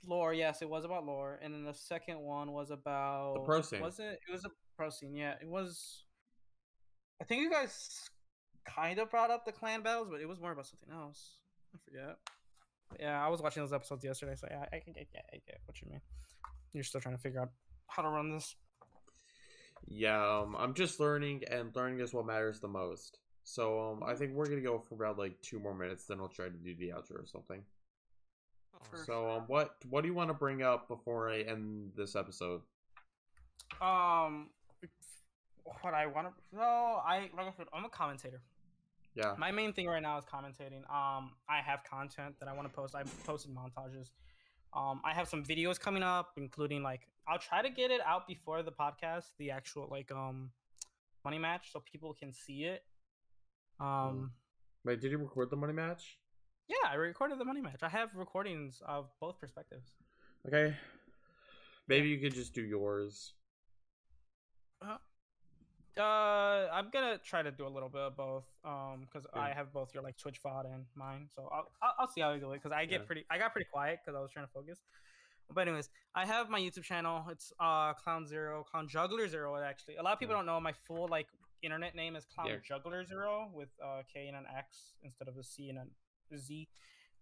Lore, 0.04 0.34
yes, 0.34 0.62
it 0.62 0.68
was 0.68 0.84
about 0.84 1.06
lore, 1.06 1.38
and 1.42 1.54
then 1.54 1.64
the 1.64 1.74
second 1.74 2.18
one 2.18 2.52
was 2.52 2.70
about 2.70 3.34
the 3.34 3.40
pro 3.40 3.62
scene. 3.62 3.80
Was 3.80 4.00
it? 4.00 4.18
It 4.28 4.32
was 4.32 4.44
a 4.44 4.50
pro 4.76 4.90
scene. 4.90 5.14
Yeah, 5.14 5.34
it 5.40 5.48
was. 5.48 6.04
I 7.20 7.24
think 7.24 7.42
you 7.42 7.50
guys 7.50 7.88
kind 8.66 8.98
of 8.98 9.10
brought 9.10 9.30
up 9.30 9.44
the 9.44 9.52
clan 9.52 9.82
battles, 9.82 10.08
but 10.10 10.20
it 10.20 10.28
was 10.28 10.40
more 10.40 10.52
about 10.52 10.66
something 10.66 10.92
else. 10.92 11.36
I 11.72 11.78
forget. 11.84 12.16
But 12.90 13.00
yeah, 13.00 13.24
I 13.24 13.28
was 13.28 13.40
watching 13.40 13.62
those 13.62 13.72
episodes 13.72 14.04
yesterday, 14.04 14.34
so 14.34 14.48
yeah, 14.50 14.64
I, 14.72 14.76
I 14.76 14.80
can 14.80 14.92
get, 14.92 15.06
yeah, 15.14 15.20
I 15.32 15.38
get 15.46 15.60
what 15.66 15.80
you 15.80 15.88
mean. 15.88 16.00
You're 16.72 16.84
still 16.84 17.00
trying 17.00 17.16
to 17.16 17.22
figure 17.22 17.40
out 17.40 17.50
how 17.86 18.02
to 18.02 18.08
run 18.08 18.32
this. 18.32 18.56
Yeah 19.88 20.38
um, 20.38 20.56
i'm 20.58 20.74
just 20.74 21.00
learning 21.00 21.42
and 21.50 21.74
learning 21.74 22.00
is 22.00 22.12
what 22.12 22.26
matters 22.26 22.60
the 22.60 22.68
most 22.68 23.18
so 23.44 23.80
um 23.80 24.02
i 24.06 24.14
think 24.14 24.32
we're 24.32 24.46
gonna 24.46 24.60
go 24.60 24.78
for 24.78 24.94
about 24.94 25.18
like 25.18 25.40
two 25.42 25.58
more 25.58 25.74
minutes 25.74 26.04
then 26.06 26.18
i'll 26.20 26.28
try 26.28 26.46
to 26.46 26.52
do 26.52 26.74
the 26.76 26.88
outro 26.90 27.22
or 27.22 27.26
something 27.26 27.62
so 29.06 29.30
um 29.30 29.42
what 29.46 29.76
what 29.90 30.02
do 30.02 30.08
you 30.08 30.14
want 30.14 30.28
to 30.28 30.34
bring 30.34 30.62
up 30.62 30.88
before 30.88 31.30
i 31.30 31.40
end 31.40 31.90
this 31.96 32.14
episode 32.16 32.60
Um, 33.80 34.50
what 35.80 35.94
I 35.94 36.06
want 36.06 36.28
to 36.28 36.56
no, 36.56 36.62
I 36.62 37.30
like 37.36 37.46
I 37.46 37.52
said, 37.56 37.66
I'm 37.72 37.84
a 37.84 37.88
commentator. 37.88 38.42
Yeah. 39.14 39.34
My 39.38 39.50
main 39.50 39.72
thing 39.72 39.86
right 39.86 40.02
now 40.02 40.18
is 40.18 40.24
commentating. 40.24 40.82
Um, 40.90 41.32
I 41.48 41.60
have 41.64 41.84
content 41.84 42.34
that 42.40 42.48
I 42.48 42.52
want 42.54 42.68
to 42.68 42.74
post. 42.74 42.94
I've 42.94 43.12
posted 43.24 43.54
montages. 43.54 44.10
Um, 44.74 45.00
I 45.04 45.12
have 45.14 45.28
some 45.28 45.44
videos 45.44 45.78
coming 45.78 46.02
up, 46.02 46.30
including 46.36 46.82
like 46.82 47.08
I'll 47.28 47.38
try 47.38 47.62
to 47.62 47.70
get 47.70 47.90
it 47.90 48.00
out 48.06 48.26
before 48.26 48.62
the 48.62 48.72
podcast, 48.72 49.24
the 49.38 49.50
actual 49.50 49.88
like 49.90 50.10
um 50.10 50.50
money 51.24 51.38
match, 51.38 51.72
so 51.72 51.82
people 51.90 52.14
can 52.14 52.32
see 52.32 52.64
it. 52.64 52.82
Um, 53.80 54.32
Wait, 54.84 55.00
did 55.00 55.10
you 55.10 55.18
record 55.18 55.50
the 55.50 55.56
money 55.56 55.72
match? 55.72 56.18
yeah, 56.68 56.90
I 56.90 56.94
recorded 56.94 57.38
the 57.38 57.44
money 57.44 57.60
match. 57.60 57.82
I 57.82 57.88
have 57.88 58.10
recordings 58.14 58.80
of 58.86 59.10
both 59.20 59.38
perspectives. 59.38 59.92
Okay. 60.46 60.74
Maybe 61.88 62.08
you 62.08 62.18
could 62.18 62.34
just 62.34 62.54
do 62.54 62.62
yours. 62.62 63.34
Uh, 64.80 64.96
I'm 66.00 66.88
gonna 66.90 67.18
try 67.18 67.42
to 67.42 67.50
do 67.50 67.66
a 67.66 67.68
little 67.68 67.88
bit 67.88 68.00
of 68.00 68.16
both. 68.16 68.44
Um, 68.64 69.06
because 69.06 69.26
I 69.34 69.50
have 69.50 69.72
both 69.72 69.92
your 69.94 70.02
like 70.02 70.16
Twitch 70.16 70.40
VOD 70.42 70.72
and 70.72 70.84
mine, 70.94 71.28
so 71.34 71.48
I'll 71.52 71.70
I'll, 71.82 71.94
I'll 72.00 72.08
see 72.08 72.20
how 72.20 72.30
I 72.30 72.38
do 72.38 72.50
it. 72.52 72.62
Because 72.62 72.72
I 72.72 72.84
get 72.86 73.00
Yeah. 73.00 73.06
pretty, 73.06 73.24
I 73.30 73.38
got 73.38 73.52
pretty 73.52 73.68
quiet 73.70 74.00
because 74.04 74.16
I 74.16 74.20
was 74.22 74.30
trying 74.30 74.46
to 74.46 74.52
focus. 74.52 74.78
But 75.54 75.68
anyways, 75.68 75.90
I 76.14 76.24
have 76.24 76.48
my 76.48 76.58
YouTube 76.60 76.84
channel. 76.84 77.26
It's 77.30 77.52
uh 77.60 77.92
Clown 77.94 78.26
Zero, 78.26 78.64
Clown 78.70 78.88
Juggler 78.88 79.28
Zero. 79.28 79.56
Actually, 79.56 79.96
a 79.96 80.02
lot 80.02 80.14
of 80.14 80.18
people 80.18 80.34
Yeah. 80.34 80.38
don't 80.38 80.46
know 80.46 80.60
my 80.60 80.72
full 80.72 81.08
like 81.08 81.26
internet 81.62 81.94
name 81.94 82.16
is 82.16 82.24
Clown 82.24 82.46
Yeah. 82.48 82.56
Juggler 82.66 83.04
Zero 83.04 83.50
with 83.52 83.68
uh 83.84 84.02
K 84.12 84.28
and 84.28 84.36
an 84.36 84.44
X 84.56 84.94
instead 85.02 85.28
of 85.28 85.36
a 85.36 85.42
C 85.44 85.68
and 85.68 85.78
a 85.78 86.38
Z, 86.38 86.68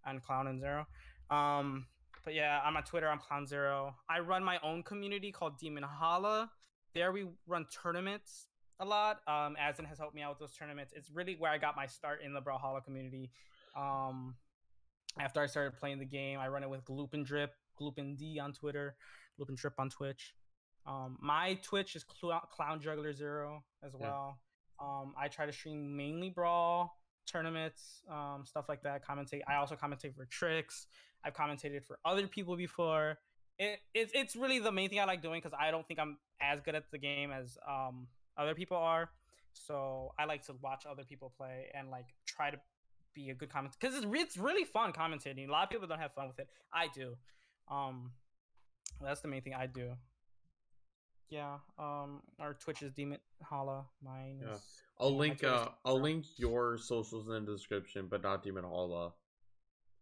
and 0.07 0.23
Clown 0.23 0.47
and 0.47 0.61
Zero. 0.61 0.87
Um, 1.29 1.87
but 2.25 2.35
yeah, 2.35 2.61
I'm 2.65 2.77
on 2.77 2.85
Twitter. 2.85 3.09
I'm 3.09 3.19
Clown 3.19 3.47
Zero. 3.47 3.97
I 4.09 4.21
run 4.21 4.45
my 4.45 4.59
own 4.63 4.83
community 4.85 5.33
called 5.33 5.59
Demon 5.59 5.83
Hala. 5.83 6.51
There 6.95 7.11
we 7.13 7.27
run 7.47 7.67
tournaments 7.83 8.47
a 8.81 8.85
lot. 8.85 9.21
Um, 9.27 9.57
Asin 9.61 9.87
has 9.87 9.99
helped 9.99 10.15
me 10.15 10.23
out 10.23 10.31
with 10.31 10.39
those 10.41 10.57
tournaments. 10.57 10.93
It's 10.97 11.11
really 11.11 11.37
where 11.39 11.51
I 11.51 11.59
got 11.59 11.77
my 11.77 11.87
start 11.87 12.23
in 12.25 12.33
the 12.35 12.41
Brawlhalla 12.41 12.83
community. 12.85 13.31
Um, 13.77 14.35
after 15.19 15.41
I 15.41 15.47
started 15.47 15.77
playing 15.79 15.99
the 15.99 16.05
game, 16.05 16.39
I 16.39 16.49
run 16.49 16.63
it 16.63 16.71
with 16.71 16.85
Gloop 16.85 17.15
and 17.15 17.25
Drip, 17.25 17.53
Gloop 17.81 17.99
and 17.99 18.17
D 18.19 18.39
on 18.41 18.53
Twitter, 18.53 18.97
Gloop 19.39 19.49
and 19.49 19.57
Drip 19.57 19.75
on 19.79 19.91
Twitch. 19.91 20.35
Um, 20.87 21.19
my 21.21 21.59
Twitch 21.63 21.95
is 21.95 22.05
Cl- 22.21 22.41
Clown 22.51 22.81
Juggler 22.81 23.13
Zero 23.13 23.63
as 23.83 23.93
Yeah. 23.93 24.07
well. 24.09 24.41
Um, 24.81 25.15
I 25.19 25.29
try 25.29 25.47
to 25.47 25.53
stream 25.53 25.97
mainly 25.97 26.31
Brawl 26.31 26.97
tournaments, 27.27 28.03
um, 28.09 28.45
stuff 28.47 28.65
like 28.69 28.83
that. 28.83 29.05
Commentate. 29.05 29.43
I 29.47 29.57
also 29.57 29.77
commentate 29.77 30.15
for 30.17 30.25
Trix. 30.27 30.87
I've 31.23 31.35
commentated 31.35 31.85
for 31.85 31.99
other 32.05 32.27
people 32.27 32.57
before. 32.57 33.19
It, 33.59 33.79
it's 33.93 34.11
it's 34.15 34.35
really 34.37 34.59
the 34.59 34.73
main 34.73 34.89
thing 34.89 35.01
I 35.01 35.05
like 35.05 35.21
doing 35.21 35.39
because 35.43 35.57
I 35.59 35.71
don't 35.71 35.87
think 35.87 36.01
I'm 36.01 36.17
as 36.41 36.63
good 36.63 36.75
at 36.75 36.91
the 36.91 36.97
game 36.99 37.31
as 37.31 37.59
um 37.69 38.09
other 38.41 38.55
people 38.55 38.77
are. 38.77 39.11
So 39.53 40.13
I 40.19 40.25
like 40.25 40.45
to 40.47 40.55
watch 40.63 40.85
other 40.91 41.05
people 41.05 41.33
play 41.37 41.67
and 41.75 41.91
like 41.91 42.07
try 42.27 42.51
to 42.51 42.59
be 43.15 43.31
a 43.31 43.35
good 43.35 43.51
comment 43.51 43.75
because 43.79 43.97
it's, 43.97 44.07
re- 44.07 44.21
it's 44.21 44.37
really 44.37 44.65
fun 44.65 44.93
commentating. 44.93 45.49
A 45.49 45.51
lot 45.53 45.65
of 45.65 45.71
people 45.71 45.87
don't 45.89 45.99
have 46.01 46.15
fun 46.15 46.29
with 46.29 46.39
it. 46.39 46.49
I 46.73 46.87
do. 46.95 47.17
Um, 47.69 48.13
that's 49.03 49.21
the 49.21 49.29
main 49.29 49.43
thing 49.43 49.55
I 49.55 49.67
do. 49.67 49.91
Yeah. 51.29 51.57
Um, 51.79 52.23
our 52.41 52.55
Twitch 52.55 52.83
is 52.83 52.93
Demon 52.93 53.19
Holla. 53.43 53.85
Mine 54.05 54.41
Yeah. 54.43 54.57
I'll 54.99 55.17
link 55.17 55.43
uh 55.45 55.69
I'll 55.85 56.01
link 56.01 56.27
your 56.37 56.77
socials 56.77 57.29
in 57.29 57.45
the 57.45 57.53
description, 57.53 58.07
but 58.11 58.23
not 58.23 58.43
Demon 58.43 58.65
Holla. 58.65 59.13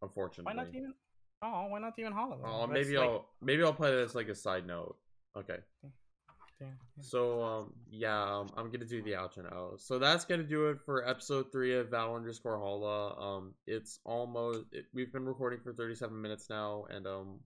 Unfortunately. 0.02 0.44
Why 0.54 0.62
not 0.62 0.72
Demon? 0.72 0.94
Oh, 1.42 1.66
why 1.68 1.78
not 1.78 1.94
Demon 1.96 2.12
Holla? 2.12 2.36
though? 2.42 2.62
Uh, 2.62 2.66
maybe 2.66 2.96
like- 2.98 3.08
I'll 3.08 3.28
maybe 3.40 3.62
I'll 3.62 3.72
play 3.74 3.90
this 3.92 4.14
like 4.14 4.28
a 4.28 4.34
side 4.34 4.66
note. 4.66 4.96
Okay. 5.36 5.58
yeah. 5.84 5.90
So 7.00 7.42
um 7.42 7.72
yeah, 7.90 8.22
um, 8.22 8.50
I'm 8.56 8.70
gonna 8.70 8.84
do 8.84 9.02
the 9.02 9.12
outro 9.12 9.50
now. 9.50 9.70
So 9.76 9.98
that's 9.98 10.24
gonna 10.24 10.42
do 10.42 10.66
it 10.66 10.78
for 10.84 11.08
episode 11.08 11.52
three 11.52 11.76
of 11.76 11.90
Val 11.90 12.16
underscore 12.16 12.58
Holla. 12.58 13.14
Um, 13.18 13.54
it's 13.66 14.00
almost 14.04 14.64
it, 14.72 14.86
we've 14.92 15.12
been 15.12 15.26
recording 15.26 15.60
for 15.60 15.72
37 15.72 16.20
minutes 16.20 16.50
now, 16.50 16.84
and 16.90 17.06
um, 17.06 17.40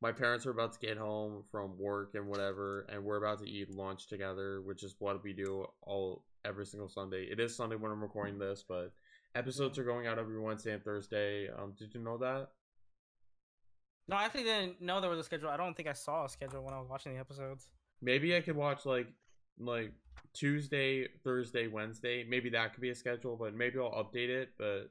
my 0.00 0.12
parents 0.12 0.46
are 0.46 0.50
about 0.50 0.72
to 0.74 0.78
get 0.78 0.96
home 0.96 1.42
from 1.50 1.76
work 1.78 2.14
and 2.14 2.28
whatever, 2.28 2.86
and 2.90 3.02
we're 3.02 3.16
about 3.16 3.40
to 3.40 3.48
eat 3.48 3.74
lunch 3.74 4.06
together, 4.06 4.60
which 4.62 4.82
is 4.82 4.94
what 4.98 5.22
we 5.24 5.32
do 5.32 5.66
all 5.82 6.24
every 6.44 6.66
single 6.66 6.88
Sunday. 6.88 7.24
It 7.30 7.40
is 7.40 7.56
Sunday 7.56 7.76
when 7.76 7.90
I'm 7.90 8.02
recording 8.02 8.38
this, 8.38 8.64
but 8.68 8.92
episodes 9.34 9.78
are 9.78 9.84
going 9.84 10.06
out 10.06 10.18
every 10.18 10.40
Wednesday 10.40 10.72
and 10.72 10.84
Thursday. 10.84 11.48
Um, 11.48 11.74
did 11.76 11.94
you 11.94 12.00
know 12.00 12.18
that? 12.18 12.48
No, 14.06 14.16
I 14.16 14.24
actually 14.24 14.44
didn't 14.44 14.80
know 14.80 15.00
there 15.00 15.10
was 15.10 15.18
a 15.18 15.24
schedule. 15.24 15.50
I 15.50 15.56
don't 15.56 15.76
think 15.76 15.88
I 15.88 15.92
saw 15.92 16.24
a 16.24 16.28
schedule 16.28 16.62
when 16.64 16.72
I 16.72 16.78
was 16.78 16.88
watching 16.88 17.12
the 17.12 17.20
episodes. 17.20 17.66
Maybe 18.00 18.36
I 18.36 18.40
could 18.40 18.56
watch 18.56 18.86
like 18.86 19.08
like 19.58 19.92
Tuesday, 20.32 21.08
Thursday, 21.24 21.66
Wednesday. 21.66 22.24
Maybe 22.28 22.50
that 22.50 22.72
could 22.74 22.80
be 22.80 22.90
a 22.90 22.94
schedule, 22.94 23.36
but 23.36 23.54
maybe 23.54 23.78
I'll 23.78 23.90
update 23.90 24.28
it. 24.28 24.50
But 24.58 24.90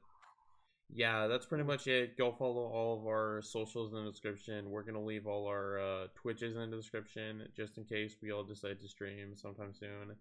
yeah, 0.90 1.26
that's 1.26 1.46
pretty 1.46 1.64
much 1.64 1.86
it. 1.86 2.16
Go 2.16 2.32
follow 2.32 2.66
all 2.66 2.98
of 2.98 3.06
our 3.06 3.42
socials 3.42 3.92
in 3.92 4.04
the 4.04 4.10
description. 4.10 4.70
We're 4.70 4.82
gonna 4.82 5.04
leave 5.04 5.26
all 5.26 5.46
our 5.46 5.78
uh, 5.78 6.06
Twitches 6.14 6.56
in 6.56 6.70
the 6.70 6.76
description 6.76 7.48
just 7.56 7.78
in 7.78 7.84
case 7.84 8.16
we 8.22 8.32
all 8.32 8.44
decide 8.44 8.80
to 8.80 8.88
stream 8.88 9.36
sometime 9.36 9.74
soon. 9.74 10.16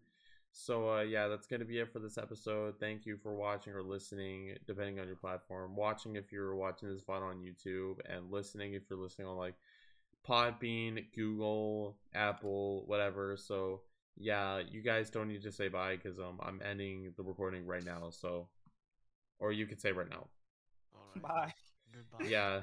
So 0.51 0.89
uh, 0.89 1.01
yeah, 1.01 1.27
that's 1.27 1.47
gonna 1.47 1.65
be 1.65 1.79
it 1.79 1.91
for 1.91 1.99
this 1.99 2.17
episode. 2.17 2.75
Thank 2.79 3.05
you 3.05 3.17
for 3.17 3.33
watching 3.35 3.73
or 3.73 3.83
listening, 3.83 4.55
depending 4.65 4.99
on 4.99 5.07
your 5.07 5.15
platform. 5.15 5.75
Watching 5.75 6.15
if 6.15 6.31
you're 6.31 6.55
watching 6.55 6.89
this 6.89 7.01
VOD 7.01 7.21
on 7.21 7.37
YouTube, 7.37 7.97
and 8.09 8.31
listening 8.31 8.73
if 8.73 8.83
you're 8.89 8.99
listening 8.99 9.27
on 9.27 9.37
like 9.37 9.55
Podbean, 10.27 11.05
Google, 11.15 11.97
Apple, 12.13 12.83
whatever. 12.87 13.37
So 13.37 13.81
yeah, 14.17 14.61
you 14.71 14.81
guys 14.81 15.09
don't 15.09 15.27
need 15.27 15.43
to 15.43 15.51
say 15.51 15.67
bye 15.67 15.95
because 15.95 16.19
um 16.19 16.39
I'm 16.41 16.61
ending 16.63 17.13
the 17.17 17.23
recording 17.23 17.65
right 17.65 17.83
now. 17.85 18.09
So, 18.11 18.47
or 19.39 19.51
you 19.51 19.65
could 19.65 19.81
say 19.81 19.91
right 19.91 20.09
now. 20.09 20.27
All 20.93 21.01
right. 21.13 21.23
Bye. 21.23 21.53
Goodbye. 21.93 22.29
Yeah. 22.29 22.61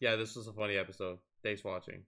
Yeah, 0.00 0.16
this 0.16 0.34
was 0.34 0.48
a 0.48 0.52
funny 0.52 0.76
episode. 0.76 1.18
Thanks 1.42 1.60
for 1.60 1.72
watching. 1.72 2.02